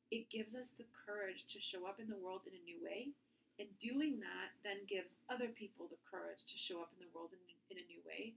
It 0.08 0.32
gives 0.32 0.56
us 0.56 0.72
the 0.74 0.88
courage 0.90 1.44
to 1.52 1.60
show 1.60 1.84
up 1.84 2.00
in 2.00 2.08
the 2.08 2.18
world 2.18 2.48
in 2.48 2.56
a 2.56 2.64
new 2.64 2.80
way. 2.80 3.12
And 3.60 3.68
doing 3.76 4.16
that 4.24 4.56
then 4.64 4.88
gives 4.88 5.20
other 5.28 5.52
people 5.52 5.92
the 5.92 6.00
courage 6.08 6.40
to 6.48 6.56
show 6.56 6.80
up 6.80 6.88
in 6.96 7.04
the 7.04 7.12
world 7.12 7.36
in, 7.36 7.40
in 7.68 7.76
a 7.76 7.86
new 7.86 8.00
way. 8.08 8.32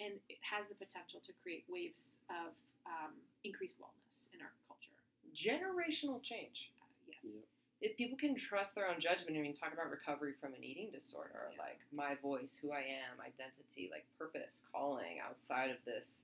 And 0.00 0.16
it 0.32 0.40
has 0.40 0.66
the 0.72 0.74
potential 0.80 1.20
to 1.20 1.32
create 1.44 1.68
waves 1.68 2.16
of 2.32 2.56
um, 2.88 3.12
increased 3.44 3.76
wellness 3.76 4.32
in 4.32 4.40
our 4.40 4.56
culture. 4.64 4.96
Generational 5.36 6.24
change. 6.24 6.72
Uh, 6.80 6.88
yes. 7.06 7.20
Yep. 7.22 7.61
If 7.82 7.96
people 7.96 8.16
can 8.16 8.36
trust 8.36 8.76
their 8.76 8.86
own 8.88 9.00
judgment, 9.00 9.36
I 9.36 9.40
mean, 9.40 9.54
talk 9.54 9.72
about 9.72 9.90
recovery 9.90 10.34
from 10.40 10.54
an 10.54 10.62
eating 10.62 10.90
disorder, 10.92 11.50
Yeah. 11.52 11.58
like 11.58 11.80
my 11.90 12.14
voice, 12.14 12.56
who 12.56 12.70
I 12.70 12.82
am, 12.82 13.20
identity, 13.20 13.88
like 13.90 14.06
purpose, 14.16 14.62
calling 14.70 15.18
outside 15.18 15.68
of 15.70 15.84
this 15.84 16.22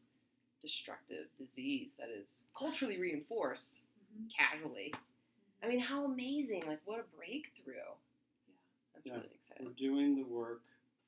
destructive 0.62 1.26
disease 1.36 1.90
that 1.98 2.10
is 2.10 2.42
culturally 2.56 3.00
reinforced 3.00 3.80
Mhm. 4.16 4.30
casually. 4.32 4.94
I 5.60 5.66
mean, 5.66 5.80
how 5.80 6.04
amazing! 6.04 6.64
Like, 6.64 6.80
what 6.86 7.00
a 7.00 7.16
breakthrough! 7.16 7.74
Yeah, 7.74 8.54
that's 8.94 9.06
Yeah. 9.08 9.14
really 9.14 9.26
We're 9.26 9.34
exciting. 9.34 9.72
doing 9.74 10.14
the 10.14 10.22
work 10.26 10.62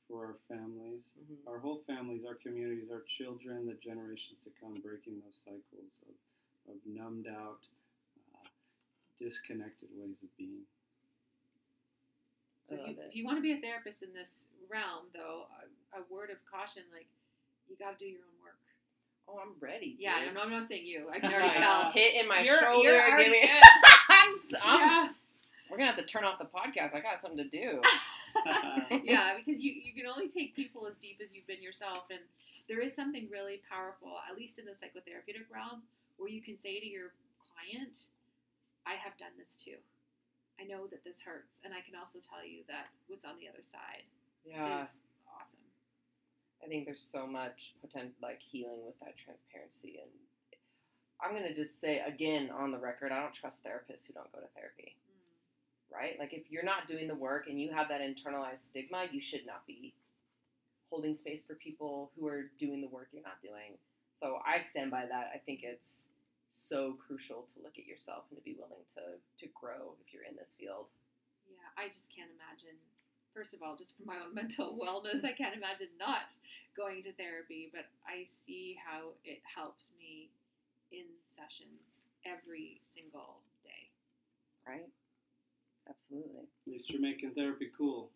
for 0.08 0.26
our 0.26 0.34
families, 0.48 1.14
Mhm. 1.16 1.46
our 1.46 1.60
whole 1.60 1.84
families, 1.84 2.24
our 2.24 2.34
communities, 2.34 2.90
our 2.90 3.02
children, 3.02 3.66
the 3.66 3.74
generations 3.74 4.40
to 4.40 4.50
come, 4.50 4.80
breaking 4.80 5.20
those 5.20 5.36
cycles 5.36 6.02
of, 6.08 6.74
of 6.74 6.84
numbed 6.86 7.28
out, 7.28 7.68
disconnected 9.20 9.88
ways 9.96 10.22
of 10.22 10.34
being. 10.36 10.64
So 12.64 12.76
if 12.76 12.88
you, 12.88 12.94
if 13.08 13.16
you 13.16 13.24
want 13.24 13.38
to 13.38 13.42
be 13.42 13.52
a 13.52 13.60
therapist 13.60 14.02
in 14.02 14.12
this 14.14 14.46
realm, 14.70 15.06
though, 15.14 15.44
a, 15.92 16.00
a 16.00 16.02
word 16.10 16.30
of 16.30 16.36
caution, 16.50 16.82
like 16.92 17.06
you 17.68 17.76
got 17.76 17.98
to 17.98 18.04
do 18.04 18.08
your 18.10 18.22
own 18.22 18.38
work. 18.42 18.58
Oh, 19.28 19.38
I'm 19.42 19.54
ready. 19.60 19.96
Yeah, 19.98 20.18
dude. 20.20 20.28
I'm 20.28 20.34
not, 20.34 20.44
I'm 20.46 20.50
not 20.50 20.68
saying 20.68 20.86
you. 20.86 21.06
I 21.12 21.18
can 21.20 21.32
already 21.32 21.54
tell. 21.58 21.90
Hit 21.92 22.14
in 22.22 22.28
my 22.28 22.40
You're- 22.42 22.58
shoulder. 22.60 22.88
you're 22.88 23.10
already 23.10 23.30
me- 23.30 23.50
I'm, 24.08 24.30
s- 24.34 24.60
I'm- 24.62 24.80
yeah, 24.80 25.08
We're 25.70 25.76
gonna 25.78 25.90
have 25.90 25.98
to 25.98 26.06
turn 26.06 26.24
off 26.24 26.38
the 26.38 26.46
podcast. 26.46 26.94
I 26.94 27.00
got 27.00 27.18
something 27.18 27.38
to 27.38 27.48
do. 27.50 27.80
yeah, 29.04 29.34
because 29.36 29.60
you 29.60 29.72
you 29.72 29.92
can 29.92 30.06
only 30.06 30.28
take 30.28 30.54
people 30.54 30.86
as 30.86 30.94
deep 31.00 31.20
as 31.22 31.34
you've 31.34 31.46
been 31.48 31.62
yourself, 31.62 32.04
and 32.10 32.20
there 32.68 32.80
is 32.80 32.94
something 32.94 33.26
really 33.30 33.60
powerful, 33.68 34.14
at 34.30 34.36
least 34.36 34.58
in 34.60 34.64
the 34.64 34.72
psychotherapeutic 34.72 35.50
realm, 35.52 35.82
where 36.18 36.28
you 36.30 36.40
can 36.40 36.56
say 36.56 36.78
to 36.78 36.86
your 36.86 37.10
client, 37.50 37.90
"I 38.90 38.98
have 38.98 39.16
done 39.18 39.38
this 39.38 39.54
too. 39.54 39.78
I 40.58 40.64
know 40.64 40.88
that 40.88 41.04
this 41.04 41.20
hurts, 41.20 41.60
and 41.62 41.72
I 41.72 41.80
can 41.80 41.94
also 41.94 42.18
tell 42.18 42.44
you 42.44 42.64
that 42.66 42.90
what's 43.06 43.24
on 43.24 43.38
the 43.38 43.48
other 43.48 43.62
side 43.62 44.02
Yeah, 44.44 44.82
is 44.82 44.90
awesome." 45.26 45.70
I 46.62 46.66
think 46.66 46.86
there's 46.86 47.02
so 47.02 47.26
much 47.26 47.74
potential, 47.80 48.16
like 48.20 48.40
healing 48.42 48.84
with 48.84 48.98
that 48.98 49.16
transparency. 49.16 50.00
And 50.00 50.10
I'm 51.20 51.32
gonna 51.34 51.54
just 51.54 51.78
say 51.78 52.00
again 52.00 52.50
on 52.50 52.72
the 52.72 52.78
record, 52.78 53.12
I 53.12 53.22
don't 53.22 53.32
trust 53.32 53.62
therapists 53.62 54.06
who 54.06 54.12
don't 54.12 54.32
go 54.32 54.40
to 54.40 54.48
therapy. 54.48 54.96
Mm. 54.98 55.94
Right? 55.94 56.18
Like 56.18 56.32
if 56.32 56.50
you're 56.50 56.64
not 56.64 56.88
doing 56.88 57.06
the 57.06 57.14
work 57.14 57.46
and 57.46 57.60
you 57.60 57.72
have 57.72 57.88
that 57.88 58.00
internalized 58.00 58.64
stigma, 58.64 59.06
you 59.12 59.20
should 59.20 59.46
not 59.46 59.66
be 59.66 59.94
holding 60.90 61.14
space 61.14 61.42
for 61.42 61.54
people 61.54 62.10
who 62.16 62.26
are 62.26 62.50
doing 62.58 62.80
the 62.80 62.88
work 62.88 63.08
you're 63.12 63.22
not 63.22 63.40
doing. 63.40 63.78
So 64.20 64.40
I 64.44 64.58
stand 64.58 64.90
by 64.90 65.06
that. 65.06 65.30
I 65.34 65.38
think 65.38 65.60
it's 65.62 66.08
so 66.50 66.98
crucial 66.98 67.46
to 67.54 67.62
look 67.62 67.78
at 67.78 67.86
yourself 67.86 68.24
and 68.30 68.38
to 68.38 68.44
be 68.44 68.58
willing 68.58 68.82
to 68.98 69.18
to 69.38 69.46
grow 69.54 69.94
if 70.04 70.12
you're 70.12 70.26
in 70.26 70.36
this 70.36 70.54
field. 70.58 70.86
Yeah, 71.48 71.70
I 71.78 71.88
just 71.88 72.10
can't 72.14 72.30
imagine. 72.34 72.76
First 73.32 73.54
of 73.54 73.62
all, 73.62 73.76
just 73.76 73.96
for 73.96 74.02
my 74.04 74.18
own 74.18 74.34
mental 74.40 74.76
wellness, 74.76 75.24
I 75.24 75.32
can't 75.32 75.54
imagine 75.56 75.88
not 75.98 76.26
going 76.76 77.02
to 77.04 77.12
therapy, 77.14 77.70
but 77.72 77.86
I 78.06 78.26
see 78.26 78.76
how 78.78 79.14
it 79.24 79.40
helps 79.46 79.92
me 79.98 80.30
in 80.90 81.06
sessions 81.38 82.02
every 82.26 82.80
single 82.94 83.40
day. 83.64 83.88
Right? 84.66 84.88
Absolutely. 85.88 86.42
At 86.42 86.72
least 86.72 86.90
you're 86.90 87.00
making 87.00 87.32
therapy 87.32 87.70
cool. 87.76 88.10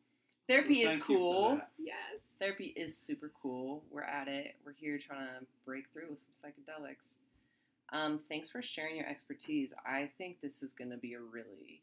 Therapy 0.48 0.84
Well, 0.84 0.92
is 0.92 0.98
thank 0.98 1.08
you 1.08 1.16
for 1.16 1.20
cool. 1.20 1.60
Yes. 1.78 2.20
Therapy 2.38 2.74
is 2.76 2.96
super 2.96 3.32
cool. 3.40 3.82
We're 3.90 4.02
at 4.02 4.28
it. 4.28 4.56
We're 4.64 4.74
here 4.74 4.98
trying 4.98 5.26
to 5.26 5.46
break 5.64 5.84
through 5.92 6.10
with 6.10 6.20
some 6.20 6.50
psychedelics. 6.50 7.16
Um, 7.92 8.20
thanks 8.28 8.48
for 8.48 8.62
sharing 8.62 8.96
your 8.96 9.06
expertise. 9.06 9.72
I 9.86 10.10
think 10.18 10.40
this 10.40 10.62
is 10.62 10.72
going 10.72 10.90
to 10.90 10.96
be 10.96 11.14
a 11.14 11.20
really 11.20 11.82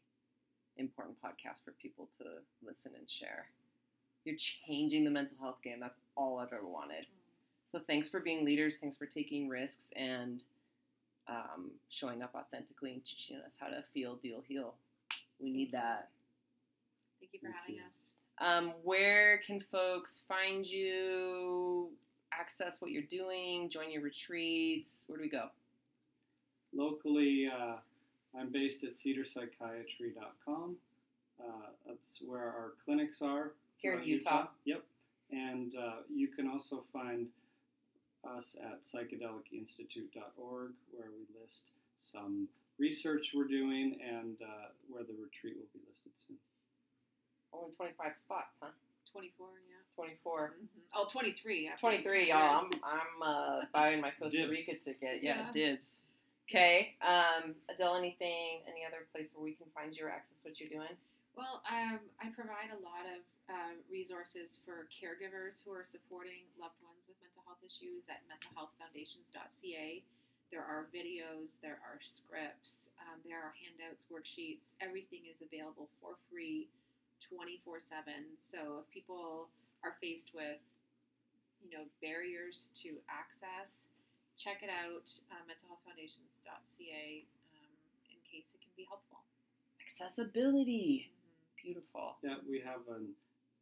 important 0.76 1.16
podcast 1.22 1.64
for 1.64 1.72
people 1.72 2.08
to 2.18 2.24
listen 2.66 2.92
and 2.98 3.08
share. 3.08 3.46
You're 4.24 4.36
changing 4.36 5.04
the 5.04 5.10
mental 5.10 5.36
health 5.40 5.62
game. 5.62 5.80
That's 5.80 5.98
all 6.16 6.38
I've 6.38 6.52
ever 6.52 6.66
wanted. 6.66 7.06
So 7.66 7.80
thanks 7.86 8.08
for 8.08 8.20
being 8.20 8.44
leaders. 8.44 8.76
Thanks 8.76 8.96
for 8.96 9.06
taking 9.06 9.48
risks 9.48 9.90
and 9.96 10.44
um, 11.28 11.70
showing 11.88 12.22
up 12.22 12.34
authentically 12.34 12.92
and 12.92 13.04
teaching 13.04 13.38
us 13.44 13.56
how 13.58 13.68
to 13.68 13.82
feel, 13.94 14.16
deal, 14.16 14.42
heal. 14.46 14.74
We 15.40 15.50
need 15.50 15.72
that. 15.72 16.08
Thank 17.20 17.32
you 17.32 17.40
for 17.40 17.46
Thank 17.46 17.56
having 17.56 17.74
you. 17.76 17.82
us. 17.88 18.12
Um, 18.40 18.74
where 18.82 19.40
can 19.46 19.60
folks 19.60 20.22
find 20.28 20.66
you, 20.66 21.90
access 22.32 22.80
what 22.80 22.90
you're 22.90 23.02
doing, 23.02 23.68
join 23.70 23.90
your 23.90 24.02
retreats? 24.02 25.04
Where 25.06 25.18
do 25.18 25.22
we 25.22 25.30
go? 25.30 25.48
Locally, 26.74 27.48
uh, 27.52 27.76
I'm 28.38 28.50
based 28.50 28.84
at 28.84 28.94
cedarpsychiatry.com. 28.96 30.76
Uh, 31.40 31.44
that's 31.86 32.20
where 32.24 32.40
our 32.44 32.72
clinics 32.84 33.20
are. 33.22 33.52
Here 33.78 33.92
in 33.94 33.98
throughout 33.98 34.06
Utah? 34.08 34.46
Yep. 34.64 34.82
And 35.32 35.74
uh, 35.76 35.96
you 36.14 36.28
can 36.28 36.48
also 36.48 36.84
find 36.92 37.26
us 38.36 38.54
at 38.62 38.84
psychedelicinstitute.org, 38.84 40.70
where 40.92 41.08
we 41.10 41.40
list 41.42 41.70
some 41.98 42.48
research 42.78 43.32
we're 43.34 43.44
doing 43.44 43.98
and 44.06 44.36
uh, 44.42 44.68
where 44.88 45.02
the 45.02 45.12
retreat 45.14 45.56
will 45.56 45.68
be 45.74 45.80
listed 45.88 46.12
soon. 46.14 46.36
Only 47.52 47.72
25 47.76 48.16
spots, 48.16 48.58
huh? 48.62 48.68
24, 49.12 49.46
yeah. 49.68 49.74
24. 49.94 50.54
Mhm. 50.62 50.66
Oh, 50.94 51.06
23. 51.10 51.68
I 51.68 51.76
23, 51.76 52.28
y'all. 52.28 52.64
I'm, 52.64 52.70
I'm 52.82 53.22
uh, 53.22 53.60
buying 53.74 54.00
my 54.00 54.10
Costa 54.10 54.38
Dibs. 54.38 54.50
Rica 54.50 54.74
ticket. 54.78 55.22
Yeah, 55.22 55.40
Yeah. 55.44 55.50
dibs. 55.52 56.00
Okay. 56.52 57.00
Um, 57.00 57.56
Adele, 57.72 57.96
anything, 57.96 58.60
any 58.68 58.84
other 58.84 59.08
place 59.08 59.32
where 59.32 59.40
we 59.40 59.56
can 59.56 59.72
find 59.72 59.96
you 59.96 60.04
or 60.04 60.12
access 60.12 60.44
what 60.44 60.60
you're 60.60 60.68
doing? 60.68 60.92
Well, 61.32 61.64
um, 61.64 61.96
I 62.20 62.28
provide 62.36 62.68
a 62.76 62.80
lot 62.84 63.08
of 63.08 63.24
um, 63.48 63.80
resources 63.88 64.60
for 64.60 64.84
caregivers 64.92 65.64
who 65.64 65.72
are 65.72 65.80
supporting 65.80 66.44
loved 66.60 66.76
ones 66.84 67.08
with 67.08 67.16
mental 67.24 67.40
health 67.48 67.64
issues 67.64 68.04
at 68.12 68.20
mentalhealthfoundations.ca. 68.28 70.04
There 70.52 70.60
are 70.60 70.92
videos, 70.92 71.56
there 71.64 71.80
are 71.80 71.96
scripts, 72.04 72.92
um, 73.00 73.24
there 73.24 73.40
are 73.40 73.56
handouts, 73.56 74.04
worksheets. 74.12 74.76
Everything 74.84 75.24
is 75.32 75.40
available 75.40 75.88
for 76.04 76.20
free 76.28 76.68
24 77.32 77.80
7. 77.80 78.12
So 78.36 78.84
if 78.84 78.92
people 78.92 79.48
are 79.80 79.96
faced 80.04 80.36
with 80.36 80.60
you 81.64 81.72
know, 81.72 81.88
barriers 82.04 82.68
to 82.84 83.00
access, 83.08 83.88
check 84.42 84.62
it 84.62 84.70
out, 84.70 85.06
uh, 85.30 85.42
mentalhealthfoundations.ca, 85.46 87.24
um, 87.54 87.70
in 88.10 88.18
case 88.26 88.50
it 88.54 88.60
can 88.60 88.72
be 88.76 88.84
helpful. 88.84 89.22
Accessibility. 89.80 91.10
Mhm. 91.10 91.62
Beautiful. 91.62 92.18
Yeah, 92.22 92.38
we 92.48 92.58
have 92.60 92.88
an 92.88 93.14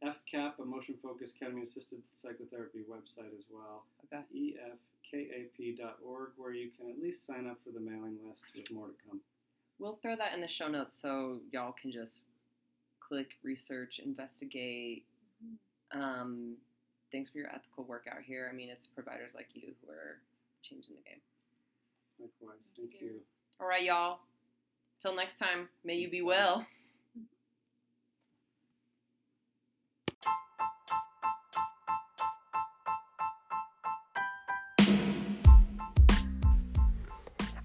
EFKAP, 0.03 0.59
a 0.59 0.65
motion 0.65 0.97
focused 1.03 1.39
ketamine 1.39 1.65
assisted 1.65 2.03
psychotherapy 2.13 2.83
website 2.85 3.35
as 3.37 3.45
well. 3.51 3.87
Okay. 4.05 4.57
Efkap.org, 5.13 6.33
where 6.39 6.53
you 6.53 6.71
can 6.71 6.89
at 6.89 6.99
least 6.99 7.25
sign 7.25 7.47
up 7.47 7.61
for 7.63 7.73
the 7.73 7.81
mailing 7.81 8.17
list 8.27 8.45
with 8.55 8.71
more 8.71 8.89
to 8.89 8.95
come. 9.07 9.21
We'll 9.79 9.97
throw 9.97 10.15
that 10.17 10.33
in 10.35 10.41
the 10.41 10.49
show 10.49 10.69
notes 10.69 10.95
so 10.95 11.43
y'all 11.51 11.73
can 11.73 11.91
just 11.91 12.23
click, 13.01 13.37
research, 13.43 13.99
investigate. 13.99 15.05
Um, 15.91 16.57
thanks 17.11 17.29
for 17.29 17.39
your 17.39 17.49
ethical 17.53 17.85
work 17.85 18.07
out 18.07 18.23
here. 18.23 18.49
I 18.49 18.55
mean, 18.55 18.71
it's 18.71 18.87
providers 18.87 19.35
like 19.35 19.49
you 19.55 19.75
who 19.83 19.91
are 19.91 20.23
changing 20.63 20.95
the 20.97 21.03
game. 21.03 21.21
Likewise, 22.19 22.71
thank 22.77 22.91
Thank 22.93 23.03
you. 23.03 23.09
you. 23.09 23.21
All 23.61 23.67
right, 23.67 23.83
y'all. 23.83 24.21
Till 25.01 25.15
next 25.15 25.39
time, 25.39 25.69
may 25.85 25.95
you 25.97 26.09
be 26.09 26.19
Peace 26.19 26.23
well. 26.23 26.67